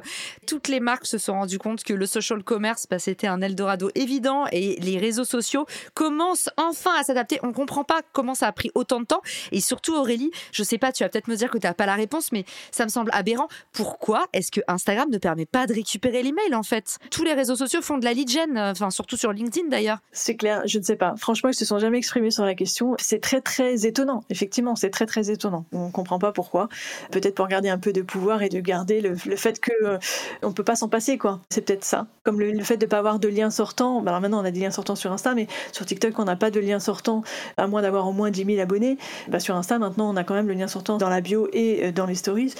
Toutes 0.47 0.67
les 0.67 0.79
marques 0.79 1.05
se 1.05 1.17
sont 1.17 1.33
rendues 1.33 1.59
compte 1.59 1.83
que 1.83 1.93
le 1.93 2.05
social 2.05 2.43
commerce, 2.43 2.87
bah, 2.89 2.99
c'était 2.99 3.27
un 3.27 3.41
Eldorado 3.41 3.89
évident 3.95 4.28
et 4.51 4.75
les 4.79 4.97
réseaux 4.97 5.23
sociaux 5.23 5.65
commencent 5.93 6.49
enfin 6.57 6.91
à 6.99 7.03
s'adapter. 7.03 7.39
On 7.43 7.53
comprend 7.53 7.83
pas 7.83 8.01
comment 8.13 8.35
ça 8.35 8.47
a 8.47 8.51
pris 8.51 8.71
autant 8.75 8.99
de 8.99 9.05
temps. 9.05 9.21
Et 9.51 9.61
surtout, 9.61 9.95
Aurélie, 9.95 10.31
je 10.51 10.63
sais 10.63 10.77
pas, 10.77 10.91
tu 10.91 11.03
vas 11.03 11.09
peut-être 11.09 11.27
me 11.27 11.35
dire 11.35 11.49
que 11.49 11.57
tu 11.57 11.67
n'as 11.67 11.73
pas 11.73 11.85
la 11.85 11.95
réponse, 11.95 12.31
mais 12.31 12.45
ça 12.71 12.83
me 12.85 12.89
semble 12.89 13.11
aberrant. 13.13 13.47
Pourquoi 13.73 14.27
est-ce 14.33 14.51
que 14.51 14.61
Instagram 14.67 15.09
ne 15.09 15.17
permet 15.17 15.45
pas 15.45 15.67
de 15.67 15.73
récupérer 15.73 16.23
l'email 16.23 16.55
en 16.55 16.63
fait? 16.63 16.97
Tous 17.11 17.23
les 17.23 17.33
réseaux 17.33 17.55
sociaux 17.55 17.81
font 17.81 17.97
de 17.97 18.05
la 18.05 18.13
lead 18.13 18.29
gen, 18.29 18.57
enfin 18.57 18.89
surtout 18.89 19.17
sur 19.17 19.31
LinkedIn 19.31 19.67
d'ailleurs. 19.67 19.99
C'est 20.11 20.35
clair, 20.35 20.61
je 20.65 20.79
ne 20.79 20.83
sais 20.83 20.95
pas. 20.95 21.15
Franchement, 21.17 21.49
ils 21.49 21.55
se 21.55 21.65
sont 21.65 21.79
jamais 21.79 21.97
exprimés 21.97 22.31
sur 22.31 22.45
la 22.45 22.55
question. 22.55 22.95
C'est 22.99 23.21
très 23.21 23.41
très 23.41 23.85
étonnant. 23.85 24.23
Effectivement, 24.29 24.75
c'est 24.75 24.89
très 24.89 25.05
très 25.05 25.31
étonnant. 25.31 25.65
On 25.71 25.91
comprend 25.91 26.19
pas 26.19 26.31
pourquoi. 26.31 26.69
Peut-être 27.11 27.35
pour 27.35 27.47
garder 27.47 27.69
un 27.69 27.77
peu 27.77 27.93
de 27.93 28.01
pouvoir 28.01 28.41
et 28.41 28.49
de 28.49 28.59
garder 28.59 29.01
le, 29.01 29.15
fait 29.15 29.59
que 29.59 29.71
euh, 29.83 29.97
on 30.41 30.51
peut 30.51 30.63
pas 30.63 30.75
s'en 30.75 30.89
passer 30.89 31.17
quoi. 31.17 31.39
C'est 31.49 31.61
peut-être 31.61 31.83
ça. 31.83 32.07
Comme 32.23 32.39
le, 32.39 32.63
fait 32.63 32.77
de 32.77 32.85
pas 32.85 32.97
avoir 32.97 33.19
de 33.19 33.27
lien 33.27 33.49
sortant. 33.49 34.01
Ben, 34.11 34.19
maintenant, 34.19 34.41
on 34.41 34.45
a 34.45 34.51
des 34.51 34.61
liens 34.61 34.71
sortants 34.71 34.95
sur 34.95 35.11
Insta, 35.11 35.33
mais 35.35 35.47
sur 35.71 35.85
TikTok, 35.85 36.17
on 36.19 36.25
n'a 36.25 36.35
pas 36.35 36.51
de 36.51 36.59
lien 36.59 36.79
sortant, 36.79 37.23
à 37.57 37.67
moins 37.67 37.81
d'avoir 37.81 38.07
au 38.07 38.11
moins 38.11 38.31
10 38.31 38.45
000 38.45 38.59
abonnés. 38.59 38.97
Bah, 39.27 39.39
sur 39.39 39.55
Insta, 39.55 39.79
maintenant, 39.79 40.09
on 40.09 40.15
a 40.15 40.23
quand 40.23 40.33
même 40.33 40.47
le 40.47 40.53
lien 40.53 40.67
sortant 40.67 40.97
dans 40.97 41.09
la 41.09 41.21
bio 41.21 41.47
et 41.53 41.85
euh, 41.85 41.91
dans 41.91 42.05
les 42.05 42.15
stories. 42.15 42.53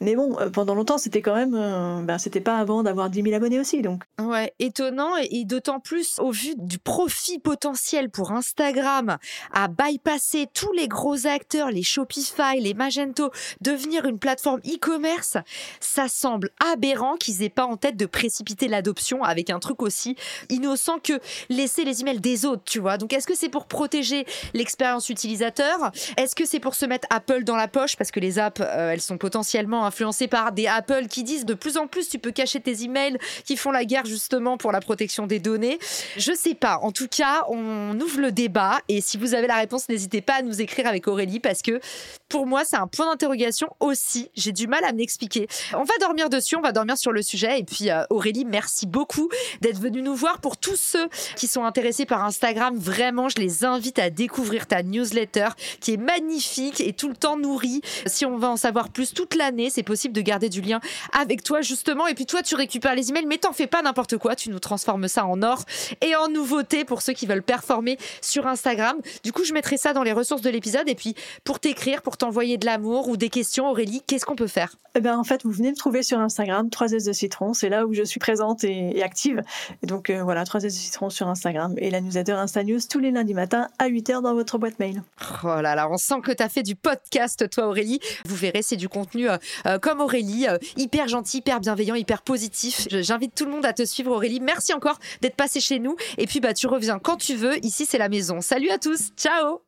Mais 0.00 0.14
bon, 0.14 0.38
euh, 0.38 0.50
pendant 0.50 0.74
longtemps, 0.74 0.98
c'était 0.98 1.22
quand 1.22 1.34
même. 1.34 1.54
Euh, 1.54 2.02
ben, 2.02 2.18
c'était 2.18 2.40
pas 2.40 2.58
avant 2.58 2.82
d'avoir 2.82 3.08
10 3.08 3.22
000 3.22 3.34
abonnés 3.34 3.58
aussi. 3.58 3.80
Donc. 3.80 4.02
Ouais, 4.20 4.52
étonnant. 4.58 5.16
Et, 5.30 5.44
d'autant 5.46 5.80
plus 5.80 6.18
au 6.18 6.32
vu 6.32 6.54
du 6.56 6.78
profit 6.78 7.38
potentiel 7.38 8.10
pour 8.10 8.32
Instagram 8.32 9.16
à 9.52 9.68
bypasser 9.68 10.48
tous 10.52 10.72
les 10.72 10.88
gros 10.88 11.26
acteurs, 11.26 11.70
les 11.70 11.82
Shopify, 11.82 12.58
les 12.60 12.74
Magento, 12.74 13.30
devenir 13.60 14.06
une 14.06 14.18
plateforme 14.18 14.60
e-commerce, 14.66 15.36
ça 15.80 16.08
semble 16.08 16.50
aberrant 16.72 17.16
qu'ils 17.16 17.42
aient 17.42 17.48
pas 17.48 17.64
en 17.64 17.76
tête 17.76 17.96
de 17.96 18.06
précipiter 18.06 18.68
l'adoption 18.68 19.22
avec 19.22 19.50
un 19.50 19.60
truc 19.60 19.82
aussi 19.82 20.16
innocent 20.50 20.98
que 20.98 21.20
laisser 21.48 21.84
les 21.84 22.00
emails 22.00 22.20
des 22.20 22.44
autres, 22.44 22.64
tu 22.64 22.80
vois. 22.80 22.98
Donc, 22.98 23.12
est-ce 23.12 23.26
que 23.26 23.36
c'est 23.36 23.48
pour 23.48 23.66
protéger 23.66 24.26
l'expérience 24.52 25.08
utilisateur? 25.08 25.92
Est-ce 26.16 26.34
que 26.34 26.44
c'est 26.44 26.60
pour 26.60 26.74
se 26.74 26.86
mettre 26.86 27.06
Apple 27.10 27.44
dans 27.44 27.56
la 27.56 27.68
poche? 27.68 27.96
Parce 27.96 28.10
que 28.10 28.20
les 28.20 28.38
apps, 28.38 28.60
euh, 28.60 28.90
elles 28.90 29.00
sont 29.00 29.18
potentiellement 29.18 29.85
influencé 29.86 30.28
par 30.28 30.52
des 30.52 30.66
Apple 30.66 31.06
qui 31.08 31.22
disent 31.22 31.46
de 31.46 31.54
plus 31.54 31.76
en 31.76 31.86
plus 31.86 32.08
tu 32.08 32.18
peux 32.18 32.32
cacher 32.32 32.60
tes 32.60 32.82
emails, 32.82 33.18
qui 33.44 33.56
font 33.56 33.70
la 33.70 33.84
guerre 33.84 34.04
justement 34.04 34.56
pour 34.56 34.72
la 34.72 34.80
protection 34.80 35.26
des 35.26 35.38
données. 35.38 35.78
Je 36.16 36.32
sais 36.32 36.54
pas. 36.54 36.78
En 36.82 36.92
tout 36.92 37.08
cas, 37.08 37.44
on 37.48 37.98
ouvre 38.00 38.20
le 38.20 38.32
débat 38.32 38.80
et 38.88 39.00
si 39.00 39.16
vous 39.16 39.34
avez 39.34 39.46
la 39.46 39.56
réponse, 39.56 39.88
n'hésitez 39.88 40.20
pas 40.20 40.34
à 40.34 40.42
nous 40.42 40.60
écrire 40.60 40.86
avec 40.86 41.08
Aurélie 41.08 41.40
parce 41.40 41.62
que 41.62 41.80
pour 42.28 42.46
moi, 42.46 42.64
c'est 42.64 42.76
un 42.76 42.86
point 42.86 43.06
d'interrogation 43.06 43.68
aussi. 43.80 44.30
J'ai 44.34 44.52
du 44.52 44.66
mal 44.66 44.84
à 44.84 44.92
m'expliquer. 44.92 45.46
On 45.74 45.84
va 45.84 45.94
dormir 46.00 46.28
dessus, 46.28 46.56
on 46.56 46.60
va 46.60 46.72
dormir 46.72 46.98
sur 46.98 47.12
le 47.12 47.22
sujet. 47.22 47.60
Et 47.60 47.64
puis, 47.64 47.90
euh, 47.90 48.02
Aurélie, 48.10 48.44
merci 48.44 48.86
beaucoup 48.86 49.28
d'être 49.60 49.78
venue 49.78 50.02
nous 50.02 50.14
voir. 50.14 50.40
Pour 50.40 50.56
tous 50.56 50.76
ceux 50.76 51.08
qui 51.36 51.46
sont 51.46 51.64
intéressés 51.64 52.06
par 52.06 52.24
Instagram, 52.24 52.76
vraiment, 52.76 53.28
je 53.28 53.36
les 53.36 53.64
invite 53.64 53.98
à 53.98 54.10
découvrir 54.10 54.66
ta 54.66 54.82
newsletter 54.82 55.48
qui 55.80 55.92
est 55.92 55.96
magnifique 55.96 56.80
et 56.80 56.92
tout 56.92 57.08
le 57.08 57.16
temps 57.16 57.36
nourrie. 57.36 57.80
Si 58.06 58.26
on 58.26 58.38
va 58.38 58.48
en 58.48 58.56
savoir 58.56 58.88
plus 58.88 59.14
toute 59.14 59.34
l'année, 59.34 59.70
c'est 59.76 59.82
possible 59.82 60.14
de 60.14 60.22
garder 60.22 60.48
du 60.48 60.62
lien 60.62 60.80
avec 61.12 61.42
toi 61.42 61.60
justement. 61.60 62.06
Et 62.06 62.14
puis 62.14 62.24
toi, 62.24 62.42
tu 62.42 62.54
récupères 62.54 62.94
les 62.94 63.10
emails, 63.10 63.26
mais 63.26 63.36
t'en 63.36 63.52
fais 63.52 63.66
pas 63.66 63.82
n'importe 63.82 64.16
quoi. 64.16 64.34
Tu 64.34 64.48
nous 64.48 64.58
transformes 64.58 65.06
ça 65.06 65.26
en 65.26 65.42
or 65.42 65.64
et 66.00 66.16
en 66.16 66.28
nouveauté 66.28 66.86
pour 66.86 67.02
ceux 67.02 67.12
qui 67.12 67.26
veulent 67.26 67.42
performer 67.42 67.98
sur 68.22 68.46
Instagram. 68.46 68.96
Du 69.22 69.32
coup, 69.32 69.44
je 69.44 69.52
mettrai 69.52 69.76
ça 69.76 69.92
dans 69.92 70.02
les 70.02 70.12
ressources 70.12 70.40
de 70.40 70.48
l'épisode. 70.48 70.88
Et 70.88 70.94
puis, 70.94 71.14
pour 71.44 71.60
t'écrire, 71.60 72.00
pour 72.00 72.16
t'envoyer 72.16 72.56
de 72.56 72.64
l'amour 72.64 73.08
ou 73.08 73.18
des 73.18 73.28
questions, 73.28 73.68
Aurélie, 73.68 74.02
qu'est-ce 74.06 74.24
qu'on 74.24 74.34
peut 74.34 74.46
faire? 74.46 74.76
Eh 74.94 75.00
bien, 75.00 75.18
en 75.18 75.24
fait, 75.24 75.42
vous 75.44 75.50
venez 75.50 75.70
me 75.70 75.76
trouver 75.76 76.02
sur 76.02 76.18
Instagram, 76.20 76.70
3 76.70 76.92
S 76.92 77.04
de 77.04 77.12
citron. 77.12 77.52
C'est 77.52 77.68
là 77.68 77.84
où 77.84 77.92
je 77.92 78.02
suis 78.02 78.18
présente 78.18 78.64
et, 78.64 79.02
active. 79.02 79.42
Et 79.82 79.86
donc, 79.86 80.08
euh, 80.08 80.22
voilà, 80.22 80.44
3 80.44 80.64
S 80.64 80.74
de 80.74 80.78
citron 80.78 81.10
sur 81.10 81.28
Instagram 81.28 81.74
et 81.76 81.90
la 81.90 82.00
newsletter 82.00 82.32
Insta 82.32 82.64
News 82.64 82.78
tous 82.88 82.98
les 82.98 83.10
lundis 83.10 83.34
matin 83.34 83.68
à 83.78 83.90
8h 83.90 84.22
dans 84.22 84.32
votre 84.32 84.56
boîte 84.56 84.78
mail. 84.78 85.02
Oh 85.44 85.60
là 85.60 85.74
là, 85.74 85.86
on 85.90 85.98
sent 85.98 86.22
que 86.24 86.32
tu 86.32 86.42
as 86.42 86.48
fait 86.48 86.62
du 86.62 86.76
podcast, 86.76 87.50
toi, 87.50 87.66
Aurélie. 87.66 88.00
Vous 88.24 88.36
verrez, 88.36 88.62
c'est 88.62 88.76
du 88.76 88.88
contenu 88.88 89.28
euh, 89.28 89.36
comme 89.80 90.00
Aurélie, 90.00 90.46
hyper 90.76 91.08
gentil, 91.08 91.38
hyper 91.38 91.60
bienveillant, 91.60 91.94
hyper 91.94 92.22
positif. 92.22 92.86
J'invite 92.90 93.34
tout 93.34 93.44
le 93.44 93.50
monde 93.50 93.66
à 93.66 93.72
te 93.72 93.84
suivre, 93.84 94.12
Aurélie. 94.12 94.40
Merci 94.40 94.72
encore 94.72 94.98
d'être 95.22 95.36
passé 95.36 95.60
chez 95.60 95.78
nous. 95.78 95.96
Et 96.18 96.26
puis, 96.26 96.40
bah, 96.40 96.54
tu 96.54 96.66
reviens 96.66 96.98
quand 96.98 97.16
tu 97.16 97.34
veux. 97.34 97.64
Ici, 97.64 97.86
c'est 97.86 97.98
la 97.98 98.08
maison. 98.08 98.40
Salut 98.40 98.70
à 98.70 98.78
tous. 98.78 99.10
Ciao. 99.16 99.62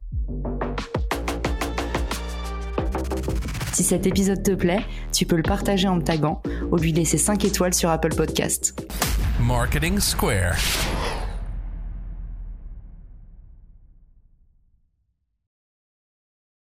Si 3.73 3.85
cet 3.85 4.07
épisode 4.07 4.43
te 4.43 4.51
plaît, 4.53 4.85
tu 5.13 5.25
peux 5.25 5.37
le 5.37 5.43
partager 5.43 5.87
en 5.87 5.97
me 5.97 6.03
taguant 6.03 6.43
ou 6.73 6.77
lui 6.77 6.93
laisser 6.93 7.19
5 7.19 7.45
étoiles 7.45 7.75
sur 7.75 7.91
Apple 7.91 8.15
Podcast. 8.15 8.75
Marketing 9.41 10.01
Square. 10.01 10.57